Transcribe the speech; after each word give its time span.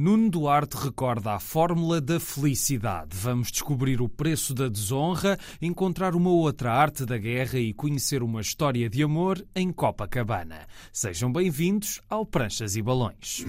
Nuno 0.00 0.30
Duarte 0.30 0.76
recorda 0.76 1.32
a 1.32 1.40
fórmula 1.40 2.00
da 2.00 2.20
felicidade. 2.20 3.16
Vamos 3.16 3.50
descobrir 3.50 4.00
o 4.00 4.08
preço 4.08 4.54
da 4.54 4.68
desonra, 4.68 5.36
encontrar 5.60 6.14
uma 6.14 6.30
outra 6.30 6.72
arte 6.72 7.04
da 7.04 7.18
guerra 7.18 7.58
e 7.58 7.74
conhecer 7.74 8.22
uma 8.22 8.40
história 8.40 8.88
de 8.88 9.02
amor 9.02 9.44
em 9.56 9.72
Copacabana. 9.72 10.68
Sejam 10.92 11.32
bem-vindos 11.32 12.00
ao 12.08 12.24
Pranchas 12.24 12.76
e 12.76 12.80
Balões. 12.80 13.44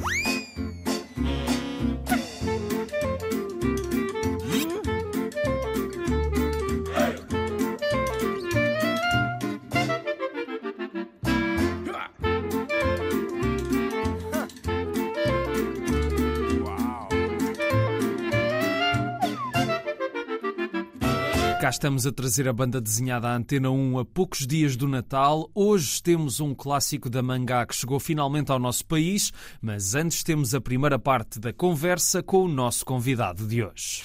Estamos 21.70 22.08
a 22.08 22.12
trazer 22.12 22.48
a 22.48 22.54
banda 22.54 22.82
desenhada 22.82 23.28
à 23.28 23.36
Antena 23.36 23.70
1 23.70 24.00
a 24.00 24.06
poucos 24.06 24.48
dias 24.48 24.76
do 24.76 24.88
Natal. 24.88 25.50
Hoje 25.54 26.02
temos 26.02 26.40
um 26.40 26.56
clássico 26.56 27.12
da 27.12 27.22
mangá 27.22 27.64
que 27.66 27.76
chegou 27.76 28.00
finalmente 28.00 28.52
ao 28.52 28.58
nosso 28.58 28.84
país, 28.86 29.32
mas 29.62 29.94
antes 29.94 30.24
temos 30.24 30.56
a 30.56 30.60
primeira 30.60 30.98
parte 30.98 31.40
da 31.40 31.54
conversa 31.54 32.24
com 32.24 32.44
o 32.44 32.48
nosso 32.48 32.84
convidado 32.84 33.46
de 33.48 33.64
hoje. 33.64 34.02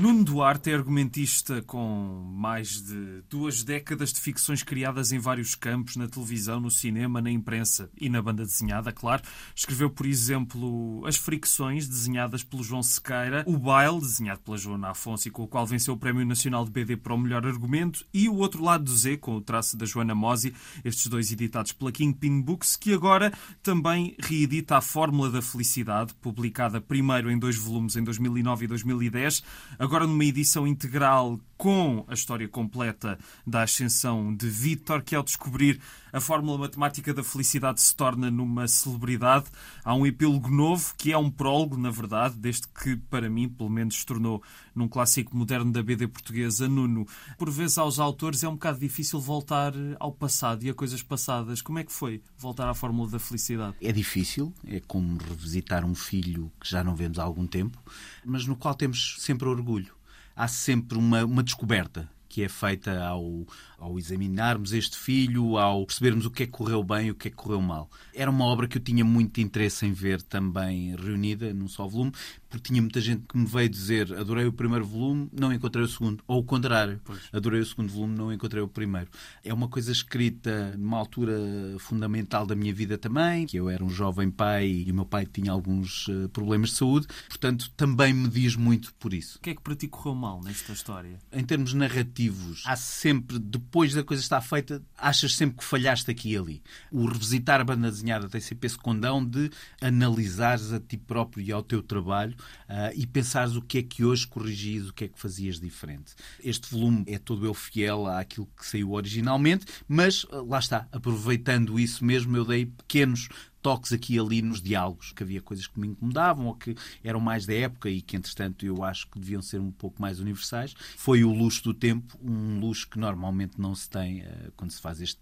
Nuno 0.00 0.24
Duarte 0.24 0.70
é 0.70 0.74
argumentista 0.74 1.60
com 1.60 2.24
mais 2.34 2.82
de 2.82 3.22
duas 3.28 3.62
décadas 3.62 4.10
de 4.10 4.20
ficções 4.20 4.62
criadas 4.62 5.12
em 5.12 5.18
vários 5.18 5.54
campos, 5.54 5.96
na 5.96 6.08
televisão, 6.08 6.58
no 6.58 6.70
cinema, 6.70 7.20
na 7.20 7.30
imprensa 7.30 7.90
e 8.00 8.08
na 8.08 8.22
banda 8.22 8.42
desenhada, 8.42 8.90
claro. 8.90 9.22
Escreveu, 9.54 9.90
por 9.90 10.06
exemplo, 10.06 11.04
As 11.06 11.16
Fricções, 11.16 11.86
desenhadas 11.86 12.42
pelo 12.42 12.64
João 12.64 12.82
Sequeira, 12.82 13.44
O 13.46 13.58
Baile, 13.58 14.00
desenhado 14.00 14.40
pela 14.40 14.56
Joana 14.56 14.90
Afonso 14.90 15.28
e 15.28 15.30
com 15.30 15.42
o 15.42 15.46
qual 15.46 15.66
venceu 15.66 15.92
o 15.92 15.98
Prémio 15.98 16.24
Nacional 16.24 16.64
de 16.64 16.70
BD 16.70 16.96
para 16.96 17.12
o 17.12 17.18
melhor 17.18 17.46
argumento, 17.46 18.04
e 18.14 18.30
O 18.30 18.36
Outro 18.36 18.64
Lado 18.64 18.84
do 18.84 18.96
Z, 18.96 19.18
com 19.18 19.36
o 19.36 19.42
traço 19.42 19.76
da 19.76 19.84
Joana 19.84 20.14
Mosi, 20.14 20.54
estes 20.82 21.06
dois 21.06 21.30
editados 21.30 21.72
pela 21.72 21.92
Kingpin 21.92 22.40
Books, 22.40 22.76
que 22.76 22.94
agora 22.94 23.30
também 23.62 24.16
reedita 24.18 24.78
a 24.78 24.80
Fórmula 24.80 25.30
da 25.30 25.42
Felicidade, 25.42 26.14
publicada 26.14 26.80
primeiro 26.80 27.30
em 27.30 27.38
dois 27.38 27.56
volumes 27.56 27.94
em 27.94 28.02
2009 28.02 28.64
e 28.64 28.68
2010 28.68 29.42
agora 29.82 30.06
numa 30.06 30.24
edição 30.24 30.64
integral 30.64 31.40
com 31.56 32.04
a 32.06 32.14
história 32.14 32.46
completa 32.46 33.18
da 33.44 33.62
ascensão 33.62 34.32
de 34.32 34.48
Vítor, 34.48 35.02
que 35.02 35.16
ao 35.16 35.24
descobrir 35.24 35.80
a 36.12 36.20
fórmula 36.20 36.58
matemática 36.58 37.14
da 37.14 37.24
felicidade 37.24 37.80
se 37.80 37.96
torna 37.96 38.30
numa 38.30 38.68
celebridade. 38.68 39.46
Há 39.82 39.94
um 39.94 40.06
epílogo 40.06 40.50
novo, 40.50 40.94
que 40.96 41.10
é 41.10 41.16
um 41.16 41.30
prólogo, 41.30 41.78
na 41.78 41.90
verdade, 41.90 42.36
desde 42.36 42.68
que, 42.68 42.96
para 42.96 43.30
mim, 43.30 43.48
pelo 43.48 43.70
menos, 43.70 43.96
se 43.96 44.06
tornou 44.06 44.42
num 44.74 44.86
clássico 44.86 45.34
moderno 45.34 45.72
da 45.72 45.82
BD 45.82 46.06
portuguesa, 46.06 46.68
Nuno. 46.68 47.06
Por 47.38 47.50
vezes, 47.50 47.78
aos 47.78 47.98
autores 47.98 48.44
é 48.44 48.48
um 48.48 48.52
bocado 48.52 48.78
difícil 48.78 49.18
voltar 49.18 49.72
ao 49.98 50.12
passado 50.12 50.64
e 50.64 50.70
a 50.70 50.74
coisas 50.74 51.02
passadas. 51.02 51.62
Como 51.62 51.78
é 51.78 51.84
que 51.84 51.92
foi 51.92 52.22
voltar 52.36 52.68
à 52.68 52.74
fórmula 52.74 53.10
da 53.10 53.18
felicidade? 53.18 53.76
É 53.80 53.90
difícil, 53.90 54.52
é 54.66 54.80
como 54.80 55.16
revisitar 55.16 55.84
um 55.84 55.94
filho 55.94 56.52
que 56.60 56.68
já 56.68 56.84
não 56.84 56.94
vemos 56.94 57.18
há 57.18 57.22
algum 57.22 57.46
tempo, 57.46 57.78
mas 58.24 58.46
no 58.46 58.54
qual 58.54 58.74
temos 58.74 59.16
sempre 59.18 59.48
orgulho. 59.48 59.94
Há 60.36 60.48
sempre 60.48 60.98
uma, 60.98 61.24
uma 61.24 61.42
descoberta 61.42 62.08
que 62.32 62.42
é 62.42 62.48
feita 62.48 63.04
ao, 63.04 63.46
ao 63.82 63.98
examinarmos 63.98 64.72
este 64.72 64.96
filho, 64.96 65.58
ao 65.58 65.84
percebermos 65.84 66.24
o 66.24 66.30
que 66.30 66.44
é 66.44 66.46
que 66.46 66.52
correu 66.52 66.84
bem 66.84 67.08
e 67.08 67.10
o 67.10 67.14
que 67.16 67.28
é 67.28 67.30
que 67.30 67.36
correu 67.36 67.60
mal. 67.60 67.90
Era 68.14 68.30
uma 68.30 68.44
obra 68.44 68.68
que 68.68 68.78
eu 68.78 68.82
tinha 68.82 69.04
muito 69.04 69.40
interesse 69.40 69.84
em 69.84 69.92
ver 69.92 70.22
também 70.22 70.94
reunida 70.94 71.52
num 71.52 71.66
só 71.66 71.86
volume, 71.86 72.12
porque 72.48 72.68
tinha 72.68 72.80
muita 72.80 73.00
gente 73.00 73.24
que 73.26 73.36
me 73.36 73.46
veio 73.46 73.68
dizer 73.68 74.12
adorei 74.14 74.46
o 74.46 74.52
primeiro 74.52 74.84
volume, 74.84 75.28
não 75.32 75.52
encontrei 75.52 75.84
o 75.84 75.88
segundo. 75.88 76.22
Ou 76.28 76.40
o 76.40 76.44
contrário, 76.44 77.00
pois. 77.04 77.20
adorei 77.32 77.60
o 77.60 77.66
segundo 77.66 77.90
volume, 77.90 78.16
não 78.16 78.32
encontrei 78.32 78.62
o 78.62 78.68
primeiro. 78.68 79.08
É 79.42 79.52
uma 79.52 79.68
coisa 79.68 79.90
escrita 79.90 80.76
numa 80.76 80.98
altura 80.98 81.34
fundamental 81.78 82.46
da 82.46 82.54
minha 82.54 82.72
vida 82.72 82.96
também, 82.96 83.46
que 83.46 83.56
eu 83.56 83.68
era 83.68 83.82
um 83.82 83.90
jovem 83.90 84.30
pai 84.30 84.84
e 84.86 84.92
o 84.92 84.94
meu 84.94 85.06
pai 85.06 85.26
tinha 85.26 85.50
alguns 85.50 86.06
eh, 86.08 86.28
problemas 86.28 86.70
de 86.70 86.76
saúde, 86.76 87.06
portanto 87.28 87.70
também 87.76 88.12
me 88.12 88.28
diz 88.28 88.54
muito 88.54 88.94
por 88.94 89.12
isso. 89.12 89.38
O 89.38 89.40
que 89.40 89.50
é 89.50 89.54
que 89.54 89.62
para 89.62 89.74
ti 89.74 89.88
correu 89.88 90.14
mal 90.14 90.40
nesta 90.42 90.72
história? 90.72 91.18
Em 91.32 91.44
termos 91.44 91.74
narrativos, 91.74 92.62
há 92.66 92.76
sempre, 92.76 93.38
depois 93.38 93.71
da 93.94 94.04
coisa 94.04 94.22
estar 94.22 94.40
feita, 94.42 94.82
achas 94.98 95.34
sempre 95.34 95.58
que 95.58 95.64
falhaste 95.64 96.10
aqui 96.10 96.32
e 96.32 96.36
ali. 96.36 96.62
O 96.90 97.06
revisitar 97.06 97.60
a 97.60 97.64
banda 97.64 97.90
desenhada 97.90 98.28
tem 98.28 98.40
sempre 98.40 98.66
esse 98.66 98.76
condão 98.76 99.24
de 99.24 99.50
analisares 99.80 100.72
a 100.72 100.78
ti 100.78 100.98
próprio 100.98 101.42
e 101.42 101.50
ao 101.50 101.62
teu 101.62 101.82
trabalho 101.82 102.34
uh, 102.68 102.92
e 102.94 103.06
pensares 103.06 103.56
o 103.56 103.62
que 103.62 103.78
é 103.78 103.82
que 103.82 104.04
hoje 104.04 104.26
corrigis, 104.26 104.88
o 104.88 104.92
que 104.92 105.04
é 105.04 105.08
que 105.08 105.18
fazias 105.18 105.58
diferente. 105.58 106.14
Este 106.44 106.70
volume 106.70 107.04
é 107.06 107.18
todo 107.18 107.46
eu 107.46 107.54
fiel 107.54 108.06
àquilo 108.06 108.46
que 108.56 108.66
saiu 108.66 108.92
originalmente, 108.92 109.64
mas 109.88 110.24
uh, 110.24 110.46
lá 110.46 110.58
está, 110.58 110.86
aproveitando 110.92 111.80
isso 111.80 112.04
mesmo, 112.04 112.36
eu 112.36 112.44
dei 112.44 112.66
pequenos 112.66 113.28
toques 113.62 113.92
aqui 113.92 114.16
e 114.16 114.18
ali 114.18 114.42
nos 114.42 114.60
diálogos, 114.60 115.12
que 115.12 115.22
havia 115.22 115.40
coisas 115.40 115.66
que 115.66 115.78
me 115.78 115.88
incomodavam 115.88 116.46
ou 116.46 116.54
que 116.54 116.74
eram 117.02 117.20
mais 117.20 117.46
da 117.46 117.54
época 117.54 117.88
e 117.88 118.02
que, 118.02 118.16
entretanto, 118.16 118.66
eu 118.66 118.82
acho 118.84 119.06
que 119.08 119.18
deviam 119.18 119.40
ser 119.40 119.60
um 119.60 119.70
pouco 119.70 120.02
mais 120.02 120.18
universais. 120.20 120.74
Foi 120.96 121.24
o 121.24 121.32
luxo 121.32 121.62
do 121.62 121.72
tempo, 121.72 122.18
um 122.22 122.58
luxo 122.58 122.88
que 122.88 122.98
normalmente 122.98 123.60
não 123.60 123.74
se 123.74 123.88
tem 123.88 124.22
uh, 124.22 124.52
quando 124.56 124.70
se 124.70 124.80
faz 124.80 125.00
este, 125.00 125.20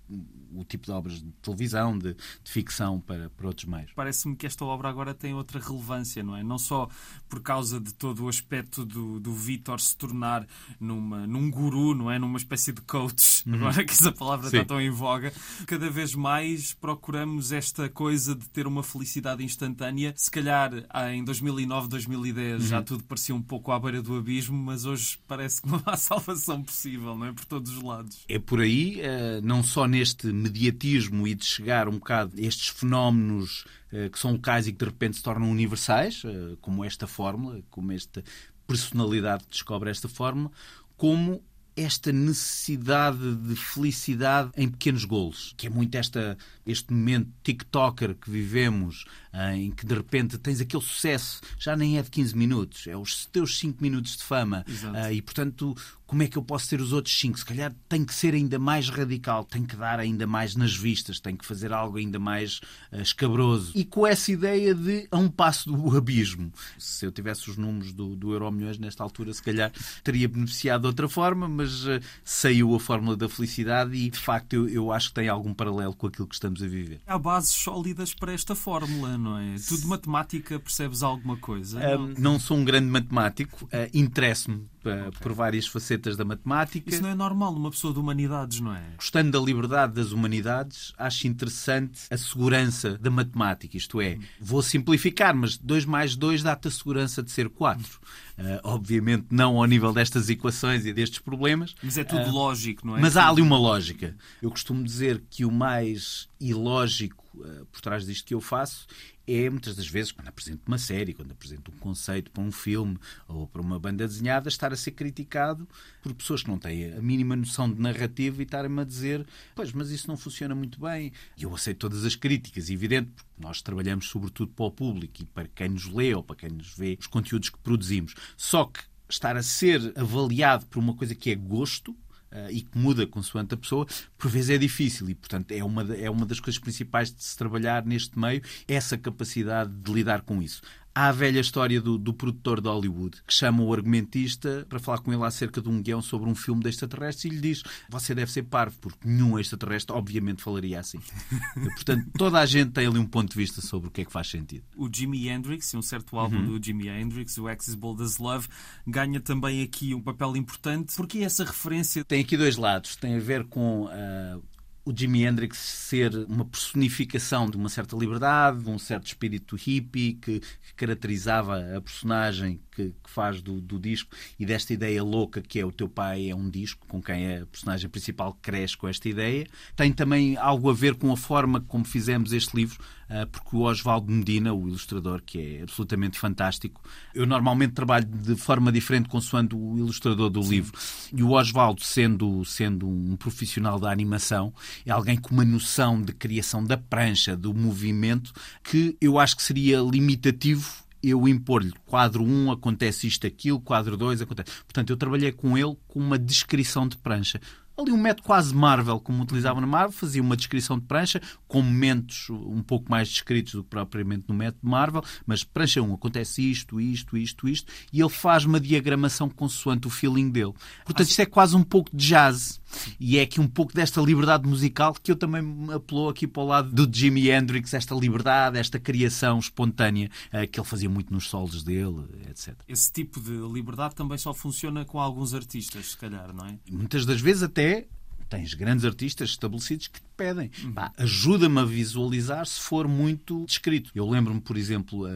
o 0.54 0.64
tipo 0.64 0.86
de 0.86 0.92
obras 0.92 1.20
de 1.20 1.30
televisão, 1.42 1.96
de, 1.96 2.14
de 2.14 2.50
ficção 2.50 3.00
para, 3.00 3.28
para 3.30 3.46
outros 3.46 3.66
meios. 3.66 3.92
Parece-me 3.94 4.34
que 4.34 4.46
esta 4.46 4.64
obra 4.64 4.88
agora 4.88 5.14
tem 5.14 5.34
outra 5.34 5.60
relevância, 5.60 6.22
não 6.22 6.36
é? 6.36 6.42
Não 6.42 6.58
só 6.58 6.88
por 7.28 7.40
causa 7.42 7.78
de 7.78 7.92
todo 7.92 8.24
o 8.24 8.28
aspecto 8.28 8.84
do, 8.84 9.20
do 9.20 9.34
Vitor 9.34 9.80
se 9.80 9.96
tornar 9.96 10.46
numa, 10.78 11.26
num 11.26 11.50
guru, 11.50 11.94
não 11.94 12.10
é? 12.10 12.18
Numa 12.18 12.38
espécie 12.38 12.72
de 12.72 12.80
coach, 12.80 13.42
uhum. 13.46 13.54
agora 13.56 13.84
que 13.84 13.92
essa 13.92 14.12
palavra 14.12 14.48
Sim. 14.48 14.56
está 14.56 14.68
tão 14.68 14.80
em 14.80 14.90
voga. 14.90 15.32
Cada 15.66 15.90
vez 15.90 16.14
mais 16.14 16.72
procuramos 16.74 17.52
esta 17.52 17.88
coisa 17.88 18.29
coisa 18.30 18.34
de 18.34 18.48
ter 18.48 18.66
uma 18.66 18.82
felicidade 18.82 19.44
instantânea. 19.44 20.12
Se 20.16 20.30
calhar 20.30 20.72
em 21.12 21.24
2009, 21.24 21.88
2010 21.88 22.62
uhum. 22.62 22.68
já 22.68 22.82
tudo 22.82 23.04
parecia 23.04 23.34
um 23.34 23.42
pouco 23.42 23.72
à 23.72 23.78
beira 23.78 24.02
do 24.02 24.16
abismo, 24.16 24.56
mas 24.56 24.84
hoje 24.84 25.18
parece 25.26 25.62
que 25.62 25.68
não 25.68 25.82
há 25.86 25.96
salvação 25.96 26.62
possível, 26.62 27.16
não 27.16 27.26
é? 27.26 27.32
Por 27.32 27.44
todos 27.44 27.76
os 27.76 27.82
lados. 27.82 28.24
É 28.28 28.38
por 28.38 28.60
aí, 28.60 29.00
eh, 29.00 29.40
não 29.42 29.62
só 29.62 29.86
neste 29.86 30.26
mediatismo 30.28 31.26
e 31.26 31.34
de 31.34 31.44
chegar 31.44 31.88
um 31.88 31.92
bocado 31.92 32.36
a 32.36 32.40
estes 32.40 32.69
fenómenos 32.69 33.64
eh, 33.92 34.08
que 34.08 34.19
são 34.19 34.32
locais 34.32 34.66
e 34.66 34.72
que 34.72 34.78
de 34.78 34.84
repente 34.84 35.16
se 35.16 35.22
tornam 35.22 35.50
universais, 35.50 36.22
eh, 36.24 36.56
como 36.60 36.84
esta 36.84 37.06
fórmula, 37.06 37.60
como 37.70 37.92
esta 37.92 38.22
personalidade 38.66 39.44
que 39.44 39.50
descobre 39.50 39.90
esta 39.90 40.08
fórmula, 40.08 40.50
como 40.96 41.42
esta 41.80 42.12
necessidade 42.12 43.36
de 43.36 43.56
felicidade 43.56 44.50
em 44.56 44.68
pequenos 44.68 45.04
golos, 45.04 45.54
que 45.56 45.66
é 45.66 45.70
muito 45.70 45.94
esta, 45.94 46.36
este 46.66 46.92
momento 46.92 47.30
TikToker 47.42 48.14
que 48.14 48.30
vivemos, 48.30 49.04
eh, 49.32 49.56
em 49.56 49.70
que 49.70 49.86
de 49.86 49.94
repente 49.94 50.36
tens 50.38 50.60
aquele 50.60 50.82
sucesso, 50.82 51.40
já 51.58 51.74
nem 51.74 51.98
é 51.98 52.02
de 52.02 52.10
15 52.10 52.36
minutos, 52.36 52.86
é 52.86 52.96
os 52.96 53.26
teus 53.26 53.58
5 53.58 53.82
minutos 53.82 54.16
de 54.16 54.22
fama, 54.22 54.64
Exato. 54.69 54.96
Eh, 54.96 55.14
e 55.14 55.22
portanto 55.22 55.76
como 56.10 56.25
é 56.25 56.26
que 56.26 56.37
eu 56.37 56.43
posso 56.43 56.69
ter 56.69 56.81
os 56.81 56.93
outros 56.93 57.16
cinco? 57.16 57.38
Se 57.38 57.44
calhar 57.44 57.72
tem 57.88 58.04
que 58.04 58.12
ser 58.12 58.34
ainda 58.34 58.59
mais 58.59 58.88
radical, 58.88 59.44
tem 59.44 59.65
que 59.65 59.76
dar 59.76 60.00
ainda 60.00 60.26
mais 60.26 60.56
nas 60.56 60.75
vistas, 60.75 61.21
tem 61.21 61.37
que 61.37 61.47
fazer 61.47 61.72
algo 61.72 61.98
ainda 61.98 62.19
mais 62.19 62.60
uh, 62.91 63.00
escabroso. 63.00 63.71
E 63.76 63.84
com 63.84 64.04
essa 64.04 64.32
ideia 64.32 64.75
de 64.75 65.06
a 65.09 65.16
um 65.16 65.28
passo 65.28 65.70
do 65.70 65.97
abismo. 65.97 66.53
Se 66.76 67.06
eu 67.06 67.12
tivesse 67.12 67.49
os 67.49 67.56
números 67.56 67.93
do, 67.93 68.16
do 68.16 68.32
Euro 68.32 68.50
Milhões 68.50 68.76
nesta 68.76 69.04
altura, 69.04 69.32
se 69.32 69.41
calhar 69.41 69.70
teria 70.03 70.28
beneficiado 70.28 70.81
de 70.81 70.88
outra 70.88 71.09
forma, 71.09 71.49
mas 71.49 71.84
uh, 71.84 72.00
saiu 72.25 72.75
a 72.75 72.81
fórmula 72.81 73.16
da 73.16 73.28
felicidade 73.28 73.94
e 73.94 74.10
de 74.10 74.19
facto 74.19 74.54
eu, 74.54 74.69
eu 74.69 74.93
acho 74.93 75.10
que 75.10 75.15
tem 75.15 75.28
algum 75.28 75.54
paralelo 75.54 75.94
com 75.94 76.09
aquilo 76.09 76.26
que 76.26 76.34
estamos 76.34 76.60
a 76.60 76.66
viver. 76.66 77.00
Há 77.06 77.20
bases 77.20 77.53
sólidas 77.53 78.12
para 78.12 78.32
esta 78.32 78.56
fórmula, 78.56 79.16
não 79.16 79.38
é? 79.38 79.54
Tudo 79.69 79.87
matemática, 79.87 80.59
percebes 80.59 81.04
alguma 81.04 81.37
coisa? 81.37 81.78
Um, 81.78 82.09
não? 82.09 82.15
não 82.32 82.40
sou 82.40 82.56
um 82.56 82.64
grande 82.64 82.88
matemático, 82.88 83.67
uh, 83.67 83.88
interesso-me 83.94 84.69
okay. 84.88 85.21
por 85.21 85.32
várias 85.32 85.67
facetas 85.67 86.17
da 86.17 86.25
matemática. 86.25 86.88
Isso 86.88 87.03
não 87.03 87.11
é 87.11 87.15
normal 87.15 87.53
numa 87.53 87.71
pessoa 87.71 87.93
de 87.93 87.99
humanidades, 87.99 88.61
não 88.61 88.75
é? 88.75 88.82
Gostando 88.97 89.31
da 89.31 89.44
liberdade 89.44 89.94
das 89.94 90.12
humanidades, 90.12 90.93
acho 90.99 91.27
interessante 91.27 92.03
a 92.11 92.17
segurança 92.17 92.99
da 92.99 93.11
matemática. 93.11 93.77
Isto 93.77 94.00
é, 94.00 94.19
vou 94.41 94.62
simplificar, 94.62 95.35
mas 95.35 95.56
2 95.56 95.85
mais 95.85 96.17
2 96.17 96.43
dá-te 96.43 96.69
a 96.69 96.71
segurança 96.71 97.23
de 97.23 97.31
ser 97.31 97.49
4. 97.49 97.85
Uh, 97.85 98.43
eh, 98.43 98.61
obviamente 98.65 99.27
não 99.31 99.59
ao 99.59 99.67
nível 99.67 99.93
destas 99.93 100.31
equações 100.31 100.87
e 100.87 100.93
destes 100.93 101.19
problemas. 101.19 101.75
Mas 101.82 101.99
é 101.99 102.05
tudo 102.05 102.31
uh, 102.31 102.32
lógico, 102.32 102.87
não 102.87 102.97
é? 102.97 103.00
Mas 103.00 103.17
há 103.17 103.29
ali 103.29 103.43
uma 103.43 103.59
lógica. 103.59 104.17
Eu 104.41 104.50
costumo 104.50 104.82
dizer 104.82 105.23
que 105.29 105.44
o 105.44 105.50
mais 105.50 106.29
ilógico 106.41 107.25
uh, 107.35 107.67
por 107.67 107.81
trás 107.81 108.06
disto 108.06 108.27
que 108.27 108.35
eu 108.35 108.41
faço 108.41 108.87
é, 109.32 109.49
muitas 109.49 109.77
das 109.77 109.87
vezes, 109.87 110.11
quando 110.11 110.27
apresento 110.27 110.62
uma 110.67 110.77
série, 110.77 111.15
quando 111.15 111.31
apresento 111.31 111.71
um 111.71 111.79
conceito 111.79 112.32
para 112.32 112.43
um 112.43 112.50
filme 112.50 112.99
ou 113.29 113.47
para 113.47 113.62
uma 113.62 113.79
banda 113.79 114.05
desenhada, 114.05 114.49
estar 114.49 114.73
a 114.73 114.77
ser 114.77 114.91
criticado 114.91 115.69
por 116.03 116.12
pessoas 116.15 116.43
que 116.43 116.49
não 116.49 116.59
têm 116.59 116.93
a 116.93 117.00
mínima 117.00 117.37
noção 117.37 117.73
de 117.73 117.81
narrativa 117.81 118.43
e 118.43 118.44
estarem-me 118.44 118.81
a 118.81 118.85
dizer 118.85 119.25
pois, 119.55 119.73
mas 119.73 119.91
isso 119.91 120.09
não 120.09 120.17
funciona 120.17 120.53
muito 120.53 120.81
bem. 120.81 121.12
E 121.37 121.44
eu 121.44 121.55
aceito 121.55 121.79
todas 121.79 122.05
as 122.05 122.17
críticas, 122.17 122.71
evidente, 122.71 123.11
porque 123.15 123.31
nós 123.38 123.62
trabalhamos 123.62 124.09
sobretudo 124.09 124.53
para 124.53 124.65
o 124.65 124.71
público 124.73 125.23
e 125.23 125.25
para 125.27 125.47
quem 125.47 125.69
nos 125.69 125.87
lê 125.87 126.12
ou 126.12 126.25
para 126.25 126.35
quem 126.35 126.50
nos 126.50 126.75
vê 126.75 126.97
os 126.99 127.06
conteúdos 127.06 127.50
que 127.50 127.59
produzimos. 127.59 128.15
Só 128.37 128.65
que 128.65 128.81
estar 129.09 129.37
a 129.37 129.44
ser 129.44 129.93
avaliado 129.97 130.67
por 130.67 130.81
uma 130.81 130.94
coisa 130.94 131.15
que 131.15 131.31
é 131.31 131.37
gosto, 131.37 131.97
Uh, 132.32 132.49
e 132.49 132.61
que 132.61 132.79
muda 132.79 133.05
consoante 133.09 133.55
a 133.55 133.56
pessoa, 133.56 133.85
por 134.17 134.31
vezes 134.31 134.50
é 134.50 134.56
difícil 134.56 135.11
e, 135.11 135.17
portanto, 135.17 135.50
é 135.50 135.65
uma, 135.65 135.82
é 135.97 136.09
uma 136.09 136.25
das 136.25 136.38
coisas 136.38 136.61
principais 136.61 137.12
de 137.12 137.25
se 137.25 137.37
trabalhar 137.37 137.85
neste 137.85 138.17
meio, 138.17 138.41
essa 138.69 138.97
capacidade 138.97 139.73
de 139.73 139.93
lidar 139.93 140.21
com 140.21 140.41
isso. 140.41 140.62
Há 141.00 141.08
a 141.08 141.12
velha 141.12 141.41
história 141.41 141.81
do, 141.81 141.97
do, 141.97 142.12
produtor 142.12 142.61
de 142.61 142.69
Hollywood 142.69 143.23
que 143.26 143.32
chama 143.32 143.62
o 143.62 143.73
argumentista 143.73 144.67
para 144.69 144.79
falar 144.79 144.99
com 144.99 145.11
ele 145.11 145.25
acerca 145.25 145.58
de 145.58 145.67
um 145.67 145.81
guião 145.81 146.02
sobre 146.02 146.29
um 146.29 146.35
filme 146.35 146.62
de 146.62 146.69
extraterrestres 146.69 147.25
e 147.25 147.35
lhe 147.35 147.41
diz: 147.41 147.62
Você 147.88 148.14
deve 148.14 148.31
ser 148.31 148.43
parvo, 148.43 148.79
porque 148.79 149.08
nenhum 149.08 149.38
extraterrestre, 149.38 149.97
obviamente, 149.97 150.43
falaria 150.43 150.79
assim. 150.79 151.00
Portanto, 151.75 152.06
toda 152.19 152.38
a 152.38 152.44
gente 152.44 152.73
tem 152.73 152.87
ali 152.87 152.99
um 152.99 153.06
ponto 153.06 153.31
de 153.31 153.35
vista 153.35 153.62
sobre 153.62 153.88
o 153.88 153.91
que 153.91 154.02
é 154.02 154.05
que 154.05 154.12
faz 154.12 154.29
sentido. 154.29 154.62
O 154.76 154.91
Jimi 154.94 155.26
Hendrix, 155.26 155.73
um 155.73 155.81
certo 155.81 156.19
álbum 156.19 156.37
uhum. 156.37 156.58
do 156.58 156.62
Jimi 156.62 156.88
Hendrix, 156.88 157.38
o 157.38 157.49
X 157.49 157.69
is 157.69 157.75
Bold 157.75 158.03
as 158.03 158.19
Love, 158.19 158.46
ganha 158.87 159.20
também 159.20 159.62
aqui 159.62 159.94
um 159.94 160.03
papel 160.03 160.37
importante. 160.37 160.94
Porque 160.96 161.20
essa 161.20 161.44
referência. 161.44 162.05
Tem 162.05 162.20
aqui 162.20 162.37
dois 162.37 162.58
lados. 162.58 162.94
Tem 162.96 163.17
a 163.17 163.20
ver 163.20 163.44
com 163.44 163.85
uh, 163.85 164.43
o 164.90 164.96
Jimi 164.96 165.25
Hendrix 165.25 165.56
ser 165.56 166.14
uma 166.28 166.44
personificação 166.44 167.48
de 167.48 167.56
uma 167.56 167.69
certa 167.69 167.96
liberdade, 167.96 168.64
de 168.64 168.70
um 168.70 168.78
certo 168.78 169.06
espírito 169.06 169.56
hippie 169.56 170.14
que, 170.14 170.40
que 170.40 170.75
caracterizava 170.76 171.76
a 171.76 171.81
personagem 171.81 172.60
que, 172.81 172.94
que 173.05 173.11
faz 173.11 173.43
do, 173.43 173.61
do, 173.61 173.79
disco 173.79 174.11
e 174.38 174.47
desta 174.47 174.73
ideia 174.73 175.03
louca 175.03 175.43
que 175.43 175.61
é 175.61 175.65
o 175.65 175.73
teu 175.73 175.88
pai 175.88 176.31
é 176.31 176.35
um 176.35 176.49
disco, 176.49 176.87
com 176.87 177.03
quem 177.03 177.37
a 177.37 177.47
personagem 177.47 177.88
principal 177.91 178.37
cresce 178.41 178.77
com 178.77 178.88
esta 178.88 179.09
ideia. 179.09 179.47
Tem 179.77 179.93
também 179.93 180.37
algo 180.37 180.71
a 180.71 180.73
ver 180.73 180.94
com 180.94 181.12
a 181.12 181.17
forma 181.17 181.61
como 181.61 181.85
fizemos 181.85 182.32
este 182.32 182.56
livro, 182.56 182.79
ah, 183.09 183.27
porque 183.27 183.56
o 183.56 183.61
Oswaldo 183.61 184.11
Medina, 184.11 184.55
o 184.55 184.69
ilustrador, 184.69 185.23
que 185.25 185.56
é 185.56 185.62
absolutamente 185.62 186.19
fantástico, 186.19 186.81
eu 187.15 187.27
normalmente 187.27 187.73
trabalho 187.73 188.06
de 188.06 188.37
forma 188.37 188.73
diferente 188.73 189.09
consoante 189.09 189.55
o 189.55 189.77
ilustrador 189.77 190.31
do 190.31 190.43
Sim. 190.43 190.50
livro. 190.50 190.79
E 191.12 191.23
o 191.23 191.32
Oswaldo, 191.32 191.82
sendo, 191.82 192.44
sendo 192.44 192.88
um 192.88 193.17
profissional 193.17 193.79
da 193.79 193.91
animação, 193.91 194.53
é 194.87 194.91
alguém 194.91 195.19
com 195.19 195.35
uma 195.35 195.44
noção 195.44 196.00
de 196.00 196.12
criação 196.12 196.65
da 196.65 196.77
prancha, 196.77 197.37
do 197.37 197.53
movimento, 197.53 198.32
que 198.62 198.97
eu 199.00 199.19
acho 199.19 199.37
que 199.37 199.43
seria 199.43 199.81
limitativo 199.81 200.89
eu 201.02 201.26
impor-lhe 201.29 201.73
quadro 201.87 202.23
1 202.23 202.52
acontece 202.52 203.06
isto, 203.06 203.26
aquilo, 203.26 203.61
quadro 203.61 203.97
2 203.97 204.23
acontece. 204.23 204.50
Portanto, 204.64 204.91
eu 204.91 204.97
trabalhei 204.97 205.32
com 205.32 205.56
ele 205.56 205.76
com 205.88 205.99
uma 205.99 206.19
descrição 206.19 206.87
de 206.87 206.97
prancha 206.97 207.41
ali 207.81 207.93
um 207.93 207.97
método 207.97 208.26
quase 208.26 208.55
Marvel, 208.55 209.00
como 209.00 209.23
utilizavam 209.23 209.61
na 209.61 209.67
Marvel, 209.67 209.93
fazia 209.93 210.23
uma 210.23 210.37
descrição 210.37 210.79
de 210.79 210.85
prancha, 210.85 211.20
com 211.49 211.62
momentos 211.62 212.29
um 212.31 212.62
pouco 212.62 212.91
mais 212.91 213.08
descritos 213.08 213.55
do 213.55 213.64
que 213.64 213.70
propriamente 213.70 214.25
no 214.29 214.35
método 214.35 214.69
Marvel, 214.69 215.02
mas 215.26 215.44
prancha 215.44 215.82
1, 215.82 215.94
acontece 215.94 216.49
isto, 216.49 216.81
isto, 216.81 217.17
isto, 217.17 217.49
isto, 217.49 217.73
e 217.93 218.00
ele 218.00 218.11
faz 218.11 218.44
uma 218.44 218.61
diagramação 218.61 219.29
consoante 219.29 219.87
o 219.87 219.91
feeling 219.91 220.31
dele. 220.31 220.53
Portanto, 220.85 221.08
isto 221.08 221.20
é 221.20 221.26
quase 221.26 221.56
um 221.56 221.62
pouco 221.62 221.94
de 221.94 222.08
jazz. 222.08 222.59
E 222.99 223.19
é 223.19 223.22
aqui 223.22 223.40
um 223.40 223.49
pouco 223.49 223.72
desta 223.72 224.00
liberdade 224.00 224.46
musical 224.49 224.94
que 224.94 225.11
eu 225.12 225.17
também 225.17 225.43
me 225.43 225.72
apelou 225.72 226.08
aqui 226.08 226.26
para 226.26 226.43
o 226.43 226.46
lado 226.46 226.70
do 226.70 226.96
Jimi 226.96 227.31
Hendrix, 227.31 227.75
esta 227.75 227.94
liberdade, 227.94 228.58
esta 228.58 228.78
criação 228.78 229.38
espontânea 229.38 230.11
eh, 230.32 230.46
que 230.46 230.58
ele 230.58 230.67
fazia 230.67 230.88
muito 230.88 231.12
nos 231.12 231.28
solos 231.28 231.62
dele, 231.62 232.05
etc. 232.28 232.55
Esse 232.69 232.93
tipo 232.93 233.20
de 233.20 233.32
liberdade 233.52 233.94
também 233.94 234.19
só 234.19 234.32
funciona 234.32 234.84
com 234.84 234.99
alguns 235.00 235.34
artistas, 235.34 235.90
se 235.90 235.96
calhar, 235.96 236.32
não 236.34 236.46
é? 236.46 236.58
Muitas 236.70 237.05
das 237.06 237.20
vezes 237.20 237.43
até 237.43 237.87
tens 238.31 238.55
grandes 238.55 238.85
artistas 238.85 239.31
estabelecidos 239.31 239.88
que 239.88 240.00
te 240.00 240.06
pedem. 240.17 240.50
Uhum. 240.62 240.75
Ajuda-me 240.97 241.59
a 241.59 241.65
visualizar 241.65 242.47
se 242.47 242.61
for 242.61 242.87
muito 242.87 243.44
descrito. 243.44 243.91
Eu 243.94 244.09
lembro-me, 244.09 244.41
por 244.41 244.56
exemplo, 244.56 245.06
uh, 245.06 245.11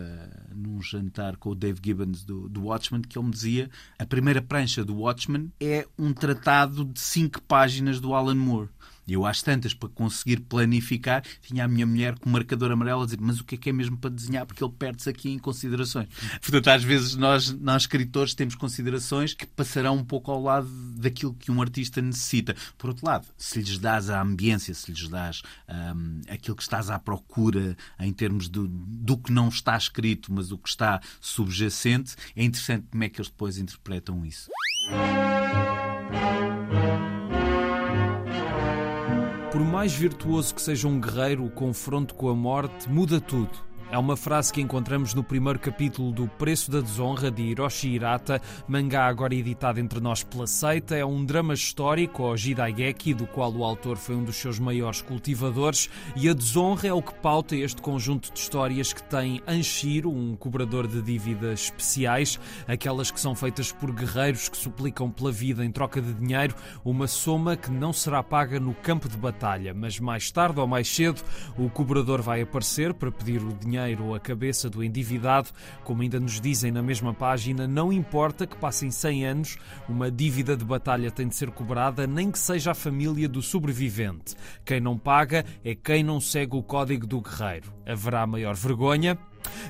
num 0.55 0.83
jantar 0.83 1.37
com 1.37 1.51
o 1.51 1.55
Dave 1.55 1.81
Gibbons 1.83 2.25
do, 2.25 2.49
do 2.49 2.65
Watchmen, 2.65 3.03
que 3.03 3.17
ele 3.17 3.27
me 3.27 3.33
dizia 3.33 3.71
a 3.99 4.05
primeira 4.05 4.43
prancha 4.43 4.85
do 4.85 4.97
Watchmen 4.97 5.53
é 5.61 5.87
um 5.97 6.13
tratado 6.13 6.85
de 6.85 7.01
cinco 7.01 7.41
páginas 7.43 8.01
do 8.01 8.13
Alan 8.13 8.35
Moore. 8.35 8.69
E 9.07 9.13
eu, 9.13 9.27
às 9.27 9.43
tantas, 9.43 9.75
para 9.75 9.89
conseguir 9.89 10.41
planificar, 10.41 11.23
tinha 11.43 11.65
a 11.65 11.69
minha 11.69 11.87
mulher 11.87 12.19
com 12.19 12.29
o 12.29 12.33
marcador 12.33 12.71
amarelo 12.71 13.03
a 13.03 13.05
dizer: 13.05 13.21
Mas 13.21 13.41
o 13.41 13.45
que 13.45 13.55
é 13.55 13.59
que 13.59 13.71
é 13.71 13.73
mesmo 13.73 13.97
para 13.97 14.11
desenhar? 14.11 14.47
Porque 14.47 14.63
ele 14.63 14.73
perde-se 14.79 15.09
aqui 15.09 15.31
em 15.31 15.39
considerações. 15.39 16.09
Portanto, 16.41 16.69
às 16.69 16.83
vezes 16.83 17.15
nós, 17.15 17.53
nós 17.53 17.83
escritores, 17.83 18.35
temos 18.35 18.55
considerações 18.55 19.35
que 19.35 19.47
passarão 19.47 19.97
um 19.97 20.05
pouco 20.05 20.31
ao 20.31 20.43
lado 20.43 20.69
daquilo 20.97 21.35
que 21.35 21.51
um 21.51 21.61
artista 21.61 22.01
necessita. 22.01 22.57
Por 22.79 22.91
outro 22.91 23.07
lado, 23.07 23.27
se 23.37 23.59
lhes 23.59 23.79
dás 23.79 24.11
a 24.11 24.21
ambiência, 24.21 24.73
se 24.75 24.91
lhes 24.91 25.09
dás 25.09 25.43
um, 25.69 26.21
aquilo 26.29 26.57
que 26.57 26.63
estás 26.63 26.91
à 26.91 26.99
procura 26.99 27.77
em 28.01 28.13
termos 28.13 28.49
do, 28.49 28.67
do 28.69 29.17
que 29.19 29.33
não 29.33 29.49
está 29.49 29.77
escrito, 29.77 30.33
mas 30.33 30.51
o 30.51 30.59
que 30.59 30.69
está 30.69 31.01
subjacente, 31.21 32.17
é 32.35 32.45
interessante 32.45 32.87
como 32.91 33.05
é 33.05 33.09
que 33.09 33.21
eles 33.21 33.31
depois 33.31 33.59
interpretam 33.59 34.25
isso. 34.25 34.51
Por 39.55 39.63
mais 39.63 39.93
virtuoso 39.93 40.53
que 40.53 40.61
seja 40.61 40.89
um 40.89 41.01
guerreiro, 41.01 41.45
o 41.45 41.49
confronto 41.49 42.17
com 42.17 42.29
a 42.29 42.35
morte 42.35 42.91
muda 42.91 43.21
tudo. 43.21 43.57
É 43.95 43.97
uma 43.97 44.17
frase 44.17 44.53
que 44.53 44.61
encontramos 44.61 45.15
no 45.15 45.23
primeiro 45.23 45.57
capítulo 45.57 46.11
do 46.11 46.27
Preço 46.27 46.69
da 46.69 46.81
Desonra 46.81 47.31
de 47.31 47.43
Hiroshi 47.43 47.91
Hirata, 47.91 48.43
mangá 48.67 49.07
agora 49.07 49.37
editado 49.37 49.79
entre 49.79 50.01
nós 50.01 50.25
pela 50.25 50.49
Seita. 50.49 50.97
É 50.97 51.05
um 51.05 51.25
drama 51.25 51.55
histórico, 51.55 52.25
o 52.25 52.37
Jidaigeki, 52.37 53.15
do 53.15 53.25
qual 53.25 53.53
o 53.53 53.63
autor 53.63 53.97
foi 53.97 54.17
um 54.17 54.25
dos 54.25 54.35
seus 54.35 54.59
maiores 54.59 55.01
cultivadores, 55.01 55.89
e 56.17 56.29
a 56.29 56.35
desonra 56.35 56.89
é 56.89 56.93
o 56.93 57.01
que 57.01 57.15
pauta 57.15 57.55
este 57.55 57.81
conjunto 57.81 58.33
de 58.33 58.41
histórias 58.41 58.93
que 58.93 59.01
tem 59.05 59.41
Anshiro, 59.47 60.11
um 60.11 60.35
cobrador 60.35 60.89
de 60.89 61.01
dívidas 61.01 61.61
especiais, 61.61 62.41
aquelas 62.67 63.13
que 63.13 63.21
são 63.21 63.37
feitas 63.37 63.71
por 63.71 63.93
guerreiros 63.93 64.49
que 64.49 64.57
suplicam 64.57 65.09
pela 65.09 65.31
vida 65.31 65.65
em 65.65 65.71
troca 65.71 66.03
de 66.03 66.13
dinheiro, 66.15 66.57
uma 66.85 67.07
soma 67.07 67.57
que 67.57 67.71
não 67.71 67.93
será 67.93 68.25
paga 68.25 68.59
no 68.59 68.75
campo 68.75 69.09
de 69.09 69.17
batalha, 69.17 69.73
mas 69.73 70.01
mais 70.01 70.33
tarde 70.33 70.59
ou 70.59 70.67
mais 70.67 70.93
cedo 70.93 71.23
o 71.57 71.71
cobrador 71.71 72.21
vai 72.21 72.43
aparecer 72.43 72.93
para 72.93 73.13
pedir 73.13 73.41
o 73.41 73.53
dinheiro 73.53 73.84
dinheiro 73.85 74.15
a 74.15 74.21
cabeça 74.21 74.71
do 74.71 74.83
endividado, 74.83 75.49
como 75.85 76.03
ainda 76.03 76.19
nos 76.19 76.41
dizem 76.41 76.73
na 76.73 76.83
mesma 76.83 77.13
página, 77.13 77.67
não 77.67 77.93
importa 77.93 78.47
que 78.47 78.57
passem 78.57 78.91
100 78.91 79.27
anos, 79.27 79.59
uma 79.89 80.11
dívida 80.11 80.57
de 80.57 80.65
batalha 80.65 81.11
tem 81.11 81.29
de 81.29 81.37
ser 81.37 81.51
cobrada, 81.51 82.07
nem 82.07 82.31
que 82.31 82.39
seja 82.39 82.71
a 82.71 82.75
família 82.75 83.29
do 83.29 83.43
sobrevivente. 83.43 84.35
Quem 84.65 84.81
não 84.81 84.99
paga 84.99 85.45
é 85.65 85.75
quem 85.75 86.03
não 86.03 86.21
segue 86.21 86.57
o 86.57 86.63
código 86.63 87.07
do 87.07 87.21
guerreiro. 87.21 87.73
Haverá 87.87 88.27
maior 88.27 88.55
vergonha? 88.55 89.19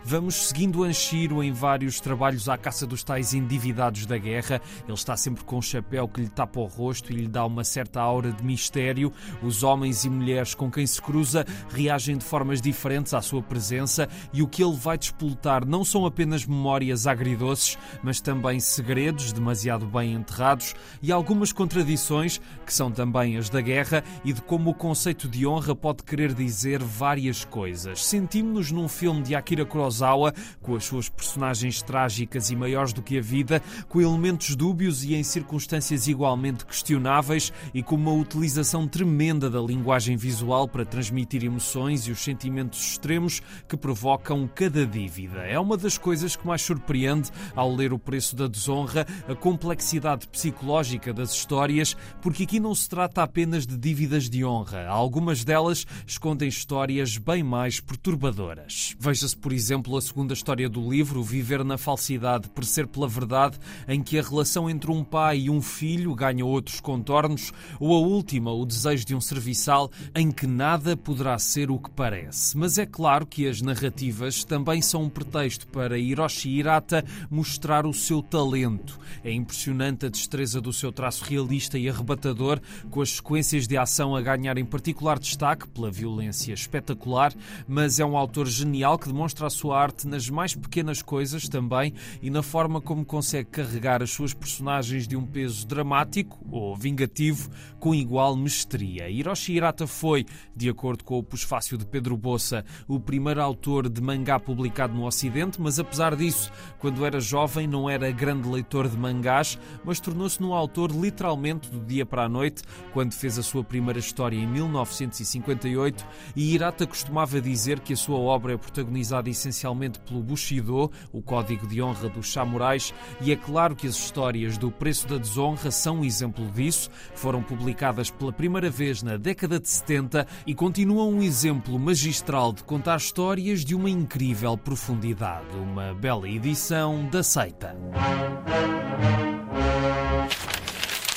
Vamos 0.05 0.49
seguindo 0.49 0.85
Anshiro 0.85 1.43
em 1.43 1.53
vários 1.53 2.01
trabalhos 2.01 2.49
à 2.49 2.59
caça 2.59 2.87
dos 2.87 3.03
tais 3.03 3.35
endividados 3.35 4.07
da 4.07 4.19
guerra. 4.19 4.61
Ele 4.85 4.95
está 4.95 5.17
sempre 5.17 5.45
com 5.45 5.59
um 5.59 5.63
chapéu 5.63 6.09
que 6.09 6.21
lhe 6.21 6.29
tapa 6.29 6.61
o 6.61 6.67
rosto 6.67 7.13
e 7.13 7.17
lhe 7.17 7.29
dá 7.29 7.45
uma 7.45 7.65
certa 7.65 8.01
aura 8.01 8.33
de 8.33 8.45
mistério. 8.45 9.13
Os 9.43 9.63
homens 9.63 10.05
e 10.05 10.11
mulheres 10.11 10.55
com 10.55 10.71
quem 10.71 10.87
se 10.87 11.01
cruza 11.01 11.45
reagem 11.71 12.17
de 12.17 12.25
formas 12.25 12.61
diferentes 12.61 13.15
à 13.15 13.23
sua 13.23 13.43
presença 13.43 14.09
e 14.33 14.43
o 14.43 14.49
que 14.49 14.63
ele 14.63 14.77
vai 14.77 14.99
despoltar 14.99 15.67
não 15.67 15.85
são 15.85 16.07
apenas 16.07 16.45
memórias 16.45 17.07
agridoces, 17.07 17.79
mas 18.03 18.21
também 18.21 18.61
segredos 18.61 19.33
demasiado 19.33 19.87
bem 19.87 20.15
enterrados 20.15 20.75
e 21.03 21.13
algumas 21.13 21.53
contradições 21.53 22.41
que 22.65 22.73
são 22.73 22.91
também 22.91 23.37
as 23.37 23.49
da 23.49 23.61
guerra 23.61 24.03
e 24.25 24.33
de 24.33 24.43
como 24.43 24.71
o 24.71 24.75
conceito 24.75 25.29
de 25.29 25.47
honra 25.47 25.75
pode 25.75 26.03
querer 26.03 26.35
dizer 26.35 26.83
várias 26.83 27.45
coisas. 27.45 28.05
Sentimos-nos 28.05 28.71
num 28.71 28.89
filme 28.89 29.23
de 29.23 29.35
Akira 29.35 29.64
Akira 29.65 29.67
Kurosawa, 29.67 30.35
com 30.63 30.77
as 30.77 30.85
suas 30.85 31.09
personagens 31.09 31.83
trágicas 31.83 32.51
e 32.51 32.57
maiores 32.57 32.93
do 32.93 33.03
que 33.03 33.19
a 33.19 33.21
vida, 33.21 33.63
com 33.89 34.01
elementos 34.01 34.55
dúbios 34.55 35.03
e 35.05 35.15
em 35.15 35.23
circunstâncias 35.23 36.07
igualmente 36.07 36.65
questionáveis 36.65 37.53
e 37.73 37.83
com 37.83 37.97
uma 37.97 38.13
utilização 38.13 38.87
tremenda 38.87 39.51
da 39.51 39.61
linguagem 39.61 40.17
visual 40.17 40.69
para 40.69 40.85
transmitir 40.85 41.45
emoções 41.45 42.07
e 42.07 42.13
os 42.13 42.23
sentimentos 42.23 42.79
extremos 42.91 43.43
que 43.69 43.77
provocam 43.77 44.49
cada 44.55 44.87
dívida. 44.87 45.41
É 45.41 45.59
uma 45.59 45.77
das 45.77 45.99
coisas 45.99 46.37
que 46.37 46.47
mais 46.47 46.63
surpreende 46.63 47.31
ao 47.55 47.75
ler 47.75 47.93
O 47.93 47.99
Preço 47.99 48.37
da 48.37 48.47
Desonra, 48.47 49.07
a 49.29 49.35
complexidade 49.35 50.29
psicológica 50.29 51.13
das 51.13 51.33
histórias, 51.33 51.97
porque 52.21 52.45
aqui 52.45 52.61
não 52.61 52.75
se 52.75 52.89
trata 52.89 53.23
apenas 53.23 53.67
de 53.67 53.77
dívidas 53.77 54.29
de 54.29 54.45
honra. 54.45 54.87
Algumas 54.87 55.45
delas 55.45 55.87
escondem 56.07 56.49
histórias 56.49 57.17
bem 57.17 57.43
mais 57.43 57.81
perturbadoras. 57.81 58.95
Veja-se, 58.99 59.37
por 59.37 59.53
exemplo, 59.55 59.97
a 59.97 60.03
segunda 60.03 60.35
história 60.35 60.69
do 60.69 60.91
livro, 60.91 61.23
Viver 61.23 61.65
na 61.65 61.79
Falsidade, 61.79 62.49
Perecer 62.49 62.87
pela 62.87 63.09
Verdade, 63.09 63.59
em 63.89 64.03
que 64.03 64.19
a 64.19 64.23
relação 64.23 64.69
entre 64.69 64.91
um 64.91 65.03
pai 65.03 65.41
e 65.41 65.51
um 65.51 65.63
filho 65.63 66.15
ganha 66.15 66.45
outros 66.45 66.81
contornos, 66.81 67.53
ou 67.81 67.95
a 67.95 68.07
última, 68.07 68.53
O 68.53 68.67
Desejo 68.67 69.05
de 69.07 69.15
um 69.15 69.21
Serviçal, 69.21 69.91
em 70.15 70.31
que 70.31 70.47
nada 70.47 70.97
poderá 70.97 71.39
ser 71.39 71.71
o 71.71 71.79
que 71.79 71.91
parece. 71.91 72.57
Mas 72.57 72.79
é 72.79 72.85
claro 72.85 73.25
que 73.25 73.49
as 73.49 73.63
narrativas 73.63 74.45
também 74.45 74.83
são 74.83 75.05
um 75.05 75.09
pretexto 75.09 75.67
para 75.69 75.99
Hiroshi 75.99 76.51
Hirata 76.51 77.05
mostrar 77.31 77.87
o 77.87 77.95
seu 77.95 78.23
talento. 78.23 78.99
É 79.23 79.33
impressionante 79.33 80.07
a 80.07 80.09
destreza 80.09 80.61
do 80.61 80.73
seu 80.73 80.93
traço 80.93 81.25
realista 81.25 81.79
e 81.79 81.89
arrebatador, 81.89 82.61
com 82.91 83.01
as 83.01 83.11
sequências 83.11 83.67
de 83.67 83.77
ação 83.77 84.15
a 84.15 84.21
ganharem 84.21 84.65
particular 84.65 85.19
destaque 85.19 85.69
pela 85.69 85.91
violência 85.91 86.53
espetacular, 86.53 87.33
mas 87.67 88.01
é 88.01 88.05
um 88.05 88.17
autor 88.17 88.47
genial 88.47 88.99
que 88.99 89.07
demonstra 89.07 89.44
a 89.45 89.51
sua 89.51 89.81
arte 89.81 90.07
nas 90.07 90.29
mais 90.29 90.55
pequenas 90.55 91.03
coisas 91.03 91.49
também 91.49 91.95
e 92.23 92.31
na 92.31 92.43
forma 92.43 92.81
como 92.81 93.05
consegue 93.05 93.51
carregar 93.51 94.03
as 94.03 94.11
suas 94.11 94.35
personagens 94.35 95.07
de 95.07 95.17
um 95.17 95.25
peso 95.27 95.67
dramático 95.67 96.39
ou 96.51 96.77
vingativo 96.77 97.51
com 97.79 97.95
igual 97.95 98.37
mestria. 98.37 99.09
Hiroshi 99.11 99.53
Hirata 99.53 99.87
foi, 99.87 100.25
de 100.57 100.69
acordo 100.69 101.05
com 101.05 101.19
o 101.19 101.23
Pusfácio 101.23 101.77
de 101.77 101.85
Pedro 101.85 102.17
Bossa, 102.17 102.65
o 102.89 102.99
primeiro 102.99 103.43
autor 103.43 103.89
de 103.89 104.01
mangá 104.01 104.41
publicado 104.41 104.95
no 104.95 105.07
Ocidente, 105.07 105.61
mas 105.61 105.79
apesar 105.79 106.17
disso, 106.17 106.51
quando 106.79 107.05
era 107.05 107.21
jovem 107.21 107.67
não 107.67 107.89
era 107.89 108.11
grande 108.11 108.49
leitor 108.49 108.89
de 108.89 108.97
mangás, 108.97 109.59
mas 109.85 110.01
tornou-se 110.01 110.41
num 110.41 110.53
autor 110.53 110.91
literalmente 110.91 111.71
do 111.71 111.81
dia 111.81 112.07
para 112.07 112.25
a 112.25 112.29
noite, 112.29 112.63
quando 112.93 113.13
fez 113.13 113.39
a 113.39 113.43
sua 113.43 113.63
primeira 113.63 113.99
história 113.99 114.37
em 114.37 114.47
1958, 114.47 116.07
e 116.35 116.55
Hirata 116.55 116.87
costumava 116.87 117.41
dizer 117.41 117.81
que 117.81 117.93
a 117.93 117.97
sua 117.97 118.19
obra 118.19 118.55
é 118.55 118.57
protagonizada 118.57 119.29
essencialmente 119.35 119.99
pelo 120.01 120.23
Bushido, 120.23 120.91
o 121.13 121.21
código 121.21 121.67
de 121.67 121.83
honra 121.83 122.09
dos 122.09 122.33
samurais, 122.33 122.95
e 123.21 123.33
é 123.33 123.37
claro 123.37 123.77
que 123.77 123.87
as 123.87 123.97
histórias 123.97 124.57
do 124.57 124.71
Preço 124.71 125.07
da 125.07 125.19
Desonra 125.19 125.71
são 125.71 125.99
um 125.99 126.05
exemplo 126.05 126.47
disso, 126.51 126.91
foram 127.15 127.43
publicadas 127.43 128.11
pela 128.11 128.33
primeira 128.33 128.71
vez 128.71 129.03
na 129.03 129.17
década 129.17 129.61
de 129.61 129.69
70 129.69 130.27
e 130.47 130.55
continuam 130.55 131.11
um 131.11 131.23
exemplo 131.23 131.79
magistral 131.79 132.53
de 132.53 132.65
contar 132.65 132.97
histórias 132.97 133.65
de 133.65 133.75
uma 133.75 133.91
incrível 133.91 134.57
profundidade, 134.57 135.55
uma 135.57 135.93
bela 135.95 136.29
edição 136.29 137.09
da 137.11 137.23
seita. 137.23 137.77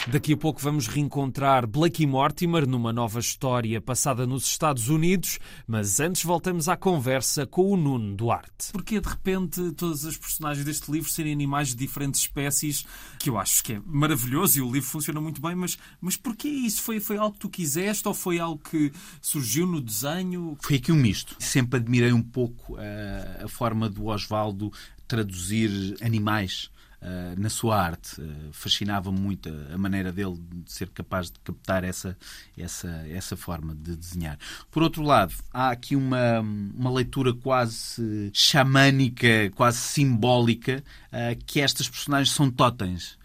Daqui 0.09 0.31
a 0.31 0.37
pouco 0.37 0.61
vamos 0.61 0.87
reencontrar 0.87 1.67
Blake 1.67 2.07
Mortimer 2.07 2.65
numa 2.65 2.93
nova 2.93 3.19
história 3.19 3.81
passada 3.81 4.25
nos 4.25 4.45
Estados 4.45 4.87
Unidos, 4.87 5.37
mas 5.67 5.99
antes 5.99 6.23
voltamos 6.23 6.69
à 6.69 6.77
conversa 6.77 7.45
com 7.45 7.73
o 7.73 7.75
Nuno 7.75 8.15
Duarte. 8.15 8.71
Porque 8.71 9.01
de 9.01 9.09
repente 9.09 9.73
todas 9.73 10.05
as 10.05 10.15
personagens 10.15 10.65
deste 10.65 10.89
livro 10.89 11.09
serem 11.09 11.33
animais 11.33 11.69
de 11.69 11.75
diferentes 11.75 12.21
espécies, 12.21 12.85
que 13.19 13.29
eu 13.29 13.37
acho 13.37 13.61
que 13.61 13.73
é 13.73 13.81
maravilhoso 13.85 14.59
e 14.59 14.61
o 14.61 14.71
livro 14.71 14.89
funciona 14.89 15.19
muito 15.19 15.41
bem, 15.41 15.55
mas, 15.55 15.77
mas 15.99 16.15
porquê 16.15 16.47
isso? 16.47 16.81
Foi, 16.83 17.01
foi 17.01 17.17
algo 17.17 17.33
que 17.33 17.39
tu 17.39 17.49
quiseste 17.49 18.07
ou 18.07 18.13
foi 18.13 18.39
algo 18.39 18.61
que 18.63 18.93
surgiu 19.21 19.67
no 19.67 19.81
desenho? 19.81 20.57
Foi 20.61 20.77
aqui 20.77 20.89
um 20.89 20.95
misto. 20.95 21.35
Sempre 21.37 21.81
admirei 21.81 22.13
um 22.13 22.23
pouco 22.23 22.77
a, 22.77 22.81
eh, 22.81 23.41
a 23.43 23.47
forma 23.49 23.89
do 23.89 24.05
Osvaldo 24.05 24.71
traduzir 25.05 25.97
animais 26.01 26.69
Uh, 26.99 27.39
na 27.39 27.47
sua 27.47 27.79
arte. 27.79 28.19
Uh, 28.19 28.51
Fascinava 28.51 29.11
muito 29.11 29.47
a, 29.71 29.77
maneira 29.77 30.11
dele 30.11 30.35
de 30.65 30.71
ser 30.71 30.89
capaz 30.89 31.29
de 31.29 31.39
captar 31.43 31.83
essa, 31.83 32.17
essa, 32.57 32.89
essa 33.07 33.37
forma 33.37 33.75
de 33.75 33.95
desenhar. 33.95 34.35
Por 34.71 34.81
outro 34.81 35.03
lado, 35.03 35.31
há 35.53 35.69
aqui 35.69 35.95
uma, 35.95 36.39
uma 36.39 36.91
leitura 36.91 37.35
quase 37.35 38.31
xamânica, 38.33 39.51
quase 39.53 39.77
simbólica, 39.77 40.83
uh, 41.13 41.43
que 41.45 41.61
estas 41.61 41.87
personagens 41.87 42.33
são 42.33 42.49
totens. 42.49 43.15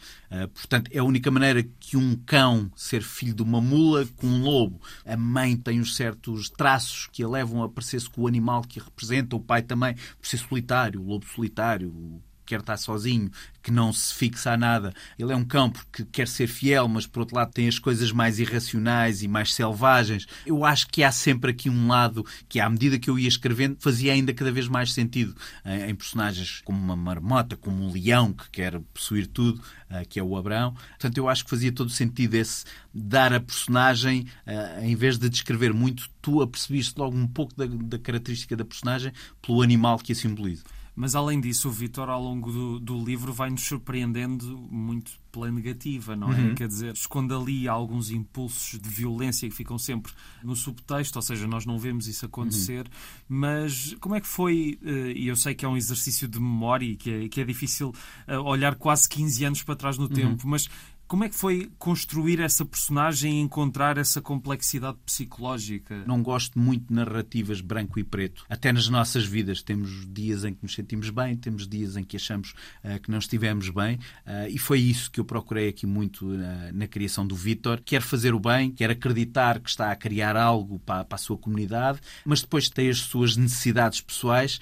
portanto, 0.53 0.91
é 0.93 0.99
a 0.99 1.05
única 1.05 1.31
maneira 1.31 1.63
que 1.81 1.97
um 1.97 2.15
cão 2.27 2.71
ser 2.77 3.03
filho 3.03 3.35
de 3.35 3.43
uma 3.43 3.61
mula 3.61 4.07
com 4.17 4.27
um 4.27 4.43
lobo. 4.43 4.83
A 5.07 5.17
mãe 5.17 5.57
tem 5.57 5.81
uns 5.81 5.97
certos 5.97 6.51
traços 6.51 7.09
que 7.11 7.23
a 7.23 7.29
levam 7.29 7.63
a 7.63 7.71
parecer-se 7.71 8.11
com 8.11 8.23
o 8.23 8.27
animal 8.27 8.63
que 8.65 8.79
a 8.79 8.85
representa, 8.85 9.35
o 9.35 9.41
pai 9.41 9.63
também, 9.63 9.95
por 9.95 10.27
ser 10.27 10.37
solitário, 10.37 11.01
o 11.01 11.07
lobo 11.07 11.25
solitário, 11.25 12.23
quer 12.45 12.61
estar 12.61 12.77
sozinho, 12.77 13.31
que 13.63 13.71
não 13.71 13.93
se 13.93 14.13
fixa 14.13 14.53
a 14.53 14.57
nada. 14.57 14.93
Ele 15.19 15.33
é 15.33 15.37
um 15.37 15.45
cão 15.45 15.71
porque 15.71 16.05
quer 16.05 16.27
ser 16.27 16.47
fiel, 16.47 16.89
mas 16.89 17.07
por 17.07 17.21
outro 17.21 17.37
lado 17.37 17.53
tem 17.53 17.69
as 17.69 17.79
coisas 17.79 18.11
mais 18.11 18.39
irracionais 18.39 19.23
e 19.23 19.29
mais 19.29 19.55
selvagens. 19.55 20.27
Eu 20.45 20.65
acho 20.65 20.89
que 20.89 21.05
há 21.05 21.13
sempre 21.13 21.53
aqui 21.53 21.71
um 21.71 21.87
lado 21.87 22.25
que, 22.49 22.59
à 22.59 22.69
medida 22.69 22.99
que 22.99 23.09
eu 23.09 23.19
ia 23.19 23.29
escrevendo, 23.29 23.77
fazia 23.79 24.13
ainda 24.13 24.35
cada 24.35 24.51
vez 24.51 24.67
mais 24.69 24.93
sentido 24.93 25.35
eh, 25.65 25.91
em 25.91 25.95
personagens 25.95 26.61
como 26.65 26.79
uma 26.79 26.97
marmota, 26.97 27.57
como 27.57 27.85
um 27.85 27.93
leão 27.93 28.33
que 28.33 28.51
quer 28.51 28.81
possuir 28.93 29.27
tudo, 29.27 29.63
eh, 29.91 30.05
que 30.05 30.19
é 30.19 30.23
o 30.23 30.37
Abraão. 30.37 30.73
Portanto, 30.73 31.19
eu 31.19 31.29
acho 31.29 31.45
que 31.45 31.51
fazia 31.51 31.73
todo 31.73 31.91
sentido 31.91 32.35
esse 32.35 32.65
dar 32.93 33.33
a 33.33 33.41
personagem, 33.41 34.27
eh, 34.45 34.81
em 34.83 34.97
vez 34.97 35.19
de 35.19 35.29
descrever 35.29 35.73
muito, 35.73 36.11
tu 36.21 36.43
apercebiste 36.43 36.99
logo 36.99 37.17
um 37.17 37.27
pouco 37.27 37.55
da, 37.57 37.67
da 37.67 37.99
característica 37.99 38.57
da 38.57 38.65
personagem 38.65 39.13
pelo 39.41 39.63
animal 39.63 39.99
que 39.99 40.13
a 40.13 40.15
simboliza. 40.15 40.63
Mas 40.95 41.15
além 41.15 41.41
disso, 41.41 41.69
o 41.69 41.73
Vitor, 41.73 42.11
ao 42.11 42.23
longo 42.23 42.53
do, 42.53 42.79
do 42.79 43.03
livro, 43.03 43.33
vai-nos 43.33 43.63
surpreendendo 43.63 44.59
muito 44.71 45.13
pela 45.33 45.51
negativa, 45.51 46.15
não 46.15 46.31
é? 46.31 46.37
Uhum. 46.37 46.55
Quer 46.55 46.69
dizer, 46.69 46.93
esconde 46.93 47.33
ali 47.33 47.67
alguns 47.67 48.11
impulsos 48.11 48.79
de 48.79 48.89
violência 48.91 49.49
que 49.49 49.55
ficam 49.55 49.79
sempre 49.79 50.13
no 50.45 50.55
subtexto, 50.55 51.19
ou 51.19 51.23
seja, 51.23 51.47
nós 51.47 51.65
não 51.65 51.79
vemos 51.79 52.07
isso 52.07 52.27
acontecer. 52.27 52.87
Uhum. 52.87 53.39
Mas 53.39 53.97
como 53.99 54.15
é 54.15 54.21
que 54.21 54.27
foi? 54.27 54.79
Eh, 54.85 55.13
e 55.17 55.29
eu 55.29 55.37
sei 55.37 55.55
que 55.55 55.65
é 55.65 55.69
um 55.69 55.77
exercício 55.77 56.29
de 56.29 56.39
memória 56.39 56.85
e 56.85 56.97
que 56.97 57.11
é, 57.11 57.29
que 57.29 57.41
é 57.41 57.45
difícil 57.45 57.95
eh, 58.27 58.39
olhar 58.39 58.75
quase 58.75 59.09
15 59.09 59.45
anos 59.47 59.63
para 59.63 59.75
trás 59.75 59.97
no 59.97 60.05
uhum. 60.05 60.11
tempo, 60.11 60.47
mas 60.47 60.69
como 61.13 61.25
é 61.25 61.29
que 61.29 61.37
foi 61.37 61.71
construir 61.79 62.41
essa 62.41 62.65
personagem 62.65 63.35
e 63.35 63.41
encontrar 63.43 63.99
essa 63.99 64.19
complexidade 64.19 64.97
psicológica? 65.05 66.03
Não 66.07 66.23
gosto 66.23 66.59
muito 66.59 66.87
de 66.87 66.95
narrativas 66.95 67.61
branco 67.61 68.01
e 68.01 68.03
preto. 68.03 68.47
Até 68.49 68.73
nas 68.73 68.89
nossas 68.89 69.27
vidas 69.27 69.61
temos 69.61 70.11
dias 70.11 70.43
em 70.43 70.55
que 70.55 70.63
nos 70.63 70.73
sentimos 70.73 71.11
bem, 71.11 71.37
temos 71.37 71.69
dias 71.69 71.99
em 71.99 72.03
que 72.03 72.17
achamos 72.17 72.55
uh, 72.83 72.99
que 72.99 73.11
não 73.11 73.19
estivemos 73.19 73.69
bem, 73.69 73.97
uh, 73.97 74.49
e 74.49 74.57
foi 74.57 74.81
isso 74.81 75.11
que 75.11 75.21
eu 75.21 75.25
procurei 75.27 75.69
aqui 75.69 75.87
muito 75.87 76.25
uh, 76.25 76.39
na 76.73 76.87
criação 76.87 77.27
do 77.27 77.37
Vítor. 77.37 77.83
Quer 77.85 78.01
fazer 78.01 78.33
o 78.33 78.41
bem, 78.41 78.71
quer 78.71 78.89
acreditar 78.89 79.61
que 79.61 79.69
está 79.69 79.93
a 79.93 79.97
criar 79.97 80.35
algo 80.35 80.79
para, 80.79 81.05
para 81.05 81.17
a 81.17 81.19
sua 81.19 81.37
comunidade, 81.37 82.01
mas 82.25 82.41
depois 82.41 82.71
tem 82.71 82.89
as 82.89 83.01
suas 83.01 83.37
necessidades 83.37 84.01
pessoais 84.01 84.59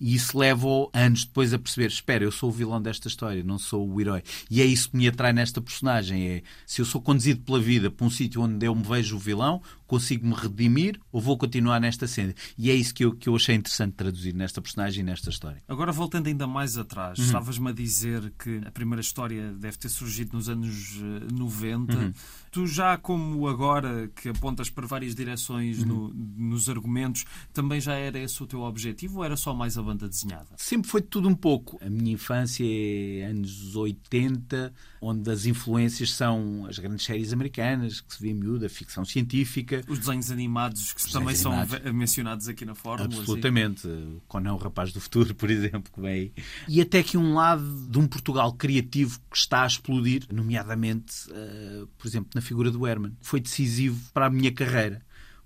e 0.00 0.14
isso 0.14 0.38
leva-o 0.38 0.90
anos 0.92 1.24
depois 1.24 1.52
a 1.52 1.58
perceber: 1.58 1.86
espera, 1.86 2.24
eu 2.24 2.32
sou 2.32 2.50
o 2.50 2.52
vilão 2.52 2.80
desta 2.80 3.08
história, 3.08 3.42
não 3.42 3.58
sou 3.58 3.88
o 3.88 4.00
herói. 4.00 4.22
E 4.50 4.60
é 4.60 4.64
isso 4.64 4.90
que 4.90 4.96
me 4.96 5.08
atrai 5.08 5.32
nesta 5.32 5.60
personagem: 5.60 6.28
é 6.28 6.42
se 6.66 6.80
eu 6.80 6.84
sou 6.84 7.00
conduzido 7.00 7.40
pela 7.42 7.60
vida 7.60 7.90
para 7.90 8.06
um 8.06 8.10
sítio 8.10 8.42
onde 8.42 8.66
eu 8.66 8.74
me 8.74 8.82
vejo 8.82 9.16
o 9.16 9.18
vilão, 9.18 9.62
consigo 9.86 10.26
me 10.26 10.34
redimir 10.34 11.00
ou 11.12 11.20
vou 11.20 11.36
continuar 11.38 11.80
nesta 11.80 12.06
cena? 12.06 12.34
E 12.56 12.70
é 12.70 12.74
isso 12.74 12.94
que 12.94 13.04
eu, 13.04 13.14
que 13.14 13.28
eu 13.28 13.36
achei 13.36 13.54
interessante 13.54 13.94
traduzir 13.94 14.34
nesta 14.34 14.60
personagem 14.60 15.00
e 15.00 15.04
nesta 15.04 15.30
história. 15.30 15.62
Agora, 15.68 15.92
voltando 15.92 16.26
ainda 16.26 16.46
mais 16.46 16.76
atrás, 16.76 17.18
uhum. 17.18 17.24
estavas-me 17.24 17.70
a 17.70 17.72
dizer 17.72 18.32
que 18.38 18.60
a 18.66 18.70
primeira 18.70 19.00
história 19.00 19.52
deve 19.52 19.78
ter 19.78 19.88
surgido 19.88 20.36
nos 20.36 20.48
anos 20.48 21.00
90. 21.32 21.92
Eh, 21.92 21.96
uhum. 21.96 22.12
Tu, 22.54 22.68
já 22.68 22.96
como 22.96 23.48
agora 23.48 24.08
que 24.14 24.28
apontas 24.28 24.70
para 24.70 24.86
várias 24.86 25.12
direções 25.12 25.80
uhum. 25.80 26.12
no, 26.12 26.14
nos 26.52 26.68
argumentos, 26.68 27.24
também 27.52 27.80
já 27.80 27.94
era 27.94 28.16
esse 28.16 28.40
o 28.40 28.46
teu 28.46 28.60
objetivo 28.60 29.18
ou 29.18 29.24
era 29.24 29.36
só 29.36 29.52
mais 29.52 29.76
a 29.76 29.82
banda 29.82 30.08
desenhada? 30.08 30.46
Sempre 30.56 30.88
foi 30.88 31.02
tudo 31.02 31.28
um 31.28 31.34
pouco. 31.34 31.76
A 31.84 31.90
minha 31.90 32.12
infância 32.12 32.64
é 32.64 33.24
anos 33.24 33.74
80, 33.74 34.72
onde 35.00 35.28
as 35.32 35.46
influências 35.46 36.12
são 36.12 36.64
as 36.68 36.78
grandes 36.78 37.04
séries 37.04 37.32
americanas, 37.32 38.00
que 38.00 38.14
se 38.14 38.22
vê 38.22 38.32
miúda, 38.32 38.68
ficção 38.68 39.04
científica, 39.04 39.80
os 39.88 39.98
desenhos 39.98 40.30
animados 40.30 40.92
que 40.92 41.10
também 41.10 41.34
são 41.34 41.52
mencionados 41.92 42.46
aqui 42.46 42.64
na 42.64 42.76
fórmula. 42.76 43.12
Absolutamente. 43.12 43.88
Assim. 43.88 44.20
Conan, 44.28 44.54
o 44.54 44.58
Rapaz 44.58 44.92
do 44.92 45.00
Futuro, 45.00 45.34
por 45.34 45.50
exemplo, 45.50 45.92
que 45.92 46.00
vem 46.00 46.32
E 46.68 46.80
até 46.80 47.02
que 47.02 47.16
um 47.16 47.34
lado 47.34 47.88
de 47.90 47.98
um 47.98 48.06
Portugal 48.06 48.52
criativo 48.52 49.18
que 49.28 49.38
está 49.38 49.64
a 49.64 49.66
explodir, 49.66 50.24
nomeadamente, 50.32 51.28
uh, 51.30 51.88
por 51.98 52.06
exemplo, 52.06 52.30
na 52.32 52.43
figura 52.44 52.70
do 52.70 52.86
Herman. 52.86 53.16
Foi 53.20 53.40
decisivo 53.40 54.00
para 54.12 54.26
a 54.26 54.30
minha 54.30 54.52
carreira 54.52 55.02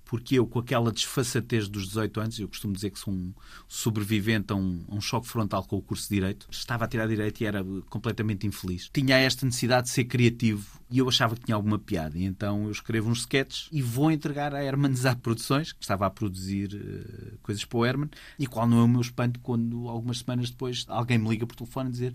porque 0.09 0.38
eu, 0.38 0.47
com 0.47 0.59
aquela 0.59 0.90
desfaçatez 0.90 1.69
dos 1.69 1.88
18 1.88 2.21
anos, 2.21 2.40
eu 2.40 2.49
costumo 2.49 2.73
dizer 2.73 2.90
que 2.90 2.99
sou 2.99 3.12
um 3.12 3.33
sobrevivente 3.69 4.52
a 4.55 4.57
um, 4.57 4.83
a 4.88 4.95
um, 4.95 5.00
choque 5.02 5.28
frontal 5.28 5.62
com 5.64 5.76
o 5.76 5.83
curso 5.83 6.09
de 6.09 6.14
Direito, 6.14 6.49
estava 6.50 6.87
a 6.87 6.88
tirar 6.88 7.07
Direito 7.07 7.43
e 7.43 7.45
era 7.45 7.62
completamente 7.90 8.47
infeliz. 8.47 8.88
Tinha 8.93 9.19
esta 9.19 9.45
necessidade 9.45 9.88
de 9.88 9.93
ser 9.93 10.05
criativo 10.05 10.67
e 10.90 10.99
eu 10.99 11.07
achava 11.07 11.37
que 11.37 11.45
tinha 11.45 11.55
alguma 11.55 11.78
piada. 11.78 12.17
E 12.17 12.25
então 12.25 12.64
eu 12.64 12.71
escrevo 12.71 13.11
uns 13.11 13.21
sketches 13.21 13.69
e 13.71 13.83
vou 13.83 14.11
entregar 14.11 14.55
a 14.55 14.64
Herman 14.64 14.95
Produções, 15.23 15.73
que 15.73 15.83
estava 15.83 16.07
a 16.07 16.11
produzir 16.11 16.75
uh, 16.75 17.38
coisas 17.43 17.62
para 17.67 17.78
o 17.78 17.85
Herman, 17.85 18.09
e 18.38 18.47
qual 18.47 18.67
não 18.67 18.81
é 18.81 18.83
o 18.85 18.88
meu 18.88 19.02
espanto 19.02 19.38
quando, 19.40 19.88
algumas 19.88 20.21
semanas 20.21 20.49
depois, 20.49 20.87
alguém 20.88 21.19
me 21.19 21.28
liga 21.28 21.47
por 21.47 21.55
telefone 21.55 21.88
a 21.88 21.93
dizer 21.93 22.14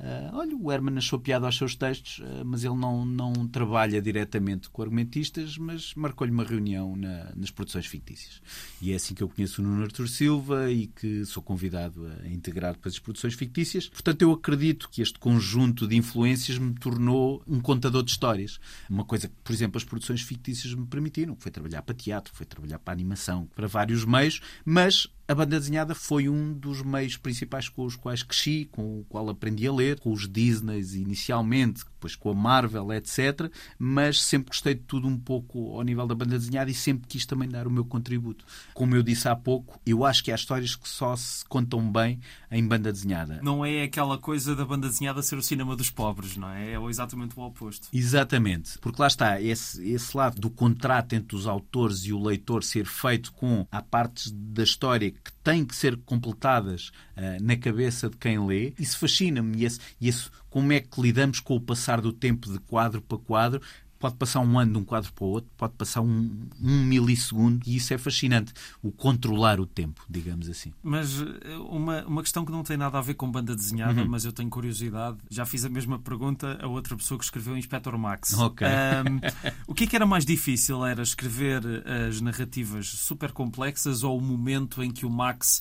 Uh, 0.00 0.34
olha, 0.34 0.56
o 0.56 0.72
Herman 0.72 0.96
achou 0.96 1.18
piada 1.18 1.44
aos 1.44 1.58
seus 1.58 1.76
textos, 1.76 2.20
uh, 2.20 2.42
mas 2.42 2.64
ele 2.64 2.74
não, 2.74 3.04
não 3.04 3.46
trabalha 3.46 4.00
diretamente 4.00 4.70
com 4.70 4.80
argumentistas, 4.80 5.58
mas 5.58 5.94
marcou-lhe 5.94 6.32
uma 6.32 6.42
reunião 6.42 6.96
na, 6.96 7.30
nas 7.36 7.50
produções 7.50 7.84
fictícias. 7.84 8.40
E 8.80 8.92
é 8.92 8.94
assim 8.96 9.14
que 9.14 9.22
eu 9.22 9.28
conheço 9.28 9.60
o 9.60 9.64
Nuno 9.64 9.82
Artur 9.82 10.08
Silva 10.08 10.70
e 10.70 10.86
que 10.86 11.26
sou 11.26 11.42
convidado 11.42 12.10
a 12.24 12.28
integrar 12.28 12.72
depois 12.72 12.94
as 12.94 12.98
produções 12.98 13.34
fictícias. 13.34 13.88
Portanto, 13.88 14.22
eu 14.22 14.32
acredito 14.32 14.88
que 14.88 15.02
este 15.02 15.18
conjunto 15.18 15.86
de 15.86 15.96
influências 15.96 16.56
me 16.56 16.72
tornou 16.72 17.42
um 17.46 17.60
contador 17.60 18.02
de 18.02 18.10
histórias. 18.10 18.58
Uma 18.88 19.04
coisa 19.04 19.28
que, 19.28 19.34
por 19.44 19.52
exemplo, 19.52 19.76
as 19.76 19.84
produções 19.84 20.22
fictícias 20.22 20.72
me 20.72 20.86
permitiram. 20.86 21.36
Foi 21.36 21.52
trabalhar 21.52 21.82
para 21.82 21.94
teatro, 21.94 22.34
foi 22.34 22.46
trabalhar 22.46 22.78
para 22.78 22.94
animação, 22.94 23.46
para 23.54 23.66
vários 23.66 24.04
meios, 24.06 24.40
mas 24.64 25.06
a 25.30 25.34
banda 25.34 25.60
desenhada 25.60 25.94
foi 25.94 26.28
um 26.28 26.52
dos 26.52 26.82
meios 26.82 27.16
principais 27.16 27.68
com 27.68 27.84
os 27.84 27.94
quais 27.94 28.20
cresci, 28.20 28.68
com 28.72 28.98
o 28.98 29.04
qual 29.04 29.28
aprendi 29.28 29.64
a 29.64 29.72
ler, 29.72 30.00
com 30.00 30.10
os 30.10 30.28
Disney 30.28 30.80
inicialmente, 30.96 31.84
depois 31.84 32.16
com 32.16 32.30
a 32.30 32.34
Marvel, 32.34 32.92
etc. 32.92 33.48
Mas 33.78 34.20
sempre 34.20 34.48
gostei 34.48 34.74
de 34.74 34.80
tudo 34.80 35.06
um 35.06 35.16
pouco 35.16 35.76
ao 35.76 35.82
nível 35.82 36.04
da 36.04 36.16
banda 36.16 36.36
desenhada 36.36 36.68
e 36.68 36.74
sempre 36.74 37.06
quis 37.06 37.24
também 37.24 37.48
dar 37.48 37.68
o 37.68 37.70
meu 37.70 37.84
contributo. 37.84 38.44
Como 38.74 38.96
eu 38.96 39.04
disse 39.04 39.28
há 39.28 39.36
pouco, 39.36 39.80
eu 39.86 40.04
acho 40.04 40.24
que 40.24 40.32
há 40.32 40.34
histórias 40.34 40.74
que 40.74 40.88
só 40.88 41.14
se 41.14 41.44
contam 41.44 41.92
bem 41.92 42.18
em 42.50 42.66
banda 42.66 42.90
desenhada. 42.90 43.38
Não 43.40 43.64
é 43.64 43.84
aquela 43.84 44.18
coisa 44.18 44.56
da 44.56 44.64
banda 44.64 44.88
desenhada 44.88 45.22
ser 45.22 45.36
o 45.36 45.42
cinema 45.42 45.76
dos 45.76 45.90
pobres, 45.90 46.36
não 46.36 46.50
é? 46.50 46.72
É 46.72 46.80
exatamente 46.88 47.38
o 47.38 47.42
oposto. 47.42 47.86
Exatamente. 47.92 48.80
Porque 48.80 49.00
lá 49.00 49.06
está, 49.06 49.40
esse, 49.40 49.88
esse 49.88 50.16
lado 50.16 50.40
do 50.40 50.50
contrato 50.50 51.12
entre 51.12 51.36
os 51.36 51.46
autores 51.46 52.04
e 52.04 52.12
o 52.12 52.20
leitor 52.20 52.64
ser 52.64 52.86
feito 52.86 53.32
com 53.32 53.64
a 53.70 53.80
partes 53.80 54.32
da 54.32 54.64
história 54.64 55.14
que 55.24 55.32
têm 55.44 55.64
que 55.64 55.74
ser 55.74 55.96
completadas 55.98 56.90
uh, 57.16 57.42
na 57.42 57.56
cabeça 57.56 58.08
de 58.08 58.16
quem 58.16 58.44
lê. 58.44 58.72
Isso 58.78 58.98
fascina-me. 58.98 59.64
E, 59.64 59.68
e 60.00 60.08
esse, 60.08 60.30
como 60.48 60.72
é 60.72 60.80
que 60.80 61.00
lidamos 61.00 61.40
com 61.40 61.56
o 61.56 61.60
passar 61.60 62.00
do 62.00 62.12
tempo 62.12 62.50
de 62.50 62.58
quadro 62.58 63.00
para 63.00 63.18
quadro 63.18 63.60
pode 64.00 64.16
passar 64.16 64.40
um 64.40 64.58
ano 64.58 64.72
de 64.72 64.78
um 64.78 64.84
quadro 64.84 65.12
para 65.12 65.24
o 65.24 65.28
outro, 65.28 65.50
pode 65.58 65.74
passar 65.74 66.00
um, 66.00 66.48
um 66.60 66.84
milissegundo 66.84 67.60
e 67.66 67.76
isso 67.76 67.92
é 67.92 67.98
fascinante, 67.98 68.52
o 68.82 68.90
controlar 68.90 69.60
o 69.60 69.66
tempo, 69.66 70.02
digamos 70.08 70.48
assim. 70.48 70.72
Mas 70.82 71.20
eh, 71.20 71.56
uma, 71.68 72.02
uma 72.06 72.22
questão 72.22 72.44
que 72.44 72.50
não 72.50 72.62
tem 72.62 72.78
nada 72.78 72.98
a 72.98 73.02
ver 73.02 73.14
com 73.14 73.30
banda 73.30 73.54
desenhada, 73.54 74.00
uhum. 74.00 74.08
mas 74.08 74.24
eu 74.24 74.32
tenho 74.32 74.48
curiosidade, 74.48 75.18
já 75.30 75.44
fiz 75.44 75.66
a 75.66 75.68
mesma 75.68 75.98
pergunta 75.98 76.58
a 76.62 76.66
outra 76.66 76.96
pessoa 76.96 77.18
que 77.18 77.24
escreveu 77.24 77.56
Inspector 77.56 77.96
Max. 77.98 78.32
Ok. 78.32 78.66
Um, 78.66 79.20
o 79.68 79.74
que 79.74 79.84
é 79.84 79.86
que 79.86 79.94
era 79.94 80.06
mais 80.06 80.24
difícil? 80.24 80.84
Era 80.84 81.02
escrever 81.02 81.62
as 82.08 82.22
narrativas 82.22 82.88
super 82.88 83.32
complexas 83.32 84.02
ou 84.02 84.16
o 84.16 84.20
momento 84.20 84.82
em 84.82 84.90
que 84.90 85.04
o 85.04 85.10
Max 85.10 85.60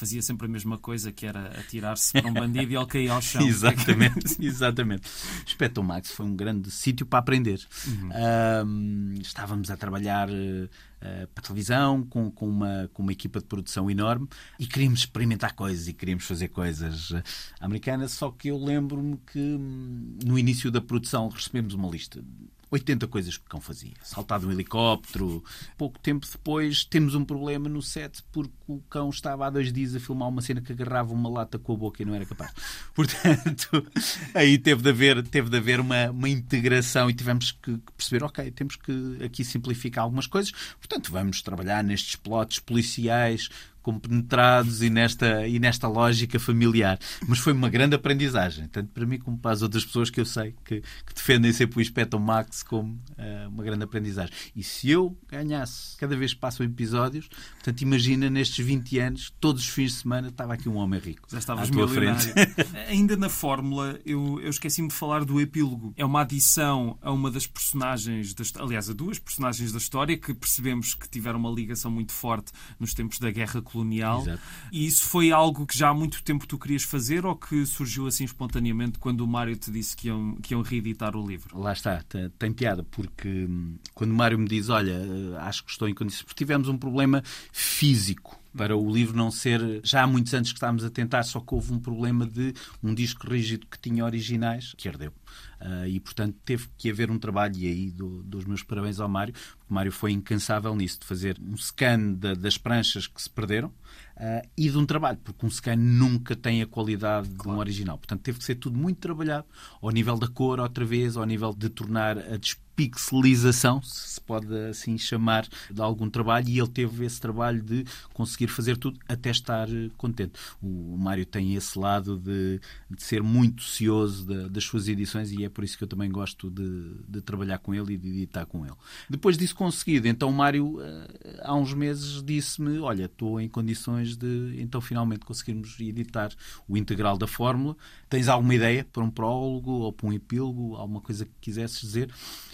fazia 0.00 0.22
sempre 0.22 0.46
a 0.46 0.48
mesma 0.48 0.78
coisa, 0.78 1.12
que 1.12 1.26
era 1.26 1.48
atirar-se 1.60 2.14
para 2.14 2.26
um 2.26 2.32
bandido 2.32 2.72
e 2.72 2.76
ele 2.76 2.86
caía 2.86 3.12
ao 3.12 3.20
chão. 3.20 3.42
exatamente, 3.46 4.36
exatamente. 4.40 5.02
Espeto 5.46 5.82
Max 5.82 6.10
foi 6.10 6.24
um 6.24 6.34
grande 6.34 6.70
sítio 6.70 7.04
para 7.04 7.18
aprender. 7.18 7.60
Uhum. 7.86 9.14
estávamos 9.20 9.70
a 9.70 9.76
trabalhar 9.76 10.30
uh, 10.30 11.26
para 11.34 11.44
televisão 11.44 12.02
com, 12.02 12.30
com, 12.30 12.48
uma, 12.48 12.88
com 12.94 13.02
uma 13.02 13.12
equipa 13.12 13.40
de 13.40 13.44
produção 13.44 13.90
enorme 13.90 14.26
e 14.58 14.66
queríamos 14.66 15.00
experimentar 15.00 15.54
coisas 15.54 15.86
e 15.86 15.92
queríamos 15.92 16.24
fazer 16.24 16.48
coisas 16.48 17.10
uh, 17.10 17.22
americanas, 17.60 18.12
só 18.12 18.30
que 18.30 18.48
eu 18.48 18.56
lembro-me 18.56 19.18
que 19.30 19.38
hum, 19.38 20.18
no 20.24 20.38
início 20.38 20.70
da 20.70 20.80
produção 20.80 21.28
recebemos 21.28 21.74
uma 21.74 21.90
lista 21.90 22.24
80 22.70 23.06
coisas 23.08 23.36
que 23.36 23.44
o 23.44 23.48
cão 23.48 23.60
fazia. 23.60 23.92
Saltar 24.02 24.44
um 24.44 24.52
helicóptero. 24.52 25.42
Pouco 25.76 25.98
tempo 25.98 26.26
depois 26.30 26.84
temos 26.84 27.14
um 27.14 27.24
problema 27.24 27.68
no 27.68 27.82
set 27.82 28.22
porque 28.30 28.52
o 28.68 28.80
cão 28.88 29.10
estava 29.10 29.46
há 29.46 29.50
dois 29.50 29.72
dias 29.72 29.94
a 29.96 30.00
filmar 30.00 30.28
uma 30.28 30.40
cena 30.40 30.60
que 30.60 30.72
agarrava 30.72 31.12
uma 31.12 31.28
lata 31.28 31.58
com 31.58 31.72
a 31.72 31.76
boca 31.76 32.02
e 32.02 32.06
não 32.06 32.14
era 32.14 32.24
capaz. 32.24 32.52
Portanto, 32.94 33.86
aí 34.34 34.56
teve 34.56 34.82
de 34.82 34.88
haver, 34.88 35.22
teve 35.26 35.50
de 35.50 35.56
haver 35.56 35.80
uma, 35.80 36.10
uma 36.10 36.28
integração 36.28 37.10
e 37.10 37.14
tivemos 37.14 37.52
que, 37.52 37.78
que 37.78 37.92
perceber, 37.96 38.24
ok, 38.24 38.50
temos 38.52 38.76
que 38.76 39.18
aqui 39.24 39.44
simplificar 39.44 40.04
algumas 40.04 40.26
coisas. 40.26 40.52
Portanto, 40.78 41.10
vamos 41.10 41.42
trabalhar 41.42 41.82
nestes 41.82 42.14
plots 42.16 42.60
policiais 42.60 43.48
compenetrados 43.82 44.82
e 44.82 44.90
nesta, 44.90 45.46
e 45.46 45.58
nesta 45.58 45.88
lógica 45.88 46.38
familiar. 46.38 46.98
Mas 47.26 47.38
foi 47.38 47.52
uma 47.52 47.68
grande 47.68 47.94
aprendizagem, 47.94 48.68
tanto 48.68 48.90
para 48.90 49.06
mim 49.06 49.18
como 49.18 49.38
para 49.38 49.52
as 49.52 49.62
outras 49.62 49.84
pessoas 49.84 50.10
que 50.10 50.20
eu 50.20 50.26
sei 50.26 50.54
que, 50.64 50.80
que 50.80 51.14
defendem 51.14 51.52
sempre 51.52 51.78
o 51.78 51.80
Inspector 51.80 52.20
Max 52.20 52.62
como 52.62 52.92
uh, 52.92 53.48
uma 53.48 53.62
grande 53.64 53.84
aprendizagem. 53.84 54.32
E 54.54 54.62
se 54.62 54.90
eu 54.90 55.16
ganhasse, 55.28 55.96
cada 55.96 56.16
vez 56.16 56.34
que 56.34 56.40
passam 56.40 56.64
episódios, 56.64 57.28
portanto, 57.28 57.80
imagina 57.82 58.28
nestes 58.28 58.64
20 58.64 58.98
anos, 58.98 59.32
todos 59.40 59.62
os 59.62 59.68
fins 59.68 59.92
de 59.92 59.98
semana, 59.98 60.28
estava 60.28 60.54
aqui 60.54 60.68
um 60.68 60.76
homem 60.76 61.00
rico. 61.00 61.28
Já 61.30 61.38
estavas 61.38 61.70
milionário. 61.70 62.34
Ainda 62.88 63.16
na 63.16 63.28
fórmula, 63.28 63.98
eu, 64.04 64.40
eu 64.40 64.50
esqueci-me 64.50 64.88
de 64.88 64.94
falar 64.94 65.24
do 65.24 65.40
epílogo. 65.40 65.92
É 65.96 66.04
uma 66.04 66.22
adição 66.22 66.98
a 67.02 67.12
uma 67.12 67.30
das 67.30 67.46
personagens, 67.46 68.34
das, 68.34 68.52
aliás, 68.56 68.90
a 68.90 68.92
duas 68.92 69.18
personagens 69.18 69.72
da 69.72 69.78
história 69.78 70.16
que 70.16 70.34
percebemos 70.34 70.94
que 70.94 71.08
tiveram 71.08 71.38
uma 71.38 71.50
ligação 71.50 71.90
muito 71.90 72.12
forte 72.12 72.52
nos 72.78 72.94
tempos 72.94 73.18
da 73.18 73.30
Guerra 73.30 73.62
colonial. 73.70 74.22
Exato. 74.22 74.42
E 74.72 74.86
isso 74.86 75.04
foi 75.04 75.32
algo 75.32 75.66
que 75.66 75.76
já 75.76 75.90
há 75.90 75.94
muito 75.94 76.22
tempo 76.22 76.46
tu 76.46 76.58
querias 76.58 76.82
fazer 76.82 77.24
ou 77.24 77.36
que 77.36 77.64
surgiu 77.66 78.06
assim 78.06 78.24
espontaneamente 78.24 78.98
quando 78.98 79.20
o 79.22 79.26
Mário 79.26 79.56
te 79.56 79.70
disse 79.70 79.96
que 79.96 80.08
iam, 80.08 80.36
que 80.36 80.54
iam 80.54 80.62
reeditar 80.62 81.16
o 81.16 81.26
livro? 81.26 81.58
Lá 81.58 81.72
está, 81.72 82.02
tem 82.38 82.52
piada, 82.52 82.82
porque 82.82 83.28
hum, 83.28 83.76
quando 83.94 84.12
o 84.12 84.14
Mário 84.14 84.38
me 84.38 84.48
diz, 84.48 84.68
olha, 84.68 84.92
eh, 84.92 85.36
acho 85.40 85.64
que 85.64 85.70
estou 85.70 85.88
em 85.88 85.94
condições, 85.94 86.22
porque 86.22 86.38
tivemos 86.38 86.68
um 86.68 86.76
problema 86.76 87.22
físico 87.52 88.39
para 88.56 88.76
o 88.76 88.90
livro 88.90 89.16
não 89.16 89.30
ser. 89.30 89.80
Já 89.82 90.02
há 90.02 90.06
muitos 90.06 90.34
anos 90.34 90.50
que 90.50 90.56
estávamos 90.56 90.84
a 90.84 90.90
tentar, 90.90 91.22
só 91.22 91.40
que 91.40 91.54
houve 91.54 91.72
um 91.72 91.78
problema 91.78 92.26
de 92.26 92.54
um 92.82 92.94
disco 92.94 93.26
rígido 93.28 93.66
que 93.66 93.78
tinha 93.78 94.04
originais 94.04 94.74
que 94.76 94.88
ardeu. 94.88 95.12
Uh, 95.60 95.86
e, 95.86 96.00
portanto, 96.00 96.36
teve 96.42 96.68
que 96.78 96.90
haver 96.90 97.10
um 97.10 97.18
trabalho, 97.18 97.54
e 97.56 97.66
aí 97.66 97.90
dou, 97.90 98.22
dou 98.22 98.40
os 98.40 98.46
meus 98.46 98.62
parabéns 98.62 98.98
ao 98.98 99.08
Mário, 99.08 99.34
porque 99.34 99.66
o 99.70 99.74
Mário 99.74 99.92
foi 99.92 100.10
incansável 100.10 100.74
nisso, 100.74 101.00
de 101.00 101.06
fazer 101.06 101.36
um 101.38 101.54
scan 101.54 102.14
da, 102.14 102.32
das 102.34 102.56
pranchas 102.56 103.06
que 103.06 103.20
se 103.20 103.28
perderam 103.28 103.68
uh, 103.68 104.48
e 104.56 104.70
de 104.70 104.78
um 104.78 104.86
trabalho, 104.86 105.18
porque 105.22 105.44
um 105.44 105.50
scan 105.50 105.76
nunca 105.76 106.34
tem 106.34 106.62
a 106.62 106.66
qualidade 106.66 107.28
claro. 107.28 107.42
de 107.42 107.48
um 107.48 107.58
original. 107.58 107.98
Portanto, 107.98 108.22
teve 108.22 108.38
que 108.38 108.44
ser 108.44 108.54
tudo 108.54 108.78
muito 108.78 108.98
trabalhado, 108.98 109.46
ao 109.82 109.90
nível 109.90 110.18
da 110.18 110.28
cor, 110.28 110.60
outra 110.60 110.84
vez, 110.84 111.16
ao 111.16 111.26
nível 111.26 111.52
de 111.52 111.68
tornar 111.68 112.16
a 112.16 112.38
pixelização, 112.88 113.82
se 113.82 114.18
pode 114.22 114.54
assim 114.70 114.96
chamar, 114.96 115.46
de 115.70 115.82
algum 115.82 116.08
trabalho, 116.08 116.48
e 116.48 116.58
ele 116.58 116.68
teve 116.68 117.04
esse 117.04 117.20
trabalho 117.20 117.60
de 117.62 117.84
conseguir 118.14 118.48
fazer 118.48 118.78
tudo 118.78 118.98
até 119.06 119.30
estar 119.30 119.68
eh, 119.68 119.90
contente. 119.98 120.32
O 120.62 120.96
Mário 120.96 121.26
tem 121.26 121.54
esse 121.54 121.78
lado 121.78 122.16
de, 122.16 122.58
de 122.88 123.02
ser 123.02 123.22
muito 123.22 123.62
cioso 123.62 124.26
de, 124.26 124.48
das 124.48 124.64
suas 124.64 124.88
edições 124.88 125.30
e 125.30 125.44
é 125.44 125.48
por 125.50 125.62
isso 125.62 125.76
que 125.76 125.84
eu 125.84 125.88
também 125.88 126.10
gosto 126.10 126.50
de, 126.50 126.94
de, 127.06 127.20
trabalhar 127.20 127.58
com 127.58 127.74
ele 127.74 127.94
e 127.94 127.96
de 127.98 128.08
editar 128.08 128.46
com 128.46 128.64
ele. 128.64 128.74
Depois 129.08 129.36
disso 129.36 129.54
conseguido, 129.54 130.08
então 130.08 130.30
o 130.30 130.32
Mário, 130.32 130.78
eh, 130.80 131.40
há 131.42 131.54
uns 131.54 131.74
meses, 131.74 132.22
disse-me: 132.22 132.78
Olha, 132.78 133.04
estou 133.04 133.38
em 133.38 133.48
condições 133.48 134.16
de 134.16 134.56
então 134.58 134.80
finalmente 134.80 135.26
conseguirmos 135.26 135.78
editar 135.80 136.30
o 136.66 136.78
integral 136.78 137.18
da 137.18 137.26
fórmula. 137.26 137.76
Tens 138.08 138.28
alguma 138.28 138.54
ideia 138.54 138.86
para 138.90 139.02
um 139.02 139.10
prólogo 139.10 139.70
ou 139.70 139.92
para 139.92 140.06
um 140.06 140.12
epílogo, 140.12 140.76
alguma 140.76 141.00
coisa 141.02 141.26
que 141.26 141.32
quisesses 141.40 141.80
dizer? 141.80 142.10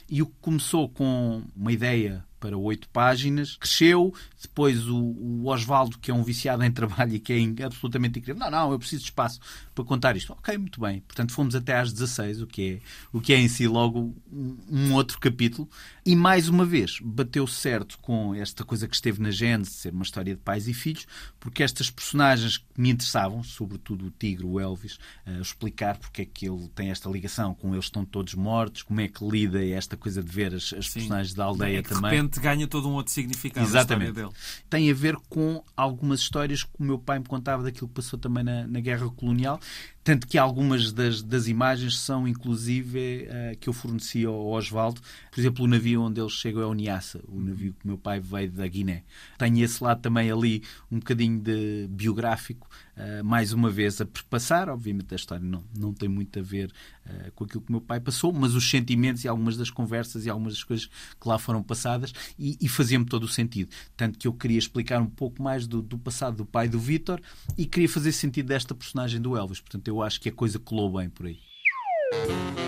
E 0.08 0.22
o 0.22 0.26
que 0.26 0.36
começou 0.40 0.88
com 0.88 1.42
uma 1.54 1.72
ideia 1.72 2.24
para 2.38 2.56
oito 2.56 2.88
páginas, 2.88 3.56
cresceu. 3.56 4.14
Depois 4.40 4.86
o, 4.88 4.96
o 4.96 5.48
Osvaldo, 5.48 5.98
que 5.98 6.10
é 6.10 6.14
um 6.14 6.22
viciado 6.22 6.62
em 6.62 6.70
trabalho 6.70 7.14
e 7.14 7.18
que 7.18 7.32
é 7.32 7.64
absolutamente 7.64 8.18
incrível, 8.18 8.40
não, 8.40 8.50
não, 8.50 8.72
eu 8.72 8.78
preciso 8.78 9.02
de 9.02 9.08
espaço 9.08 9.40
para 9.74 9.84
contar 9.84 10.16
isto. 10.16 10.32
Ok, 10.32 10.56
muito 10.58 10.80
bem. 10.80 11.00
Portanto, 11.00 11.32
fomos 11.32 11.54
até 11.54 11.78
às 11.78 11.92
16, 11.92 12.42
o 12.42 12.46
que 12.46 12.74
é, 12.74 12.80
o 13.12 13.20
que 13.20 13.32
é 13.32 13.38
em 13.38 13.48
si 13.48 13.66
logo 13.66 14.14
um, 14.32 14.56
um 14.70 14.94
outro 14.94 15.18
capítulo. 15.18 15.68
E 16.04 16.14
mais 16.14 16.48
uma 16.48 16.64
vez, 16.64 16.98
bateu 17.02 17.46
certo 17.46 17.98
com 17.98 18.34
esta 18.34 18.64
coisa 18.64 18.86
que 18.86 18.94
esteve 18.94 19.20
na 19.20 19.30
Gênesis, 19.30 19.74
ser 19.74 19.92
uma 19.92 20.04
história 20.04 20.34
de 20.34 20.40
pais 20.40 20.68
e 20.68 20.74
filhos, 20.74 21.06
porque 21.40 21.62
estas 21.62 21.90
personagens 21.90 22.58
que 22.58 22.64
me 22.76 22.90
interessavam, 22.90 23.42
sobretudo 23.42 24.06
o 24.06 24.10
Tigre, 24.10 24.44
o 24.46 24.60
Elvis, 24.60 24.98
uh, 25.26 25.40
explicar 25.40 25.98
porque 25.98 26.22
é 26.22 26.24
que 26.24 26.48
ele 26.48 26.68
tem 26.74 26.90
esta 26.90 27.10
ligação 27.10 27.54
com 27.54 27.74
eles 27.74 27.86
estão 27.86 28.04
todos 28.04 28.34
mortos, 28.34 28.82
como 28.82 29.00
é 29.00 29.08
que 29.08 29.26
lida 29.26 29.64
esta 29.64 29.96
coisa 29.96 30.22
de 30.22 30.30
ver 30.30 30.54
as, 30.54 30.72
as 30.72 30.88
personagens 30.88 31.34
da 31.34 31.44
aldeia 31.44 31.78
é 31.78 31.82
também 31.82 32.25
repente 32.26 32.40
ganha 32.40 32.66
todo 32.66 32.88
um 32.88 32.92
outro 32.92 33.12
significado 33.12 33.66
Exatamente. 33.66 34.12
dele. 34.12 34.30
Tem 34.68 34.90
a 34.90 34.94
ver 34.94 35.16
com 35.28 35.62
algumas 35.76 36.20
histórias 36.20 36.62
que 36.64 36.70
o 36.78 36.82
meu 36.82 36.98
pai 36.98 37.18
me 37.18 37.24
contava 37.24 37.62
daquilo 37.62 37.88
que 37.88 37.94
passou 37.94 38.18
também 38.18 38.44
na, 38.44 38.66
na 38.66 38.80
Guerra 38.80 39.08
Colonial 39.10 39.60
tanto 40.06 40.28
que 40.28 40.38
algumas 40.38 40.92
das, 40.92 41.20
das 41.20 41.48
imagens 41.48 41.98
são, 41.98 42.28
inclusive, 42.28 43.26
uh, 43.26 43.58
que 43.58 43.68
eu 43.68 43.72
forneci 43.72 44.24
ao 44.24 44.46
Osvaldo. 44.46 45.00
Por 45.32 45.40
exemplo, 45.40 45.64
o 45.64 45.66
navio 45.66 46.00
onde 46.00 46.20
eles 46.20 46.30
chegam 46.30 46.62
é 46.62 46.66
o 46.66 46.72
Niassa, 46.72 47.20
o 47.26 47.40
navio 47.40 47.74
que 47.76 47.84
meu 47.84 47.98
pai 47.98 48.20
veio 48.20 48.48
da 48.52 48.68
Guiné. 48.68 49.02
Tenho 49.36 49.64
esse 49.64 49.82
lado 49.82 50.00
também 50.00 50.30
ali, 50.30 50.62
um 50.92 51.00
bocadinho 51.00 51.40
de 51.40 51.88
biográfico, 51.90 52.68
uh, 52.96 53.24
mais 53.24 53.52
uma 53.52 53.68
vez 53.68 54.00
a 54.00 54.06
perpassar. 54.06 54.68
Obviamente, 54.68 55.12
a 55.12 55.16
história 55.16 55.44
não, 55.44 55.64
não 55.76 55.92
tem 55.92 56.08
muito 56.08 56.38
a 56.38 56.42
ver 56.42 56.70
uh, 57.04 57.32
com 57.32 57.42
aquilo 57.42 57.62
que 57.62 57.72
meu 57.72 57.80
pai 57.80 57.98
passou, 57.98 58.32
mas 58.32 58.54
os 58.54 58.70
sentimentos 58.70 59.24
e 59.24 59.28
algumas 59.28 59.56
das 59.56 59.70
conversas 59.70 60.24
e 60.24 60.30
algumas 60.30 60.52
das 60.52 60.62
coisas 60.62 60.86
que 60.86 61.28
lá 61.28 61.36
foram 61.36 61.64
passadas 61.64 62.12
e, 62.38 62.56
e 62.60 62.68
fazia-me 62.68 63.06
todo 63.06 63.24
o 63.24 63.28
sentido. 63.28 63.70
Tanto 63.96 64.20
que 64.20 64.28
eu 64.28 64.32
queria 64.32 64.58
explicar 64.58 65.02
um 65.02 65.10
pouco 65.10 65.42
mais 65.42 65.66
do, 65.66 65.82
do 65.82 65.98
passado 65.98 66.36
do 66.36 66.46
pai 66.46 66.68
do 66.68 66.78
Vítor 66.78 67.20
e 67.58 67.66
queria 67.66 67.88
fazer 67.88 68.12
sentido 68.12 68.46
desta 68.46 68.72
personagem 68.72 69.20
do 69.20 69.36
Elvis. 69.36 69.58
Portanto, 69.58 69.88
eu 69.88 69.95
eu 69.96 70.02
acho 70.02 70.20
que 70.20 70.28
a 70.28 70.32
coisa 70.32 70.58
colou 70.58 70.90
bem 70.90 71.08
por 71.08 71.26
aí. 71.26 72.65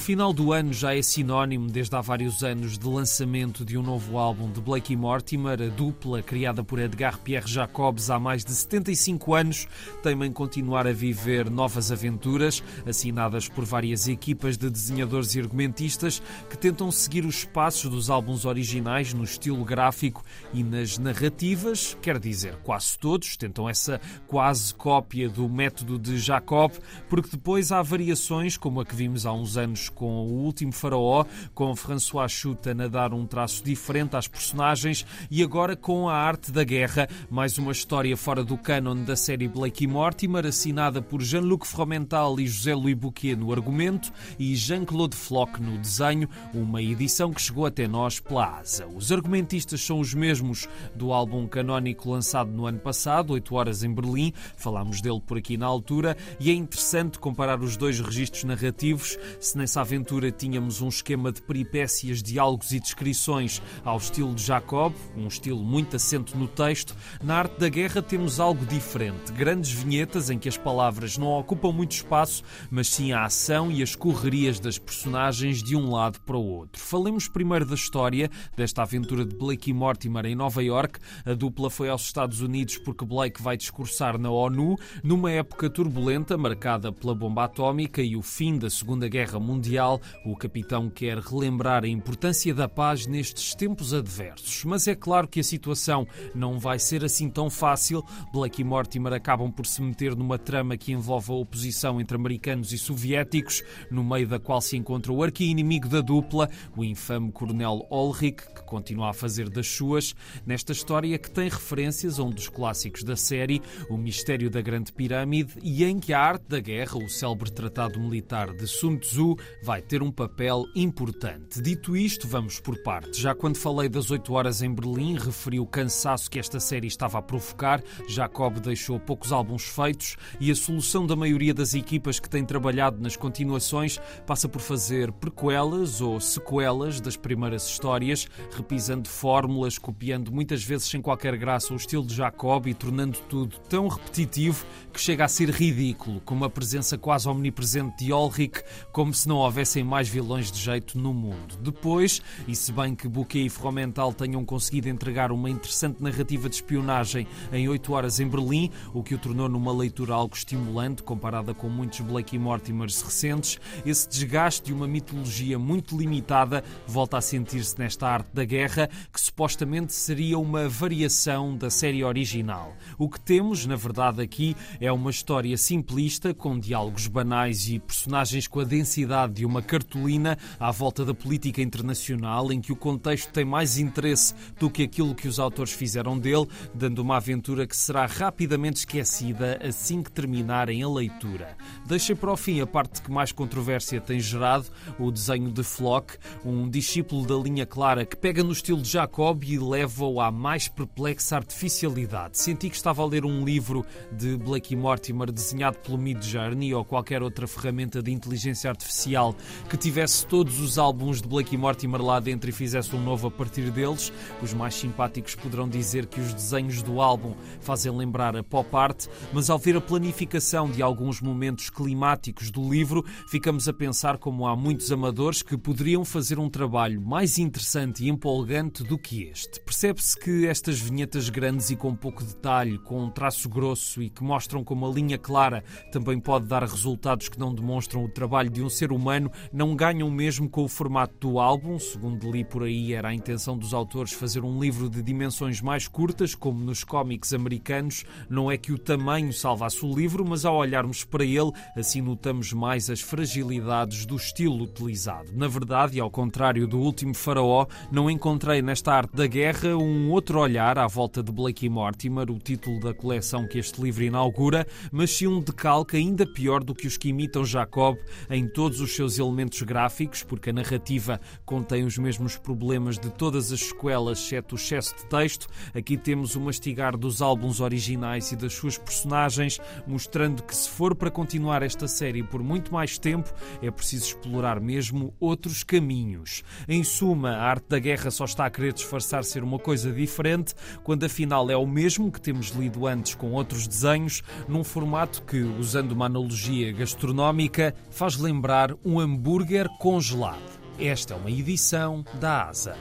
Final 0.00 0.32
do 0.32 0.50
ano 0.54 0.72
já 0.72 0.96
é 0.96 1.02
sinónimo, 1.02 1.70
desde 1.70 1.94
há 1.94 2.00
vários 2.00 2.42
anos, 2.42 2.78
de 2.78 2.88
lançamento 2.88 3.66
de 3.66 3.76
um 3.76 3.82
novo 3.82 4.16
álbum 4.16 4.50
de 4.50 4.58
Blake 4.58 4.94
e 4.94 4.96
Mortimer. 4.96 5.60
A 5.60 5.68
dupla, 5.68 6.22
criada 6.22 6.64
por 6.64 6.78
Edgar 6.78 7.18
Pierre 7.18 7.46
Jacobs 7.46 8.08
há 8.08 8.18
mais 8.18 8.42
de 8.42 8.50
75 8.50 9.34
anos, 9.34 9.68
teima 10.02 10.26
em 10.26 10.32
continuar 10.32 10.86
a 10.86 10.92
viver 10.92 11.50
novas 11.50 11.92
aventuras, 11.92 12.64
assinadas 12.86 13.46
por 13.46 13.66
várias 13.66 14.08
equipas 14.08 14.56
de 14.56 14.70
desenhadores 14.70 15.34
e 15.34 15.40
argumentistas 15.40 16.22
que 16.48 16.56
tentam 16.56 16.90
seguir 16.90 17.26
os 17.26 17.44
passos 17.44 17.90
dos 17.90 18.08
álbuns 18.08 18.46
originais 18.46 19.12
no 19.12 19.22
estilo 19.22 19.64
gráfico 19.66 20.24
e 20.54 20.64
nas 20.64 20.96
narrativas, 20.96 21.96
quer 22.00 22.18
dizer, 22.18 22.56
quase 22.62 22.98
todos 22.98 23.36
tentam 23.36 23.68
essa 23.68 24.00
quase 24.26 24.74
cópia 24.74 25.28
do 25.28 25.46
método 25.46 25.98
de 25.98 26.18
Jacob, 26.18 26.72
porque 27.08 27.28
depois 27.32 27.70
há 27.70 27.82
variações, 27.82 28.56
como 28.56 28.80
a 28.80 28.86
que 28.86 28.96
vimos 28.96 29.26
há 29.26 29.32
uns 29.34 29.58
anos 29.58 29.89
com 29.94 30.26
o 30.26 30.44
último 30.44 30.72
faraó, 30.72 31.24
com 31.54 31.74
François 31.76 32.30
Chuta 32.30 32.70
a 32.70 32.88
dar 32.88 33.12
um 33.12 33.26
traço 33.26 33.62
diferente 33.64 34.16
às 34.16 34.28
personagens 34.28 35.04
e 35.30 35.42
agora 35.42 35.76
com 35.76 36.08
a 36.08 36.14
arte 36.14 36.50
da 36.52 36.64
guerra, 36.64 37.08
mais 37.28 37.58
uma 37.58 37.72
história 37.72 38.16
fora 38.16 38.44
do 38.44 38.56
canon 38.56 39.04
da 39.04 39.16
série 39.16 39.48
Blake 39.48 39.84
e 39.84 39.86
Mortimer, 39.86 40.46
assinada 40.46 41.02
por 41.02 41.20
Jean-Luc 41.20 41.66
Fromental 41.66 42.38
e 42.40 42.46
José 42.46 42.74
Louis 42.74 42.94
Bouquet 42.94 43.36
no 43.36 43.52
argumento 43.52 44.12
e 44.38 44.54
Jean-Claude 44.54 45.16
Floch 45.16 45.60
no 45.60 45.78
desenho, 45.78 46.28
uma 46.54 46.82
edição 46.82 47.32
que 47.32 47.42
chegou 47.42 47.66
até 47.66 47.86
nós 47.86 48.20
pela 48.20 48.58
asa. 48.58 48.86
Os 48.86 49.12
argumentistas 49.12 49.80
são 49.80 50.00
os 50.00 50.14
mesmos 50.14 50.68
do 50.94 51.12
álbum 51.12 51.46
canónico 51.46 52.10
lançado 52.10 52.50
no 52.50 52.66
ano 52.66 52.78
passado, 52.78 53.32
8 53.32 53.54
horas 53.54 53.82
em 53.82 53.92
Berlim, 53.92 54.32
falámos 54.56 55.00
dele 55.00 55.20
por 55.20 55.38
aqui 55.38 55.56
na 55.56 55.66
altura, 55.66 56.16
e 56.38 56.50
é 56.50 56.54
interessante 56.54 57.18
comparar 57.18 57.60
os 57.60 57.76
dois 57.76 58.00
registros 58.00 58.44
narrativos, 58.44 59.18
se 59.38 59.56
aventura 59.80 60.30
tínhamos 60.30 60.80
um 60.80 60.88
esquema 60.88 61.32
de 61.32 61.40
peripécias, 61.42 62.22
diálogos 62.22 62.72
e 62.72 62.80
descrições 62.80 63.62
ao 63.84 63.96
estilo 63.96 64.34
de 64.34 64.42
Jacob, 64.42 64.92
um 65.16 65.26
estilo 65.26 65.62
muito 65.64 65.96
assento 65.96 66.36
no 66.36 66.46
texto, 66.46 66.94
na 67.22 67.36
arte 67.36 67.58
da 67.58 67.68
guerra 67.68 68.02
temos 68.02 68.38
algo 68.38 68.64
diferente. 68.66 69.32
Grandes 69.32 69.72
vinhetas 69.72 70.30
em 70.30 70.38
que 70.38 70.48
as 70.48 70.56
palavras 70.56 71.16
não 71.16 71.28
ocupam 71.28 71.72
muito 71.72 71.92
espaço, 71.92 72.42
mas 72.70 72.88
sim 72.88 73.12
a 73.12 73.24
ação 73.24 73.70
e 73.70 73.82
as 73.82 73.96
correrias 73.96 74.60
das 74.60 74.78
personagens 74.78 75.62
de 75.62 75.74
um 75.74 75.90
lado 75.90 76.20
para 76.20 76.36
o 76.36 76.44
outro. 76.44 76.80
Falemos 76.80 77.26
primeiro 77.28 77.64
da 77.64 77.74
história 77.74 78.30
desta 78.56 78.82
aventura 78.82 79.24
de 79.24 79.34
Blake 79.34 79.70
e 79.70 79.74
Mortimer 79.74 80.26
em 80.26 80.34
Nova 80.34 80.62
York. 80.62 80.98
A 81.24 81.32
dupla 81.32 81.70
foi 81.70 81.88
aos 81.88 82.02
Estados 82.02 82.40
Unidos 82.40 82.76
porque 82.78 83.04
Blake 83.04 83.42
vai 83.42 83.56
discursar 83.56 84.18
na 84.18 84.30
ONU 84.30 84.76
numa 85.02 85.30
época 85.30 85.70
turbulenta 85.70 86.36
marcada 86.36 86.92
pela 86.92 87.14
bomba 87.14 87.44
atómica 87.44 88.02
e 88.02 88.16
o 88.16 88.22
fim 88.22 88.58
da 88.58 88.68
Segunda 88.68 89.08
Guerra 89.08 89.40
Mundial 89.40 89.69
Mundial, 89.70 90.00
o 90.24 90.34
capitão 90.34 90.90
quer 90.90 91.18
relembrar 91.18 91.84
a 91.84 91.88
importância 91.88 92.52
da 92.52 92.68
paz 92.68 93.06
nestes 93.06 93.54
tempos 93.54 93.94
adversos. 93.94 94.64
Mas 94.64 94.88
é 94.88 94.96
claro 94.96 95.28
que 95.28 95.38
a 95.38 95.44
situação 95.44 96.08
não 96.34 96.58
vai 96.58 96.76
ser 96.80 97.04
assim 97.04 97.30
tão 97.30 97.48
fácil. 97.48 98.02
Blake 98.32 98.62
e 98.62 98.64
Mortimer 98.64 99.12
acabam 99.12 99.52
por 99.52 99.64
se 99.64 99.80
meter 99.80 100.16
numa 100.16 100.36
trama 100.38 100.76
que 100.76 100.90
envolve 100.90 101.30
a 101.30 101.36
oposição 101.36 102.00
entre 102.00 102.16
americanos 102.16 102.72
e 102.72 102.78
soviéticos, 102.78 103.62
no 103.92 104.02
meio 104.02 104.26
da 104.26 104.40
qual 104.40 104.60
se 104.60 104.76
encontra 104.76 105.12
o 105.12 105.22
arqui-inimigo 105.22 105.88
da 105.88 106.00
dupla, 106.00 106.50
o 106.76 106.84
infame 106.84 107.30
coronel 107.30 107.86
Ulrich, 107.88 108.42
que 108.52 108.64
continua 108.64 109.10
a 109.10 109.14
fazer 109.14 109.48
das 109.48 109.68
suas, 109.68 110.16
nesta 110.44 110.72
história 110.72 111.16
que 111.16 111.30
tem 111.30 111.48
referências 111.48 112.18
a 112.18 112.24
um 112.24 112.30
dos 112.30 112.48
clássicos 112.48 113.04
da 113.04 113.14
série, 113.14 113.62
O 113.88 113.96
Mistério 113.96 114.50
da 114.50 114.60
Grande 114.60 114.92
Pirâmide, 114.92 115.54
e 115.62 115.84
em 115.84 116.00
que 116.00 116.12
a 116.12 116.20
arte 116.20 116.48
da 116.48 116.58
guerra, 116.58 116.98
o 116.98 117.08
célebre 117.08 117.52
tratado 117.52 118.00
militar 118.00 118.52
de 118.52 118.66
Sun 118.66 118.96
Tzu, 118.96 119.36
vai 119.62 119.82
ter 119.82 120.02
um 120.02 120.10
papel 120.10 120.64
importante. 120.74 121.60
Dito 121.60 121.96
isto, 121.96 122.26
vamos 122.26 122.60
por 122.60 122.82
partes. 122.82 123.18
Já 123.18 123.34
quando 123.34 123.56
falei 123.56 123.88
das 123.88 124.10
8 124.10 124.32
horas 124.32 124.62
em 124.62 124.72
Berlim, 124.72 125.18
referi 125.18 125.60
o 125.60 125.66
cansaço 125.66 126.30
que 126.30 126.38
esta 126.38 126.60
série 126.60 126.86
estava 126.86 127.18
a 127.18 127.22
provocar. 127.22 127.82
Jacob 128.08 128.58
deixou 128.58 128.98
poucos 128.98 129.32
álbuns 129.32 129.64
feitos 129.64 130.16
e 130.38 130.50
a 130.50 130.54
solução 130.54 131.06
da 131.06 131.16
maioria 131.16 131.52
das 131.52 131.74
equipas 131.74 132.18
que 132.18 132.28
têm 132.28 132.44
trabalhado 132.44 133.00
nas 133.00 133.16
continuações 133.16 134.00
passa 134.26 134.48
por 134.48 134.60
fazer 134.60 135.12
prequelas 135.12 136.00
ou 136.00 136.20
sequelas 136.20 137.00
das 137.00 137.16
primeiras 137.16 137.66
histórias, 137.66 138.26
repisando 138.50 139.08
fórmulas, 139.08 139.78
copiando 139.78 140.32
muitas 140.32 140.62
vezes 140.62 140.88
sem 140.88 141.00
qualquer 141.00 141.36
graça 141.36 141.72
o 141.72 141.76
estilo 141.76 142.04
de 142.04 142.14
Jacob 142.14 142.66
e 142.66 142.74
tornando 142.74 143.18
tudo 143.28 143.58
tão 143.68 143.88
repetitivo 143.88 144.64
que 144.92 145.00
chega 145.00 145.24
a 145.24 145.28
ser 145.28 145.50
ridículo, 145.50 146.20
com 146.20 146.34
uma 146.34 146.50
presença 146.50 146.98
quase 146.98 147.28
omnipresente 147.28 148.04
de 148.04 148.12
Ulrich, 148.12 148.62
como 148.92 149.12
se 149.14 149.28
não 149.28 149.39
houvessem 149.40 149.84
mais 149.84 150.08
vilões 150.08 150.50
de 150.50 150.58
jeito 150.58 150.98
no 150.98 151.12
mundo. 151.12 151.56
Depois, 151.60 152.22
e 152.46 152.54
se 152.54 152.72
bem 152.72 152.94
que 152.94 153.08
Bouquet 153.08 153.46
e 153.46 153.48
Fromental 153.48 154.12
tenham 154.12 154.44
conseguido 154.44 154.88
entregar 154.88 155.32
uma 155.32 155.50
interessante 155.50 156.02
narrativa 156.02 156.48
de 156.48 156.56
espionagem 156.56 157.26
em 157.52 157.68
8 157.68 157.92
horas 157.92 158.20
em 158.20 158.28
Berlim, 158.28 158.70
o 158.94 159.02
que 159.02 159.14
o 159.14 159.18
tornou 159.18 159.48
numa 159.48 159.72
leitura 159.72 160.14
algo 160.14 160.34
estimulante 160.34 161.02
comparada 161.02 161.54
com 161.54 161.68
muitos 161.68 162.00
Blake 162.00 162.36
e 162.36 162.38
Mortimers 162.38 163.02
recentes, 163.02 163.58
esse 163.84 164.08
desgaste 164.08 164.66
de 164.66 164.72
uma 164.72 164.86
mitologia 164.86 165.58
muito 165.58 165.96
limitada 165.96 166.64
volta 166.86 167.18
a 167.18 167.20
sentir-se 167.20 167.78
nesta 167.78 168.08
arte 168.08 168.30
da 168.32 168.44
guerra, 168.44 168.88
que 169.12 169.20
supostamente 169.20 169.92
seria 169.92 170.38
uma 170.38 170.68
variação 170.68 171.56
da 171.56 171.70
série 171.70 172.04
original. 172.04 172.74
O 172.98 173.08
que 173.08 173.20
temos, 173.20 173.66
na 173.66 173.76
verdade, 173.76 174.22
aqui 174.22 174.56
é 174.80 174.90
uma 174.90 175.10
história 175.10 175.56
simplista, 175.56 176.34
com 176.34 176.58
diálogos 176.58 177.06
banais 177.06 177.68
e 177.68 177.78
personagens 177.78 178.46
com 178.46 178.60
a 178.60 178.64
densidade 178.64 179.29
de 179.30 179.46
uma 179.46 179.62
cartolina 179.62 180.36
à 180.58 180.70
volta 180.70 181.04
da 181.04 181.14
política 181.14 181.62
internacional, 181.62 182.52
em 182.52 182.60
que 182.60 182.72
o 182.72 182.76
contexto 182.76 183.32
tem 183.32 183.44
mais 183.44 183.78
interesse 183.78 184.34
do 184.58 184.68
que 184.68 184.82
aquilo 184.82 185.14
que 185.14 185.28
os 185.28 185.38
autores 185.38 185.72
fizeram 185.72 186.18
dele, 186.18 186.46
dando 186.74 186.98
uma 187.00 187.16
aventura 187.16 187.66
que 187.66 187.76
será 187.76 188.06
rapidamente 188.06 188.80
esquecida 188.80 189.58
assim 189.62 190.02
que 190.02 190.10
terminarem 190.10 190.82
a 190.82 190.88
leitura. 190.88 191.56
Deixei 191.86 192.14
para 192.14 192.32
o 192.32 192.36
fim 192.36 192.60
a 192.60 192.66
parte 192.66 193.02
que 193.02 193.10
mais 193.10 193.32
controvérsia 193.32 194.00
tem 194.00 194.18
gerado, 194.18 194.66
o 194.98 195.10
desenho 195.10 195.50
de 195.50 195.62
Flock, 195.62 196.16
um 196.44 196.68
discípulo 196.68 197.26
da 197.26 197.36
linha 197.36 197.64
clara 197.66 198.04
que 198.04 198.16
pega 198.16 198.42
no 198.42 198.52
estilo 198.52 198.82
de 198.82 198.88
Jacob 198.88 199.44
e 199.44 199.58
leva-o 199.58 200.20
à 200.20 200.30
mais 200.30 200.68
perplexa 200.68 201.36
artificialidade. 201.36 202.38
Senti 202.38 202.68
que 202.68 202.76
estava 202.76 203.02
a 203.02 203.06
ler 203.06 203.24
um 203.24 203.44
livro 203.44 203.84
de 204.10 204.36
Blake 204.36 204.74
Mortimer 204.74 205.30
desenhado 205.30 205.78
pelo 205.78 205.98
Mid 205.98 206.22
Journey 206.22 206.74
ou 206.74 206.84
qualquer 206.84 207.22
outra 207.22 207.46
ferramenta 207.46 208.02
de 208.02 208.10
inteligência 208.10 208.70
artificial 208.70 209.19
que 209.68 209.76
tivesse 209.76 210.26
todos 210.26 210.60
os 210.60 210.78
álbuns 210.78 211.20
de 211.20 211.28
Blake 211.28 211.54
e 211.54 211.58
Mortimer 211.58 212.02
lá 212.02 212.18
dentro 212.18 212.48
e 212.48 212.52
fizesse 212.52 212.94
um 212.96 213.02
novo 213.02 213.28
a 213.28 213.30
partir 213.30 213.70
deles. 213.70 214.12
Os 214.42 214.52
mais 214.54 214.74
simpáticos 214.74 215.34
poderão 215.34 215.68
dizer 215.68 216.06
que 216.06 216.20
os 216.20 216.32
desenhos 216.32 216.82
do 216.82 217.00
álbum 217.00 217.34
fazem 217.60 217.94
lembrar 217.94 218.36
a 218.36 218.42
pop 218.42 218.74
art, 218.74 219.06
mas 219.32 219.50
ao 219.50 219.58
ver 219.58 219.76
a 219.76 219.80
planificação 219.80 220.70
de 220.70 220.82
alguns 220.82 221.20
momentos 221.20 221.68
climáticos 221.68 222.50
do 222.50 222.68
livro, 222.68 223.04
ficamos 223.28 223.68
a 223.68 223.72
pensar 223.72 224.18
como 224.18 224.46
há 224.46 224.56
muitos 224.56 224.90
amadores 224.90 225.42
que 225.42 225.56
poderiam 225.56 226.04
fazer 226.04 226.38
um 226.38 226.48
trabalho 226.48 227.00
mais 227.00 227.38
interessante 227.38 228.04
e 228.04 228.08
empolgante 228.08 228.82
do 228.82 228.98
que 228.98 229.24
este. 229.24 229.60
Percebe-se 229.60 230.18
que 230.18 230.46
estas 230.46 230.80
vinhetas 230.80 231.28
grandes 231.28 231.70
e 231.70 231.76
com 231.76 231.94
pouco 231.94 232.24
detalhe, 232.24 232.78
com 232.78 233.04
um 233.04 233.10
traço 233.10 233.48
grosso 233.48 234.02
e 234.02 234.08
que 234.08 234.22
mostram 234.22 234.64
como 234.64 234.86
a 234.86 234.90
linha 234.90 235.18
clara 235.18 235.62
também 235.92 236.18
pode 236.18 236.46
dar 236.46 236.62
resultados 236.62 237.28
que 237.28 237.38
não 237.38 237.54
demonstram 237.54 238.04
o 238.04 238.08
trabalho 238.08 238.50
de 238.50 238.62
um 238.62 238.68
ser 238.68 238.92
humano 238.92 239.09
humano 239.10 239.30
não 239.52 239.74
ganham 239.74 240.08
mesmo 240.08 240.48
com 240.48 240.62
o 240.62 240.68
formato 240.68 241.14
do 241.18 241.40
álbum. 241.40 241.78
Segundo 241.78 242.30
li 242.30 242.44
por 242.44 242.62
aí, 242.62 242.94
era 242.94 243.08
a 243.08 243.14
intenção 243.14 243.58
dos 243.58 243.74
autores 243.74 244.12
fazer 244.12 244.44
um 244.44 244.60
livro 244.60 244.88
de 244.88 245.02
dimensões 245.02 245.60
mais 245.60 245.88
curtas, 245.88 246.34
como 246.34 246.64
nos 246.64 246.84
cómics 246.84 247.32
americanos. 247.32 248.04
Não 248.28 248.50
é 248.50 248.56
que 248.56 248.72
o 248.72 248.78
tamanho 248.78 249.32
salvasse 249.32 249.84
o 249.84 249.92
livro, 249.92 250.24
mas 250.24 250.44
ao 250.44 250.56
olharmos 250.56 251.04
para 251.04 251.24
ele, 251.24 251.50
assim 251.76 252.00
notamos 252.00 252.52
mais 252.52 252.88
as 252.88 253.00
fragilidades 253.00 254.06
do 254.06 254.14
estilo 254.14 254.62
utilizado. 254.62 255.30
Na 255.34 255.48
verdade, 255.48 255.98
e 255.98 256.00
ao 256.00 256.10
contrário 256.10 256.68
do 256.68 256.78
último 256.78 257.14
Faraó, 257.14 257.66
não 257.90 258.08
encontrei 258.08 258.62
nesta 258.62 258.92
arte 258.92 259.16
da 259.16 259.26
guerra 259.26 259.76
um 259.76 260.10
outro 260.10 260.38
olhar 260.38 260.78
à 260.78 260.86
volta 260.86 261.22
de 261.22 261.32
Blake 261.32 261.68
Mortimer, 261.68 262.30
o 262.30 262.38
título 262.38 262.78
da 262.78 262.94
coleção 262.94 263.48
que 263.48 263.58
este 263.58 263.82
livro 263.82 264.04
inaugura, 264.04 264.66
mas 264.92 265.10
sim 265.10 265.26
um 265.26 265.40
decalque 265.40 265.96
ainda 265.96 266.24
pior 266.26 266.62
do 266.62 266.74
que 266.74 266.86
os 266.86 266.96
que 266.96 267.08
imitam 267.08 267.44
Jacob 267.44 267.96
em 268.28 268.46
todos 268.46 268.80
os 268.80 268.94
seus 269.00 269.18
elementos 269.18 269.62
gráficos, 269.62 270.22
porque 270.22 270.50
a 270.50 270.52
narrativa 270.52 271.18
contém 271.46 271.84
os 271.84 271.96
mesmos 271.96 272.36
problemas 272.36 272.98
de 272.98 273.08
todas 273.08 273.50
as 273.50 273.60
sequelas, 273.60 274.18
exceto 274.18 274.54
o 274.54 274.58
excesso 274.58 274.94
de 274.94 275.06
texto. 275.06 275.46
Aqui 275.72 275.96
temos 275.96 276.36
o 276.36 276.40
mastigar 276.40 276.98
dos 276.98 277.22
álbuns 277.22 277.60
originais 277.60 278.30
e 278.30 278.36
das 278.36 278.52
suas 278.52 278.76
personagens, 278.76 279.58
mostrando 279.86 280.42
que 280.42 280.54
se 280.54 280.68
for 280.68 280.94
para 280.94 281.10
continuar 281.10 281.62
esta 281.62 281.88
série 281.88 282.22
por 282.22 282.42
muito 282.42 282.74
mais 282.74 282.98
tempo, 282.98 283.32
é 283.62 283.70
preciso 283.70 284.04
explorar 284.04 284.60
mesmo 284.60 285.14
outros 285.18 285.64
caminhos. 285.64 286.42
Em 286.68 286.84
suma, 286.84 287.30
a 287.30 287.44
arte 287.44 287.70
da 287.70 287.78
guerra 287.78 288.10
só 288.10 288.26
está 288.26 288.44
a 288.44 288.50
querer 288.50 288.74
disfarçar 288.74 289.24
ser 289.24 289.42
uma 289.42 289.58
coisa 289.58 289.90
diferente, 289.90 290.54
quando 290.84 291.04
afinal 291.04 291.48
é 291.50 291.56
o 291.56 291.66
mesmo 291.66 292.12
que 292.12 292.20
temos 292.20 292.48
lido 292.48 292.86
antes 292.86 293.14
com 293.14 293.32
outros 293.32 293.66
desenhos, 293.66 294.22
num 294.46 294.62
formato 294.62 295.22
que, 295.22 295.40
usando 295.40 295.92
uma 295.92 296.04
analogia 296.04 296.70
gastronómica, 296.70 297.74
faz 297.90 298.18
lembrar 298.18 298.76
hambúrguer 298.98 299.68
congelado. 299.78 300.40
Esta 300.78 301.14
é 301.14 301.16
uma 301.16 301.30
edição 301.30 302.02
da 302.18 302.48
ASA. 302.48 302.76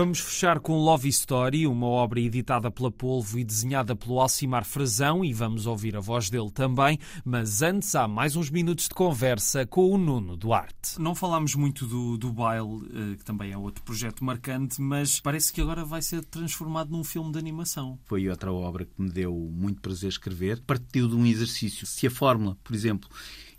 Vamos 0.00 0.18
fechar 0.18 0.60
com 0.60 0.78
Love 0.78 1.10
Story, 1.10 1.66
uma 1.66 1.86
obra 1.86 2.18
editada 2.20 2.70
pela 2.70 2.90
Polvo 2.90 3.38
e 3.38 3.44
desenhada 3.44 3.94
pelo 3.94 4.18
Alcimar 4.18 4.64
Frazão, 4.64 5.22
e 5.22 5.34
vamos 5.34 5.66
ouvir 5.66 5.94
a 5.94 6.00
voz 6.00 6.30
dele 6.30 6.50
também. 6.50 6.98
Mas 7.22 7.60
antes, 7.60 7.94
há 7.94 8.08
mais 8.08 8.34
uns 8.34 8.48
minutos 8.48 8.88
de 8.88 8.94
conversa 8.94 9.66
com 9.66 9.90
o 9.90 9.98
Nuno 9.98 10.38
Duarte. 10.38 10.98
Não 10.98 11.14
falámos 11.14 11.54
muito 11.54 11.86
do, 11.86 12.16
do 12.16 12.32
Baile, 12.32 12.80
eh, 12.94 13.16
que 13.18 13.24
também 13.26 13.52
é 13.52 13.58
outro 13.58 13.84
projeto 13.84 14.24
marcante, 14.24 14.80
mas 14.80 15.20
parece 15.20 15.52
que 15.52 15.60
agora 15.60 15.84
vai 15.84 16.00
ser 16.00 16.24
transformado 16.24 16.90
num 16.90 17.04
filme 17.04 17.30
de 17.30 17.38
animação. 17.38 17.98
Foi 18.06 18.26
outra 18.26 18.50
obra 18.50 18.86
que 18.86 19.02
me 19.02 19.10
deu 19.10 19.34
muito 19.52 19.82
prazer 19.82 20.08
escrever. 20.08 20.62
Partiu 20.62 21.08
de 21.08 21.14
um 21.14 21.26
exercício. 21.26 21.86
Se 21.86 22.06
a 22.06 22.10
fórmula, 22.10 22.56
por 22.64 22.74
exemplo, 22.74 23.06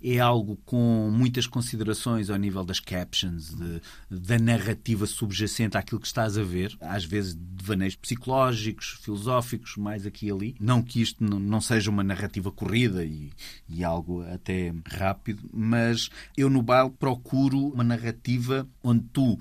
é 0.04 0.20
algo 0.20 0.58
com 0.66 1.10
muitas 1.12 1.46
considerações 1.46 2.30
ao 2.30 2.38
nível 2.38 2.64
das 2.64 2.80
captions, 2.80 3.54
de, 3.54 3.82
da 4.10 4.40
narrativa 4.40 5.06
subjacente 5.06 5.78
àquilo 5.78 6.00
que 6.00 6.08
estás 6.08 6.38
a 6.38 6.44
ver, 6.44 6.76
às 6.82 7.06
vezes 7.06 7.34
devaneios 7.36 7.96
psicológicos, 7.96 9.00
filosóficos, 9.02 9.78
mais 9.78 10.06
aqui 10.06 10.28
e 10.28 10.32
ali. 10.32 10.56
Não 10.60 10.82
que 10.82 11.02
isto 11.02 11.24
não 11.24 11.62
seja 11.62 11.90
uma 11.90 12.04
narrativa 12.04 12.52
corrida 12.52 13.04
e, 13.04 13.32
e 13.70 13.84
algo 13.84 14.24
até 14.34 14.74
rápido, 14.86 15.50
mas 15.54 16.10
eu 16.36 16.50
no 16.50 16.62
baile 16.62 16.92
procuro 16.92 17.68
uma 17.68 17.84
narrativa 17.84 18.68
onde 18.84 19.06
tu 19.14 19.38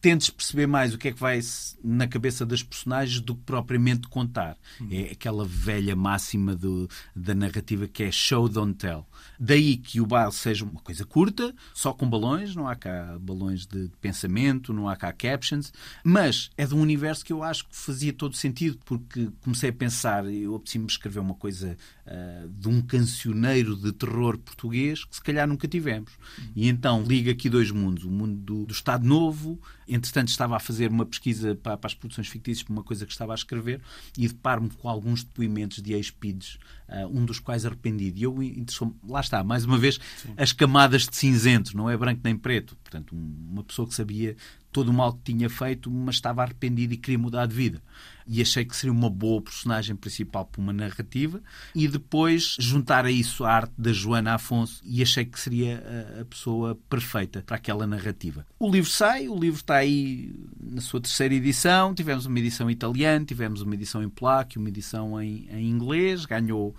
tentes 0.00 0.30
perceber 0.30 0.66
mais 0.66 0.94
o 0.94 0.98
que 0.98 1.08
é 1.08 1.12
que 1.12 1.20
vai 1.20 1.40
na 1.84 2.08
cabeça 2.08 2.46
das 2.46 2.62
personagens 2.62 3.20
do 3.20 3.34
que 3.34 3.42
propriamente 3.42 4.08
contar. 4.08 4.56
Uhum. 4.80 4.88
É 4.90 5.12
aquela 5.12 5.44
velha 5.44 5.94
máxima 5.94 6.56
do, 6.56 6.88
da 7.14 7.34
narrativa 7.34 7.86
que 7.86 8.02
é 8.02 8.10
show, 8.10 8.48
don't 8.48 8.74
tell. 8.74 9.06
Daí 9.38 9.76
que 9.76 10.00
o 10.00 10.06
baile 10.06 10.32
seja 10.32 10.64
uma 10.64 10.80
coisa 10.80 11.04
curta, 11.04 11.54
só 11.74 11.92
com 11.92 12.08
balões, 12.08 12.54
não 12.54 12.66
há 12.66 12.74
cá 12.74 13.18
balões 13.20 13.66
de 13.66 13.90
pensamento, 14.00 14.72
não 14.72 14.88
há 14.88 14.96
cá 14.96 15.12
captions, 15.12 15.72
mas 16.02 16.50
é 16.56 16.66
de 16.66 16.74
um 16.74 16.80
universo 16.80 17.24
que 17.24 17.32
eu 17.32 17.42
acho 17.42 17.66
que 17.66 17.76
fazia 17.76 18.12
todo 18.12 18.34
sentido, 18.34 18.78
porque 18.84 19.28
comecei 19.42 19.70
a 19.70 19.72
pensar, 19.72 20.24
eu 20.32 20.54
apetecia-me 20.54 20.86
escrever 20.86 21.20
uma 21.20 21.34
coisa 21.34 21.76
uh, 22.06 22.48
de 22.48 22.68
um 22.68 22.80
cancioneiro 22.80 23.76
de 23.76 23.92
terror 23.92 24.38
português 24.38 25.04
que 25.04 25.16
se 25.16 25.22
calhar 25.22 25.46
nunca 25.46 25.68
tivemos. 25.68 26.12
Uhum. 26.38 26.52
E 26.56 26.68
então 26.68 27.02
liga 27.02 27.32
aqui 27.32 27.50
dois 27.50 27.70
mundos, 27.70 28.04
o 28.04 28.10
mundo 28.10 28.36
do, 28.36 28.66
do 28.66 28.72
Estado 28.72 29.06
Novo 29.06 29.60
entretanto 29.90 30.28
estava 30.28 30.56
a 30.56 30.60
fazer 30.60 30.90
uma 30.90 31.04
pesquisa 31.04 31.54
para, 31.54 31.76
para 31.76 31.88
as 31.88 31.94
produções 31.94 32.28
fictícias, 32.28 32.62
para 32.62 32.72
uma 32.72 32.82
coisa 32.82 33.04
que 33.04 33.12
estava 33.12 33.32
a 33.32 33.34
escrever, 33.34 33.80
e 34.16 34.28
deparo-me 34.28 34.70
com 34.70 34.88
alguns 34.88 35.24
depoimentos 35.24 35.82
de 35.82 35.92
ex-PIDs, 35.92 36.58
uh, 36.88 37.06
um 37.06 37.24
dos 37.24 37.38
quais 37.38 37.66
arrependido. 37.66 38.18
E 38.18 38.22
eu 38.22 38.42
interessou 38.42 38.94
lá 39.06 39.20
está, 39.20 39.42
mais 39.42 39.64
uma 39.64 39.78
vez, 39.78 39.98
Sim. 40.22 40.34
as 40.36 40.52
camadas 40.52 41.06
de 41.06 41.16
cinzento, 41.16 41.76
não 41.76 41.90
é 41.90 41.96
branco 41.96 42.20
nem 42.24 42.36
preto. 42.36 42.76
Portanto, 42.76 43.14
uma 43.14 43.64
pessoa 43.64 43.86
que 43.86 43.94
sabia 43.94 44.36
todo 44.72 44.88
o 44.88 44.92
mal 44.92 45.12
que 45.12 45.32
tinha 45.32 45.48
feito, 45.48 45.90
mas 45.90 46.16
estava 46.16 46.42
arrependido 46.42 46.94
e 46.94 46.96
queria 46.96 47.18
mudar 47.18 47.46
de 47.46 47.54
vida. 47.54 47.82
E 48.26 48.40
achei 48.40 48.64
que 48.64 48.76
seria 48.76 48.92
uma 48.92 49.10
boa 49.10 49.42
personagem 49.42 49.96
principal 49.96 50.44
para 50.44 50.60
uma 50.60 50.72
narrativa. 50.72 51.42
E 51.74 51.88
depois 51.88 52.56
juntar 52.60 53.04
a 53.04 53.10
isso 53.10 53.44
a 53.44 53.52
arte 53.52 53.72
da 53.76 53.92
Joana 53.92 54.34
Afonso 54.34 54.80
e 54.84 55.02
achei 55.02 55.24
que 55.24 55.40
seria 55.40 55.82
a, 56.20 56.24
pessoa 56.24 56.78
perfeita 56.88 57.42
para 57.44 57.56
aquela 57.56 57.86
narrativa. 57.88 58.46
O 58.58 58.70
livro 58.70 58.88
sai, 58.88 59.28
o 59.28 59.36
livro 59.36 59.58
está 59.58 59.76
aí 59.76 60.32
na 60.60 60.80
sua 60.80 61.00
terceira 61.00 61.34
edição. 61.34 61.92
Tivemos 61.92 62.24
uma 62.26 62.38
edição 62.38 62.70
italiana, 62.70 63.24
tivemos 63.24 63.62
uma 63.62 63.74
edição 63.74 64.00
em 64.00 64.08
polaco, 64.08 64.58
uma 64.60 64.68
edição 64.68 65.20
em, 65.20 65.48
em 65.50 65.68
inglês. 65.68 66.24
Ganhou 66.24 66.76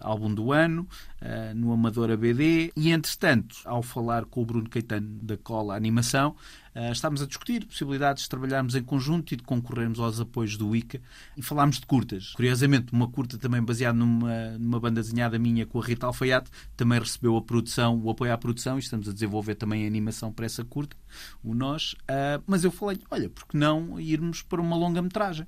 álbum 0.00 0.32
do 0.32 0.52
ano, 0.52 0.86
uh, 1.20 1.54
no 1.54 1.72
Amador 1.72 2.10
ABD, 2.10 2.72
e 2.76 2.90
entretanto, 2.90 3.56
ao 3.64 3.82
falar 3.82 4.24
com 4.24 4.42
o 4.42 4.46
Bruno 4.46 4.68
Caetano 4.68 5.18
da 5.22 5.36
Cola 5.36 5.76
Animação, 5.76 6.36
uh, 6.74 6.92
estávamos 6.92 7.22
a 7.22 7.26
discutir 7.26 7.66
possibilidades 7.66 8.24
de 8.24 8.28
trabalharmos 8.28 8.74
em 8.74 8.82
conjunto 8.82 9.34
e 9.34 9.36
de 9.36 9.42
concorrermos 9.42 9.98
aos 9.98 10.20
apoios 10.20 10.56
do 10.56 10.74
ICA 10.74 11.00
e 11.36 11.42
falámos 11.42 11.80
de 11.80 11.86
curtas. 11.86 12.32
Curiosamente, 12.32 12.92
uma 12.92 13.08
curta 13.08 13.36
também 13.38 13.62
baseada 13.62 13.98
numa, 13.98 14.58
numa 14.58 14.80
banda 14.80 15.00
desenhada 15.00 15.38
minha 15.38 15.66
com 15.66 15.80
a 15.80 15.84
Rita 15.84 16.06
Alfaiate, 16.06 16.50
também 16.76 16.98
recebeu 16.98 17.36
a 17.36 17.42
produção, 17.42 18.00
o 18.00 18.10
apoio 18.10 18.32
à 18.32 18.38
produção 18.38 18.76
e 18.76 18.80
estamos 18.80 19.08
a 19.08 19.12
desenvolver 19.12 19.56
também 19.56 19.84
a 19.84 19.86
animação 19.86 20.32
para 20.32 20.46
essa 20.46 20.64
curta, 20.64 20.96
o 21.42 21.54
Nós. 21.54 21.94
mas 22.46 22.64
eu 22.64 22.70
falei, 22.70 22.98
olha, 23.10 23.28
por 23.28 23.46
que 23.46 23.56
não 23.56 23.98
irmos 23.98 24.42
para 24.42 24.60
uma 24.60 24.76
longa-metragem? 24.76 25.46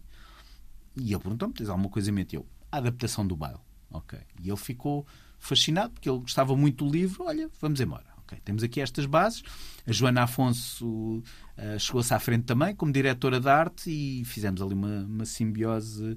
E 0.97 1.13
ele 1.13 1.23
perguntou-me, 1.23 1.55
tens 1.55 1.69
alguma 1.69 1.89
coisa 1.89 2.11
em 2.11 2.13
mente? 2.13 2.35
Eu, 2.35 2.47
a 2.73 2.79
adaptação 2.79 3.27
do 3.27 3.37
baile. 3.37 3.68
Ok. 3.91 4.19
E 4.43 4.49
ele 4.49 4.57
ficou 4.57 5.07
fascinado 5.39 5.91
porque 5.91 6.09
ele 6.09 6.19
gostava 6.19 6.57
muito 6.57 6.85
do 6.85 6.91
livro. 6.91 7.25
Olha, 7.25 7.49
vamos 7.61 7.81
embora. 7.81 8.07
Ok. 8.19 8.39
Temos 8.45 8.63
aqui 8.63 8.81
estas 8.81 9.07
bases. 9.07 9.43
A 9.87 9.93
Joana 9.93 10.25
Afonso 10.25 10.87
uh, 10.87 11.79
chegou-se 11.79 12.13
à 12.13 12.19
frente 12.19 12.45
também 12.45 12.75
como 12.75 12.93
diretora 12.93 13.41
de 13.41 13.49
arte 13.49 13.91
e 13.91 14.25
fizemos 14.25 14.61
ali 14.61 14.75
uma, 14.75 15.01
uma 15.05 15.25
simbiose 15.25 16.17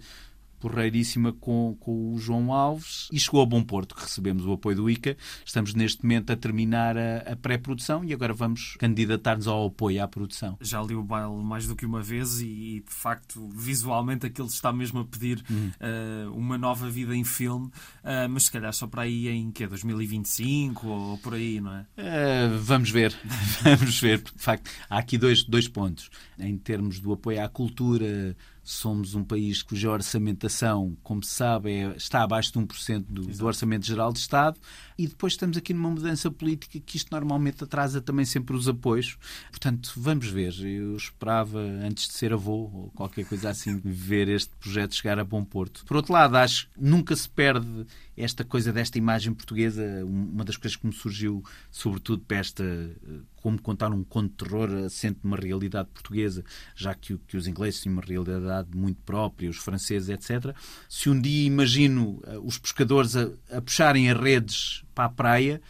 porreiríssima 0.62 1.34
com, 1.34 1.76
com 1.80 2.13
o 2.13 2.19
João 2.19 2.54
Alves 2.54 3.10
e 3.12 3.19
chegou 3.19 3.41
a 3.41 3.45
bom 3.45 3.63
porto, 3.63 3.95
que 3.95 4.04
recebemos 4.04 4.45
o 4.45 4.54
apoio 4.54 4.78
do 4.78 4.89
ICA. 4.89 5.17
Estamos 5.43 5.74
neste 5.74 6.04
momento 6.04 6.32
a 6.32 6.36
terminar 6.36 6.95
a, 6.95 7.32
a 7.32 7.36
pré-produção 7.36 8.06
e 8.06 8.13
agora 8.13 8.34
vamos 8.34 8.76
candidatar-nos 8.78 9.47
ao 9.47 9.65
apoio 9.65 10.04
à 10.04 10.08
produção. 10.08 10.58
Já 10.62 10.82
li 10.82 10.93
o 10.93 11.04
baile 11.04 11.43
mais 11.43 11.65
do 11.67 11.76
que 11.76 11.86
uma 11.86 12.02
vez 12.02 12.39
e, 12.39 12.84
de 12.88 12.93
facto, 12.93 13.50
visualmente 13.50 14.28
aquilo 14.28 14.47
está 14.47 14.71
mesmo 14.71 15.00
a 15.00 15.06
pedir 15.06 15.43
hum. 15.50 15.71
uh, 15.80 16.32
uma 16.38 16.58
nova 16.58 16.89
vida 16.89 17.15
em 17.15 17.24
filme, 17.24 17.67
uh, 17.67 18.30
mas 18.30 18.43
se 18.43 18.52
calhar 18.52 18.71
só 18.74 18.86
para 18.86 19.02
aí 19.02 19.28
em 19.28 19.52
que 19.52 19.65
2025 19.65 20.88
ou 20.88 21.17
por 21.17 21.34
aí, 21.34 21.60
não 21.60 21.74
é? 21.74 21.82
Uh, 21.97 22.60
vamos 22.60 22.91
ver, 22.91 23.15
vamos 23.63 24.00
ver, 24.00 24.21
porque 24.21 24.38
de 24.38 24.43
facto 24.43 24.69
há 24.89 25.00
aqui 25.00 25.17
dois, 25.17 25.43
dois 25.43 25.67
pontos. 25.67 26.10
Em 26.38 26.58
termos 26.58 27.00
do 27.00 27.13
apoio 27.13 27.43
à 27.43 27.50
cultura, 27.50 28.36
somos 28.63 29.15
um 29.15 29.24
país 29.24 29.63
cuja 29.63 29.89
orçamentação, 29.89 30.95
como 31.02 31.24
se 31.24 31.32
sabe, 31.32 31.71
é, 31.71 31.95
está 31.95 32.24
abaixo 32.24 32.54
de 32.54 32.60
1% 32.60 33.06
do, 33.08 33.21
do 33.24 33.45
Orçamento 33.45 33.86
Geral 33.86 34.13
de 34.13 34.19
Estado 34.19 34.60
e 35.02 35.08
depois 35.08 35.34
estamos 35.34 35.58
aqui 35.58 35.74
numa 35.74 35.90
mudança 35.90 36.30
política 36.30 36.80
que 36.80 36.96
isto 36.96 37.12
normalmente 37.12 37.64
atrasa 37.64 38.00
também 38.00 38.24
sempre 38.24 38.56
os 38.56 38.68
apoios. 38.68 39.18
Portanto, 39.50 39.92
vamos 39.98 40.28
ver. 40.28 40.54
Eu 40.64 40.96
esperava, 40.96 41.60
antes 41.60 42.08
de 42.08 42.14
ser 42.14 42.32
avô 42.34 42.70
ou 42.72 42.92
qualquer 42.94 43.26
coisa 43.26 43.50
assim, 43.50 43.82
ver 43.84 44.30
este 44.30 44.56
projeto 44.58 44.94
chegar 44.94 45.18
a 45.18 45.24
bom 45.24 45.44
porto. 45.44 45.84
Por 45.86 45.98
outro 45.98 46.14
lado, 46.14 46.36
acho 46.36 46.68
que 46.68 46.74
nunca 46.80 47.16
se 47.16 47.28
perde 47.28 47.88
esta 48.16 48.44
coisa 48.44 48.72
desta 48.72 49.00
imagem 49.00 49.34
portuguesa. 49.34 50.06
Uma 50.06 50.46
das 50.46 50.56
coisas 50.56 50.78
que 50.78 50.86
me 50.86 50.94
surgiu, 50.94 51.44
sobretudo 51.72 52.24
para 52.28 52.38
esta 52.38 52.64
como 53.42 53.62
contar 53.62 53.92
um 53.92 54.04
conto 54.04 54.30
de 54.30 54.50
terror 54.50 54.70
assente 54.86 55.20
numa 55.24 55.36
realidade 55.36 55.90
portuguesa, 55.94 56.44
já 56.76 56.94
que, 56.94 57.18
que 57.28 57.36
os 57.36 57.48
ingleses 57.48 57.82
têm 57.82 57.92
uma 57.92 58.02
realidade 58.02 58.70
muito 58.76 59.02
própria, 59.02 59.50
os 59.50 59.58
franceses, 59.58 60.10
etc. 60.10 60.56
Se 60.88 61.10
um 61.10 61.20
dia 61.20 61.48
imagino 61.48 62.22
uh, 62.28 62.40
os 62.46 62.58
pescadores 62.58 63.16
a, 63.16 63.30
a 63.52 63.62
puxarem 63.62 64.10
as 64.10 64.20
redes 64.20 64.84
para 65.02 65.06
a 65.06 65.10
praia, 65.10 65.62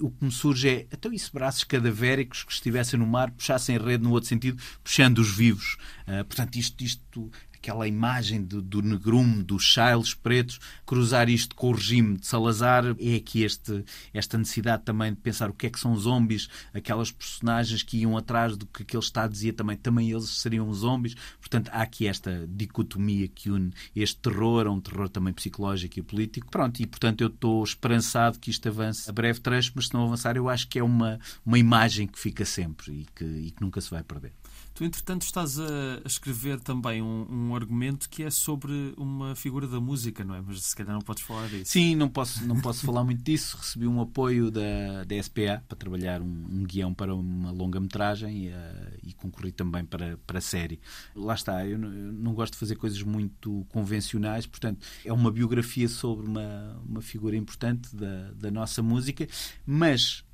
o 0.00 0.10
que 0.10 0.24
me 0.24 0.30
surge 0.30 0.68
é 0.68 0.86
então 0.92 1.12
isso 1.12 1.32
braços 1.32 1.64
cadavéricos 1.64 2.44
que 2.44 2.52
estivessem 2.52 2.98
no 2.98 3.06
mar 3.06 3.30
puxassem 3.30 3.78
rede 3.78 4.04
no 4.04 4.10
outro 4.10 4.28
sentido, 4.28 4.62
puxando 4.82 5.18
os 5.18 5.34
vivos. 5.34 5.76
Uh, 6.06 6.24
portanto, 6.24 6.56
isto, 6.56 6.82
isto 6.84 7.30
aquela 7.62 7.86
imagem 7.86 8.42
do, 8.42 8.60
do 8.60 8.82
negrume, 8.82 9.44
dos 9.44 9.62
chiles 9.62 10.14
pretos, 10.14 10.58
cruzar 10.84 11.28
isto 11.28 11.54
com 11.54 11.68
o 11.70 11.72
regime 11.72 12.18
de 12.18 12.26
Salazar, 12.26 12.84
é 12.98 13.14
aqui 13.14 13.44
este, 13.44 13.84
esta 14.12 14.36
necessidade 14.36 14.82
também 14.82 15.14
de 15.14 15.20
pensar 15.20 15.48
o 15.48 15.54
que 15.54 15.68
é 15.68 15.70
que 15.70 15.78
são 15.78 15.96
zombies, 15.96 16.48
aquelas 16.74 17.12
personagens 17.12 17.84
que 17.84 17.98
iam 17.98 18.16
atrás 18.16 18.56
do 18.56 18.66
que 18.66 18.82
aquele 18.82 19.02
Estado 19.02 19.30
dizia 19.30 19.52
também, 19.52 19.76
também 19.76 20.10
eles 20.10 20.28
seriam 20.28 20.72
zombies. 20.74 21.14
Portanto, 21.38 21.70
há 21.72 21.82
aqui 21.82 22.08
esta 22.08 22.48
dicotomia 22.48 23.28
que 23.28 23.48
une 23.48 23.72
este 23.94 24.18
terror, 24.18 24.66
a 24.66 24.70
um 24.70 24.80
terror 24.80 25.08
também 25.08 25.32
psicológico 25.32 26.00
e 26.00 26.02
político. 26.02 26.50
Pronto, 26.50 26.82
e 26.82 26.86
portanto 26.86 27.20
eu 27.20 27.28
estou 27.28 27.62
esperançado 27.62 28.40
que 28.40 28.50
isto 28.50 28.68
avance 28.68 29.08
a 29.08 29.12
breve 29.12 29.38
trecho, 29.38 29.72
mas 29.76 29.86
se 29.86 29.94
não 29.94 30.04
avançar, 30.04 30.36
eu 30.36 30.48
acho 30.48 30.66
que 30.66 30.80
é 30.80 30.82
uma, 30.82 31.20
uma 31.46 31.58
imagem 31.58 32.08
que 32.08 32.18
fica 32.18 32.44
sempre 32.44 32.92
e 32.92 33.06
que, 33.14 33.24
e 33.24 33.50
que 33.52 33.62
nunca 33.62 33.80
se 33.80 33.90
vai 33.90 34.02
perder. 34.02 34.32
Tu, 34.74 34.84
entretanto, 34.84 35.22
estás 35.22 35.60
a, 35.60 36.00
escrever 36.06 36.58
também 36.58 37.02
um, 37.02 37.26
um, 37.30 37.54
argumento 37.54 38.08
que 38.08 38.22
é 38.22 38.30
sobre 38.30 38.94
uma 38.96 39.36
figura 39.36 39.66
da 39.66 39.78
música, 39.78 40.24
não 40.24 40.34
é? 40.34 40.40
Mas 40.40 40.62
se 40.62 40.74
calhar 40.74 40.94
não 40.94 41.02
podes 41.02 41.22
falar 41.22 41.46
disso. 41.48 41.72
Sim, 41.72 41.94
não 41.94 42.08
posso, 42.08 42.44
não 42.46 42.58
posso 42.58 42.84
falar 42.86 43.04
muito 43.04 43.22
disso. 43.22 43.56
Recebi 43.58 43.86
um 43.86 44.00
apoio 44.00 44.50
da, 44.50 45.04
da 45.06 45.22
SPA 45.22 45.62
para 45.68 45.76
trabalhar 45.76 46.22
um, 46.22 46.46
um 46.50 46.64
guião 46.64 46.94
para 46.94 47.14
uma 47.14 47.50
longa-metragem 47.50 48.46
e, 48.46 48.48
uh, 48.48 48.98
e, 49.02 49.12
concorri 49.12 49.52
também 49.52 49.84
para, 49.84 50.16
para 50.26 50.38
a 50.38 50.42
série. 50.42 50.80
Lá 51.14 51.34
está, 51.34 51.66
eu 51.66 51.78
não, 51.78 51.92
eu 51.92 52.12
não 52.12 52.32
gosto 52.32 52.54
de 52.54 52.58
fazer 52.58 52.76
coisas 52.76 53.02
muito 53.02 53.66
convencionais, 53.68 54.46
portanto, 54.46 54.86
é 55.04 55.12
uma 55.12 55.30
biografia 55.30 55.88
sobre 55.88 56.26
uma, 56.26 56.80
uma 56.88 57.02
figura 57.02 57.36
importante 57.36 57.94
da, 57.94 58.32
da 58.32 58.50
nossa 58.50 58.82
música, 58.82 59.28
mas 59.66 60.24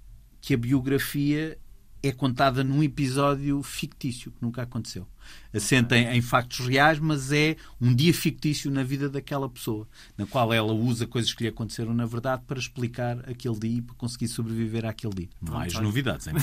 que 0.41 0.55
a 0.55 0.57
biografia 0.57 1.59
é 2.03 2.13
contada 2.13 2.63
num 2.63 2.83
episódio 2.83 3.63
fictício 3.63 4.31
que 4.31 4.43
nunca 4.43 4.63
aconteceu 4.63 5.07
assenta 5.53 5.97
em, 5.97 6.21
factos 6.21 6.67
reais, 6.67 6.99
mas 6.99 7.33
é 7.33 7.57
um 7.81 7.95
dia 7.95 8.13
fictício 8.13 8.71
na 8.71 8.83
vida 8.83 9.09
daquela 9.09 9.49
pessoa, 9.49 9.89
na 10.17 10.27
qual 10.27 10.53
ela 10.53 10.73
usa 10.73 11.07
coisas 11.07 11.33
que 11.33 11.45
lhe 11.45 11.49
aconteceram 11.49 11.95
na 11.95 12.07
verdade 12.07 12.43
para 12.47 12.59
explicar 12.59 13.19
aquele 13.29 13.59
dia 13.59 13.79
e 13.79 13.83
para 13.83 13.95
conseguir 13.95 14.29
sobreviver 14.29 14.85
àquele 14.85 15.15
dia. 15.15 15.29
Mais 15.41 15.73
novidades, 15.75 16.27
em 16.27 16.33
uh, 16.33 16.39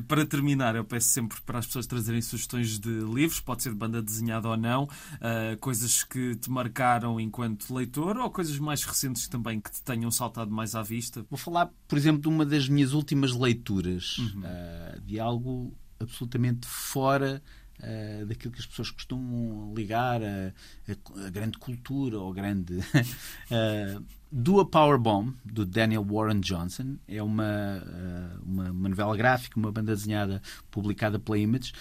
Para 0.06 0.26
terminar, 0.26 0.74
eu 0.76 0.84
peço 0.84 1.08
sempre 1.08 1.40
para 1.42 1.58
as 1.58 1.66
pessoas 1.66 1.86
trazerem 1.86 2.20
sugestões 2.20 2.78
de 2.78 2.90
livros, 3.00 3.40
pode 3.40 3.62
ser 3.62 3.70
de 3.70 3.76
banda 3.76 4.02
desenhada 4.02 4.48
ou 4.48 4.56
não, 4.56 4.84
uh, 4.84 5.56
coisas 5.60 6.02
que 6.02 6.34
te 6.36 6.50
marcaram 6.50 7.20
enquanto 7.20 7.72
leitor 7.74 8.16
ou 8.16 8.30
coisas 8.30 8.58
mais 8.58 8.84
recentes 8.84 9.28
também 9.28 9.60
que 9.60 9.70
te 9.70 9.82
tenham 9.82 10.10
saltado 10.10 10.50
mais 10.50 10.74
à 10.74 10.82
vista. 10.82 11.24
Vou 11.30 11.38
falar, 11.38 11.70
por 11.86 11.96
exemplo, 11.96 12.22
de 12.22 12.28
uma 12.28 12.44
das 12.44 12.68
minhas 12.68 12.92
últimas 12.92 13.32
leituras, 13.32 14.18
uhum. 14.18 14.40
uh, 14.40 15.00
de 15.00 15.20
algo 15.20 15.72
absolutamente 15.98 16.66
fora 16.66 17.42
uh, 17.80 18.26
daquilo 18.26 18.52
que 18.52 18.60
as 18.60 18.66
pessoas 18.66 18.90
costumam 18.90 19.72
ligar 19.74 20.22
a, 20.22 20.52
a, 20.88 21.26
a 21.26 21.30
grande 21.30 21.58
cultura 21.58 22.18
ou 22.18 22.32
grande. 22.32 22.78
uh, 22.78 24.04
do 24.30 24.60
A 24.60 24.66
Power 24.66 24.98
Bomb, 24.98 25.34
do 25.44 25.64
Daniel 25.64 26.04
Warren 26.04 26.40
Johnson, 26.40 26.96
é 27.06 27.22
uma, 27.22 27.82
uh, 27.84 28.42
uma, 28.44 28.70
uma 28.70 28.88
novela 28.88 29.16
gráfica, 29.16 29.58
uma 29.58 29.70
banda 29.70 29.94
desenhada 29.94 30.42
publicada 30.70 31.18
pela 31.18 31.38
Image. 31.38 31.72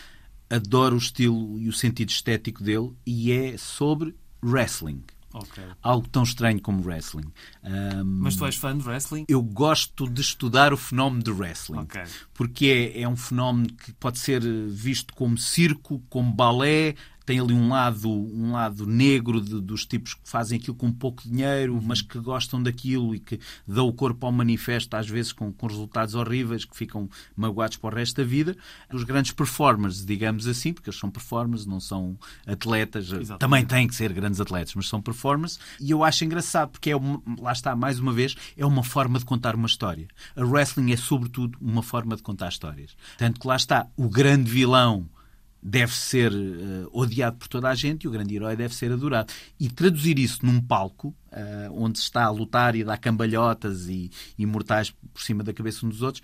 Adoro 0.49 0.95
o 0.95 0.99
estilo 0.99 1.59
e 1.59 1.67
o 1.67 1.73
sentido 1.73 2.09
estético 2.09 2.63
dele 2.63 2.93
e 3.05 3.31
é 3.31 3.57
sobre 3.57 4.15
wrestling. 4.43 5.03
Okay. 5.33 5.63
Algo 5.81 6.07
tão 6.07 6.21
estranho 6.21 6.61
como 6.61 6.83
wrestling. 6.83 7.31
Um, 7.63 8.03
Mas 8.03 8.35
tu 8.35 8.45
és 8.45 8.55
fã 8.55 8.77
de 8.77 8.83
wrestling? 8.83 9.25
Eu 9.27 9.41
gosto 9.41 10.07
de 10.07 10.21
estudar 10.21 10.71
o 10.71 10.77
fenómeno 10.77 11.23
de 11.23 11.31
wrestling. 11.31 11.79
Okay. 11.79 12.03
Porque 12.33 12.91
é, 12.95 13.01
é 13.01 13.09
um 13.09 13.15
fenómeno 13.15 13.67
que 13.73 13.91
pode 13.93 14.19
ser 14.19 14.41
visto 14.69 15.13
como 15.15 15.35
circo, 15.37 16.03
como 16.07 16.31
balé, 16.31 16.95
tem 17.25 17.39
ali 17.39 17.53
um 17.53 17.69
lado, 17.69 18.09
um 18.09 18.51
lado 18.51 18.85
negro 18.85 19.41
de, 19.41 19.61
dos 19.61 19.85
tipos 19.85 20.13
que 20.13 20.29
fazem 20.29 20.59
aquilo 20.59 20.75
com 20.75 20.91
pouco 20.91 21.23
dinheiro, 21.23 21.79
mas 21.81 22.01
que 22.01 22.19
gostam 22.19 22.61
daquilo 22.61 23.15
e 23.15 23.19
que 23.19 23.39
dão 23.67 23.87
o 23.87 23.93
corpo 23.93 24.25
ao 24.25 24.31
manifesto, 24.31 24.95
às 24.95 25.07
vezes 25.07 25.31
com, 25.31 25.51
com 25.51 25.67
resultados 25.67 26.15
horríveis, 26.15 26.65
que 26.65 26.75
ficam 26.75 27.09
magoados 27.35 27.77
para 27.77 27.93
o 27.93 27.97
resto 27.97 28.17
da 28.17 28.23
vida. 28.23 28.55
Os 28.91 29.03
grandes 29.03 29.31
performers, 29.31 30.05
digamos 30.05 30.47
assim, 30.47 30.73
porque 30.73 30.89
eles 30.89 30.99
são 30.99 31.09
performers, 31.09 31.65
não 31.65 31.79
são 31.79 32.17
atletas, 32.45 33.05
Exatamente. 33.05 33.39
também 33.39 33.65
têm 33.65 33.87
que 33.87 33.95
ser 33.95 34.11
grandes 34.11 34.39
atletas, 34.39 34.73
mas 34.75 34.87
são 34.87 35.01
performers. 35.01 35.59
E 35.79 35.91
eu 35.91 36.03
acho 36.03 36.25
engraçado, 36.25 36.71
porque 36.71 36.91
é 36.91 36.95
uma, 36.95 37.21
lá 37.39 37.51
está, 37.51 37.75
mais 37.75 37.99
uma 37.99 38.11
vez, 38.11 38.35
é 38.57 38.65
uma 38.65 38.83
forma 38.83 39.17
de 39.19 39.25
contar 39.25 39.55
uma 39.55 39.67
história. 39.67 40.07
A 40.35 40.43
wrestling 40.43 40.91
é, 40.91 40.97
sobretudo, 40.97 41.57
uma 41.61 41.83
forma 41.83 42.15
de 42.15 42.21
contar 42.21 42.49
histórias. 42.49 42.95
Tanto 43.17 43.39
que 43.39 43.47
lá 43.47 43.55
está, 43.55 43.87
o 43.95 44.09
grande 44.09 44.49
vilão 44.49 45.09
deve 45.63 45.93
ser 45.93 46.33
uh, 46.33 46.89
odiado 46.91 47.37
por 47.37 47.47
toda 47.47 47.69
a 47.69 47.75
gente 47.75 48.03
e 48.03 48.07
o 48.07 48.11
grande 48.11 48.35
herói 48.35 48.55
deve 48.55 48.75
ser 48.75 48.91
adorado. 48.91 49.31
E 49.57 49.69
traduzir 49.69 50.19
isso 50.19 50.45
num 50.45 50.59
palco, 50.59 51.15
uh, 51.31 51.71
onde 51.71 51.99
se 51.99 52.05
está 52.05 52.25
a 52.25 52.29
lutar 52.29 52.75
e 52.75 52.83
dar 52.83 52.97
cambalhotas 52.97 53.87
e, 53.87 54.11
e 54.37 54.45
mortais 54.45 54.91
por 54.91 55.21
cima 55.21 55.41
da 55.41 55.53
cabeça 55.53 55.85
uns 55.85 55.93
dos 55.93 56.01
outros, 56.01 56.23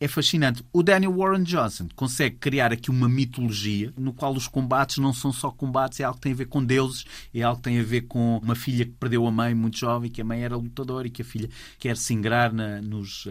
é 0.00 0.08
fascinante. 0.08 0.64
O 0.72 0.82
Daniel 0.82 1.14
Warren 1.14 1.42
Johnson 1.42 1.86
consegue 1.94 2.36
criar 2.36 2.72
aqui 2.72 2.90
uma 2.90 3.08
mitologia 3.08 3.92
no 3.98 4.14
qual 4.14 4.32
os 4.32 4.48
combates 4.48 4.96
não 4.96 5.12
são 5.12 5.30
só 5.30 5.50
combates, 5.50 6.00
é 6.00 6.04
algo 6.04 6.16
que 6.16 6.22
tem 6.22 6.32
a 6.32 6.36
ver 6.36 6.46
com 6.46 6.64
deuses, 6.64 7.04
é 7.34 7.42
algo 7.42 7.58
que 7.58 7.64
tem 7.64 7.78
a 7.78 7.82
ver 7.82 8.02
com 8.02 8.38
uma 8.38 8.54
filha 8.54 8.86
que 8.86 8.92
perdeu 8.92 9.26
a 9.26 9.30
mãe 9.30 9.54
muito 9.54 9.78
jovem, 9.78 10.10
que 10.10 10.22
a 10.22 10.24
mãe 10.24 10.42
era 10.42 10.56
lutadora 10.56 11.06
e 11.06 11.10
que 11.10 11.20
a 11.20 11.24
filha 11.24 11.50
quer 11.78 11.96
se 11.98 12.14
ingrar 12.14 12.50
na, 12.50 12.80
nos, 12.80 13.26
uh, 13.26 13.30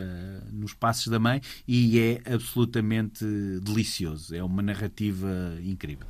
nos 0.51 0.73
passos 0.73 1.07
da 1.07 1.19
mãe 1.19 1.41
e 1.67 1.99
é 1.99 2.21
absolutamente 2.33 3.25
delicioso. 3.63 4.35
É 4.35 4.43
uma 4.43 4.61
narrativa 4.61 5.57
incrível. 5.63 6.05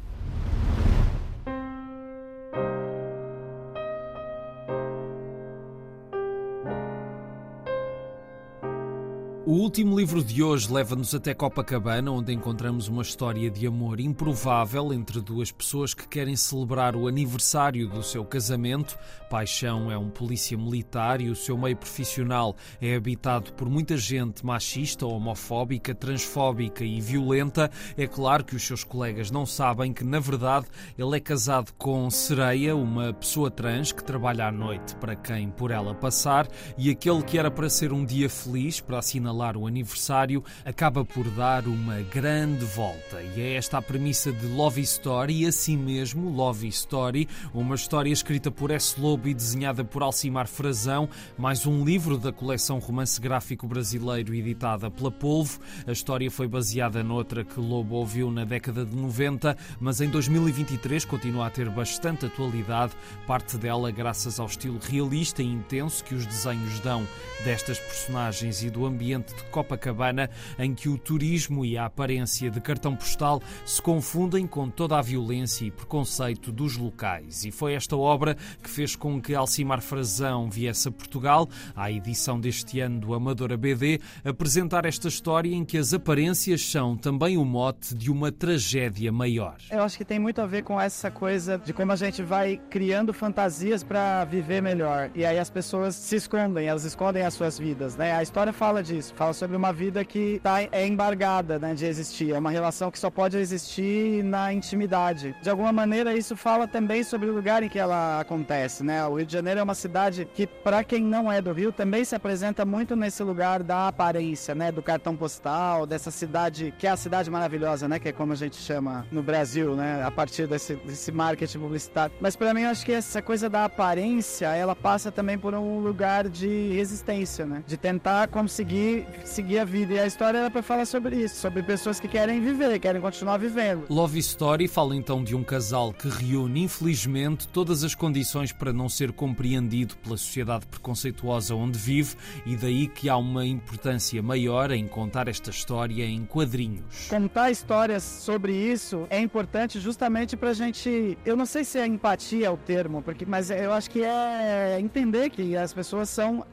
O 9.50 9.54
último 9.54 9.98
livro 9.98 10.24
de 10.24 10.44
hoje 10.44 10.72
leva-nos 10.72 11.16
até 11.16 11.34
Copacabana, 11.34 12.12
onde 12.12 12.32
encontramos 12.32 12.88
uma 12.88 13.02
história 13.02 13.50
de 13.50 13.66
amor 13.66 14.00
improvável 14.00 14.94
entre 14.94 15.20
duas 15.22 15.52
pessoas 15.52 15.92
que 15.92 16.08
querem 16.08 16.36
celebrar 16.36 16.96
o 16.96 17.08
aniversário 17.08 17.90
do 17.90 18.04
seu 18.04 18.24
casamento. 18.24 18.96
Paixão 19.28 19.92
é 19.92 19.98
um 19.98 20.08
polícia 20.08 20.56
militar 20.56 21.20
e 21.20 21.32
o 21.32 21.36
seu 21.36 21.58
meio 21.58 21.76
profissional 21.76 22.56
é 22.80 22.96
habitado 22.96 23.52
por 23.54 23.68
muita 23.68 23.98
gente 23.98 24.46
machista, 24.46 25.08
homofóbica, 25.08 25.96
transfóbica 25.96 26.84
e 26.84 27.02
violenta. 27.02 27.72
É 27.98 28.06
claro 28.06 28.46
que 28.46 28.56
os 28.56 28.62
seus 28.62 28.84
colegas 28.84 29.32
não 29.32 29.48
sabem 29.48 29.92
que, 29.92 30.04
na 30.04 30.20
verdade, 30.20 30.68
ele 30.96 31.18
é 31.18 31.20
casado 31.20 31.74
com 31.76 32.08
Sereia, 32.12 32.76
uma 32.76 33.14
pessoa 33.14 33.50
trans 33.50 33.92
que 33.92 34.04
trabalha 34.04 34.46
à 34.46 34.52
noite 34.52 34.96
para 34.98 35.16
quem 35.16 35.50
por 35.50 35.72
ela 35.72 35.96
passar, 35.96 36.48
e 36.78 36.92
aquele 36.92 37.24
que 37.24 37.40
era 37.40 37.50
para 37.50 37.68
ser 37.68 37.92
um 37.92 38.06
dia 38.06 38.30
feliz, 38.30 38.80
para 38.80 39.00
assinalar 39.00 39.39
assinalar 39.40 39.58
o 39.58 39.66
aniversário, 39.66 40.44
acaba 40.66 41.06
por 41.06 41.30
dar 41.32 41.68
uma 41.68 42.02
grande 42.02 42.66
volta. 42.66 43.22
E 43.22 43.42
é 43.42 43.56
esta 43.56 43.78
a 43.78 43.82
premissa 43.82 44.32
de 44.32 44.46
Love 44.48 44.82
Story, 44.82 45.44
e 45.44 45.46
assim 45.46 45.78
mesmo, 45.78 46.30
Love 46.30 46.68
Story, 46.68 47.28
uma 47.54 47.76
história 47.76 48.12
escrita 48.12 48.52
por 48.52 48.72
S. 48.72 49.00
Lobo 49.00 49.28
e 49.28 49.34
desenhada 49.34 49.84
por 49.84 50.04
Alcimar 50.04 50.48
Frazão, 50.48 51.08
mais 51.38 51.66
um 51.66 51.86
livro 51.86 52.18
da 52.18 52.32
coleção 52.32 52.80
Romance 52.80 53.20
Gráfico 53.20 53.68
Brasileiro 53.68 54.34
editada 54.34 54.92
pela 54.92 55.12
Polvo. 55.12 55.60
A 55.88 55.92
história 55.92 56.30
foi 56.30 56.48
baseada 56.48 57.04
noutra 57.04 57.46
que 57.46 57.60
Lobo 57.60 57.96
ouviu 57.96 58.32
na 58.32 58.44
década 58.44 58.86
de 58.86 58.96
90, 58.96 59.56
mas 59.80 60.02
em 60.02 60.10
2023 60.10 61.06
continua 61.06 61.48
a 61.48 61.50
ter 61.50 61.70
bastante 61.70 62.26
atualidade, 62.26 62.94
parte 63.26 63.58
dela 63.58 63.92
graças 63.92 64.40
ao 64.40 64.48
estilo 64.48 64.80
realista 64.80 65.42
e 65.42 65.46
intenso 65.46 66.04
que 66.04 66.16
os 66.16 66.26
desenhos 66.26 66.80
dão 66.80 67.08
destas 67.44 67.80
personagens 67.80 68.64
e 68.64 68.70
do 68.70 68.86
ambiente 68.86 69.29
de 69.36 69.44
Copacabana, 69.46 70.30
em 70.58 70.74
que 70.74 70.90
o 70.90 70.98
turismo 70.98 71.66
e 71.66 71.78
a 71.78 71.86
aparência 71.86 72.50
de 72.50 72.62
cartão 72.62 72.96
postal 72.96 73.42
se 73.66 73.82
confundem 73.82 74.46
com 74.48 74.70
toda 74.70 74.98
a 74.98 75.02
violência 75.02 75.66
e 75.66 75.72
preconceito 75.72 76.52
dos 76.52 76.78
locais. 76.78 77.46
E 77.46 77.52
foi 77.52 77.74
esta 77.74 77.96
obra 77.96 78.36
que 78.62 78.70
fez 78.70 78.96
com 78.96 79.22
que 79.22 79.36
Alcimar 79.36 79.82
Frazão 79.82 80.50
viesse 80.50 80.88
a 80.88 80.92
Portugal, 80.92 81.48
à 81.76 81.92
edição 81.92 82.40
deste 82.40 82.80
ano 82.80 83.00
do 83.00 83.14
Amadora 83.14 83.58
BD, 83.58 84.00
apresentar 84.24 84.86
esta 84.86 85.08
história 85.08 85.54
em 85.54 85.66
que 85.66 85.78
as 85.78 85.94
aparências 85.94 86.62
são 86.66 86.96
também 86.96 87.38
o 87.38 87.46
mote 87.46 87.96
de 87.96 88.12
uma 88.12 88.32
tragédia 88.32 89.12
maior. 89.12 89.58
Eu 89.70 89.84
acho 89.84 89.98
que 89.98 90.06
tem 90.06 90.20
muito 90.20 90.42
a 90.42 90.46
ver 90.46 90.64
com 90.64 90.80
essa 90.80 91.10
coisa 91.10 91.58
de 91.58 91.74
como 91.74 91.92
a 91.92 91.96
gente 91.96 92.22
vai 92.22 92.60
criando 92.70 93.14
fantasias 93.14 93.84
para 93.84 94.26
viver 94.26 94.62
melhor. 94.62 95.10
E 95.16 95.26
aí 95.26 95.40
as 95.40 95.50
pessoas 95.50 95.96
se 95.96 96.16
escondem, 96.16 96.68
elas 96.68 96.84
escondem 96.84 97.24
as 97.24 97.34
suas 97.34 97.58
vidas, 97.58 97.96
né? 97.96 98.14
A 98.14 98.24
história 98.24 98.54
fala 98.54 98.84
disso. 98.84 99.14
Fala 99.20 99.34
sobre 99.34 99.58
uma 99.58 99.74
vida 99.74 100.06
que 100.06 100.40
tá, 100.42 100.62
é 100.72 100.88
embargada 100.88 101.60
né, 101.60 101.74
de 101.74 101.86
existir. 101.86 102.32
É 102.32 102.40
uma 102.40 102.52
relação 102.52 102.90
que 102.90 102.98
só 102.98 103.10
pode 103.10 103.36
existir 103.36 104.24
na 104.24 104.54
intimidade. 104.54 105.36
De 105.42 105.50
alguma 105.50 105.74
maneira, 105.74 106.16
isso 106.16 106.38
fala 106.38 106.66
também 106.66 107.04
sobre 107.04 107.30
o 107.30 107.36
lugar 107.36 107.62
em 107.62 107.68
que 107.68 107.78
ela 107.78 108.22
acontece. 108.22 108.82
Né? 108.82 109.06
O 109.06 109.16
Rio 109.18 109.26
de 109.26 109.34
Janeiro 109.34 109.60
é 109.60 109.64
uma 109.64 109.76
cidade 109.76 110.24
que, 110.34 110.48
para 110.48 110.86
quem 110.86 111.04
não 111.04 111.30
é 111.30 111.42
do 111.42 111.52
Rio, 111.52 111.74
também 111.74 112.06
se 112.06 112.16
apresenta 112.16 112.64
muito 112.64 112.96
nesse 112.96 113.22
lugar 113.22 113.62
da 113.62 113.90
aparência, 113.90 114.56
né? 114.56 114.72
do 114.72 114.82
cartão 114.82 115.18
postal, 115.18 115.86
dessa 115.86 116.12
cidade 116.12 116.74
que 116.80 116.88
é 116.88 116.90
a 116.90 116.96
cidade 116.96 117.30
maravilhosa, 117.30 117.90
né? 117.90 118.00
que 118.00 118.08
é 118.08 118.14
como 118.14 118.32
a 118.32 118.38
gente 118.38 118.56
chama 118.56 119.06
no 119.12 119.22
Brasil, 119.22 119.76
né? 119.76 120.02
a 120.02 120.12
partir 120.12 120.48
desse, 120.48 120.78
desse 120.78 121.12
marketing 121.12 121.60
publicitário. 121.60 122.16
Mas 122.22 122.38
para 122.38 122.54
mim, 122.54 122.62
eu 122.62 122.70
acho 122.70 122.86
que 122.86 122.94
essa 122.94 123.22
coisa 123.22 123.50
da 123.50 123.66
aparência 123.66 124.56
ela 124.56 124.78
passa 124.78 125.12
também 125.12 125.38
por 125.38 125.54
um 125.54 125.80
lugar 125.80 126.30
de 126.30 126.72
resistência, 126.72 127.46
né? 127.46 127.66
de 127.68 127.76
tentar 127.76 128.30
conseguir 128.30 129.09
seguir 129.24 129.60
a 129.60 129.66
vida. 129.66 129.94
E 129.94 130.00
a 130.00 130.08
história 130.08 130.38
era 130.40 130.50
para 130.50 130.62
falar 130.62 130.86
sobre 130.86 131.16
isso, 131.16 131.36
sobre 131.36 131.64
pessoas 131.64 132.00
que 132.00 132.08
querem 132.08 132.42
viver, 132.42 132.80
querem 132.80 133.02
continuar 133.02 133.38
vivendo. 133.38 133.86
Love 133.90 134.20
Story 134.20 134.68
fala 134.68 134.96
então 134.96 135.24
de 135.24 135.36
um 135.36 135.44
casal 135.44 135.94
que 135.94 136.08
reúne, 136.08 136.64
infelizmente, 136.64 137.48
todas 137.48 137.84
as 137.84 137.96
condições 137.96 138.52
para 138.52 138.74
não 138.74 138.90
ser 138.90 139.12
compreendido 139.12 139.96
pela 139.98 140.18
sociedade 140.18 140.66
preconceituosa 140.66 141.56
onde 141.56 141.78
vive 141.78 142.16
e 142.46 142.56
daí 142.56 142.88
que 142.88 143.10
há 143.10 143.18
uma 143.18 143.46
importância 143.46 144.22
maior 144.22 144.72
em 144.72 144.88
contar 144.88 145.28
esta 145.28 145.50
história 145.50 146.06
em 146.06 146.26
quadrinhos. 146.26 147.08
Contar 147.10 147.52
histórias 147.52 148.04
sobre 148.04 148.54
isso 148.54 149.06
é 149.10 149.20
importante 149.20 149.80
justamente 149.80 150.36
pra 150.36 150.54
gente. 150.54 151.18
Eu 151.26 151.36
não 151.36 151.46
sei 151.46 151.64
se 151.64 151.78
é 151.78 151.86
empatia 151.86 152.40
é 152.42 152.50
o 152.50 152.58
termo, 152.58 153.02
porque, 153.02 153.26
mas 153.26 153.50
eu 153.50 153.74
acho 153.74 153.90
que 153.90 154.04
é 154.04 154.80
entender 154.80 155.30
que 155.30 155.56
as 155.56 155.74
pessoas 155.74 156.10
são 156.10 156.46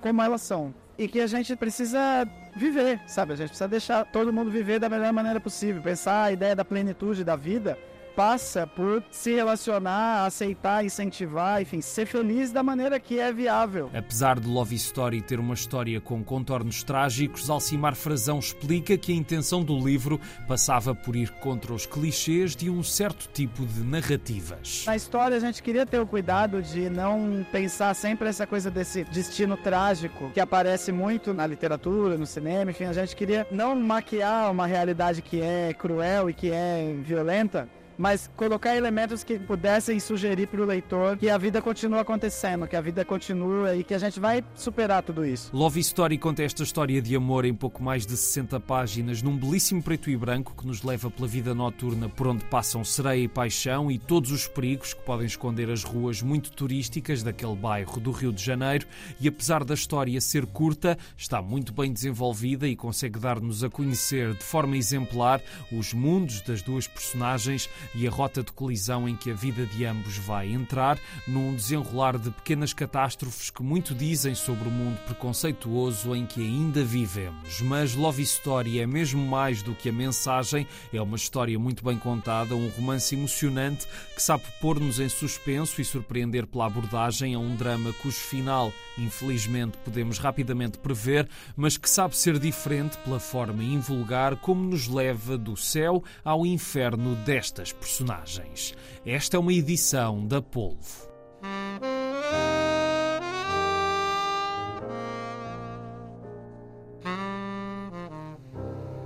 como 0.00 0.22
elas 0.22 0.42
são. 0.42 0.74
E 1.02 1.08
que 1.08 1.20
a 1.20 1.26
gente 1.26 1.56
precisa 1.56 2.24
viver, 2.54 3.00
sabe? 3.08 3.32
A 3.32 3.36
gente 3.36 3.48
precisa 3.48 3.66
deixar 3.66 4.04
todo 4.04 4.32
mundo 4.32 4.52
viver 4.52 4.78
da 4.78 4.88
melhor 4.88 5.12
maneira 5.12 5.40
possível. 5.40 5.82
Pensar 5.82 6.22
a 6.22 6.30
ideia 6.30 6.54
da 6.54 6.64
plenitude 6.64 7.24
da 7.24 7.34
vida 7.34 7.76
passa 8.14 8.66
por 8.66 9.02
se 9.10 9.34
relacionar, 9.34 10.26
aceitar, 10.26 10.84
incentivar, 10.84 11.62
enfim, 11.62 11.80
ser 11.80 12.06
feliz 12.06 12.52
da 12.52 12.62
maneira 12.62 13.00
que 13.00 13.18
é 13.18 13.32
viável. 13.32 13.90
Apesar 13.94 14.38
de 14.38 14.48
Love 14.48 14.74
Story 14.76 15.22
ter 15.22 15.40
uma 15.40 15.54
história 15.54 16.00
com 16.00 16.22
contornos 16.22 16.82
trágicos, 16.82 17.48
Alcimar 17.48 17.94
Frazão 17.94 18.38
explica 18.38 18.96
que 18.96 19.12
a 19.12 19.16
intenção 19.16 19.62
do 19.62 19.78
livro 19.78 20.20
passava 20.46 20.94
por 20.94 21.16
ir 21.16 21.30
contra 21.40 21.72
os 21.72 21.86
clichês 21.86 22.54
de 22.54 22.70
um 22.70 22.82
certo 22.82 23.28
tipo 23.32 23.64
de 23.66 23.82
narrativas. 23.82 24.84
Na 24.86 24.96
história 24.96 25.36
a 25.36 25.40
gente 25.40 25.62
queria 25.62 25.86
ter 25.86 26.00
o 26.00 26.06
cuidado 26.06 26.62
de 26.62 26.88
não 26.90 27.44
pensar 27.50 27.94
sempre 27.94 28.28
essa 28.28 28.46
coisa 28.46 28.70
desse 28.70 29.04
destino 29.04 29.56
trágico 29.56 30.30
que 30.30 30.40
aparece 30.40 30.92
muito 30.92 31.32
na 31.32 31.46
literatura, 31.46 32.16
no 32.16 32.26
cinema, 32.26 32.70
enfim, 32.70 32.84
a 32.84 32.92
gente 32.92 33.16
queria 33.16 33.46
não 33.50 33.74
maquiar 33.74 34.50
uma 34.50 34.66
realidade 34.66 35.22
que 35.22 35.40
é 35.40 35.72
cruel 35.72 36.28
e 36.30 36.34
que 36.34 36.50
é 36.50 36.94
violenta, 37.02 37.68
mas 38.02 38.28
colocar 38.36 38.76
elementos 38.76 39.22
que 39.22 39.38
pudessem 39.38 40.00
sugerir 40.00 40.48
para 40.48 40.60
o 40.60 40.64
leitor 40.64 41.16
que 41.16 41.30
a 41.30 41.38
vida 41.38 41.62
continua 41.62 42.00
acontecendo, 42.00 42.66
que 42.66 42.74
a 42.74 42.80
vida 42.80 43.04
continua 43.04 43.76
e 43.76 43.84
que 43.84 43.94
a 43.94 43.98
gente 43.98 44.18
vai 44.18 44.42
superar 44.56 45.04
tudo 45.04 45.24
isso. 45.24 45.56
Love 45.56 45.78
Story 45.78 46.18
conta 46.18 46.42
esta 46.42 46.64
história 46.64 47.00
de 47.00 47.14
amor 47.14 47.44
em 47.44 47.54
pouco 47.54 47.80
mais 47.80 48.04
de 48.04 48.16
60 48.16 48.58
páginas, 48.58 49.22
num 49.22 49.36
belíssimo 49.36 49.80
preto 49.80 50.10
e 50.10 50.16
branco 50.16 50.52
que 50.58 50.66
nos 50.66 50.82
leva 50.82 51.12
pela 51.12 51.28
vida 51.28 51.54
noturna 51.54 52.08
por 52.08 52.26
onde 52.26 52.44
passam 52.46 52.82
sereia 52.82 53.22
e 53.22 53.28
paixão 53.28 53.88
e 53.88 54.00
todos 54.00 54.32
os 54.32 54.48
perigos 54.48 54.94
que 54.94 55.02
podem 55.02 55.26
esconder 55.26 55.70
as 55.70 55.84
ruas 55.84 56.20
muito 56.22 56.50
turísticas 56.50 57.22
daquele 57.22 57.54
bairro 57.54 58.00
do 58.00 58.10
Rio 58.10 58.32
de 58.32 58.42
Janeiro. 58.42 58.84
E 59.20 59.28
apesar 59.28 59.62
da 59.62 59.74
história 59.74 60.20
ser 60.20 60.44
curta, 60.46 60.98
está 61.16 61.40
muito 61.40 61.72
bem 61.72 61.92
desenvolvida 61.92 62.66
e 62.66 62.74
consegue 62.74 63.20
dar-nos 63.20 63.62
a 63.62 63.70
conhecer 63.70 64.34
de 64.34 64.42
forma 64.42 64.76
exemplar 64.76 65.40
os 65.70 65.94
mundos 65.94 66.40
das 66.40 66.62
duas 66.62 66.88
personagens 66.88 67.70
e 67.94 68.06
a 68.06 68.10
rota 68.10 68.42
de 68.42 68.52
colisão 68.52 69.08
em 69.08 69.16
que 69.16 69.30
a 69.30 69.34
vida 69.34 69.66
de 69.66 69.84
ambos 69.84 70.16
vai 70.18 70.50
entrar, 70.50 70.98
num 71.26 71.54
desenrolar 71.54 72.18
de 72.18 72.30
pequenas 72.30 72.72
catástrofes 72.72 73.50
que 73.50 73.62
muito 73.62 73.94
dizem 73.94 74.34
sobre 74.34 74.68
o 74.68 74.70
mundo 74.70 74.98
preconceituoso 75.06 76.14
em 76.14 76.26
que 76.26 76.40
ainda 76.40 76.84
vivemos. 76.84 77.60
Mas 77.60 77.94
Love 77.94 78.22
Story 78.22 78.80
é 78.80 78.86
mesmo 78.86 79.24
mais 79.26 79.62
do 79.62 79.74
que 79.74 79.88
a 79.88 79.92
mensagem, 79.92 80.66
é 80.92 81.00
uma 81.00 81.16
história 81.16 81.58
muito 81.58 81.84
bem 81.84 81.98
contada, 81.98 82.54
um 82.54 82.68
romance 82.68 83.14
emocionante 83.14 83.86
que 84.14 84.22
sabe 84.22 84.44
pôr-nos 84.60 85.00
em 85.00 85.08
suspenso 85.08 85.80
e 85.80 85.84
surpreender 85.84 86.46
pela 86.46 86.66
abordagem 86.66 87.34
a 87.34 87.38
um 87.38 87.56
drama 87.56 87.92
cujo 87.94 88.16
final, 88.16 88.72
infelizmente, 88.98 89.76
podemos 89.84 90.18
rapidamente 90.18 90.78
prever, 90.78 91.28
mas 91.56 91.76
que 91.76 91.88
sabe 91.88 92.16
ser 92.16 92.38
diferente 92.38 92.96
pela 92.98 93.20
forma 93.20 93.62
invulgar 93.62 94.36
como 94.36 94.62
nos 94.62 94.88
leva 94.88 95.36
do 95.36 95.56
céu 95.56 96.02
ao 96.24 96.46
inferno 96.46 97.14
destas 97.16 97.71
personagens. 97.72 98.74
Esta 99.04 99.36
é 99.36 99.40
uma 99.40 99.52
edição 99.52 100.26
da 100.26 100.40
Polvo. 100.40 101.12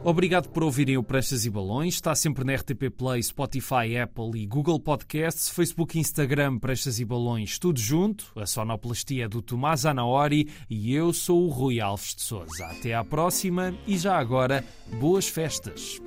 Obrigado 0.08 0.48
por 0.50 0.62
ouvirem 0.62 0.96
o 0.96 1.02
Pranchas 1.02 1.44
e 1.44 1.50
Balões. 1.50 1.94
Está 1.94 2.14
sempre 2.14 2.44
na 2.44 2.54
RTP 2.54 2.90
Play, 2.96 3.20
Spotify, 3.20 3.98
Apple 4.00 4.40
e 4.40 4.46
Google 4.46 4.78
Podcasts, 4.78 5.48
Facebook 5.48 5.98
Instagram 5.98 6.60
Pranchas 6.60 7.00
e 7.00 7.04
Balões, 7.04 7.58
tudo 7.58 7.80
junto. 7.80 8.30
A 8.36 8.46
sonoplastia 8.46 9.24
é 9.24 9.28
do 9.28 9.42
Tomás 9.42 9.84
Anaori 9.84 10.48
e 10.70 10.94
eu 10.94 11.12
sou 11.12 11.44
o 11.44 11.48
Rui 11.48 11.80
Alves 11.80 12.14
de 12.14 12.22
Souza. 12.22 12.66
Até 12.66 12.94
à 12.94 13.02
próxima 13.02 13.74
e 13.84 13.98
já 13.98 14.16
agora, 14.16 14.64
boas 15.00 15.26
festas. 15.26 16.00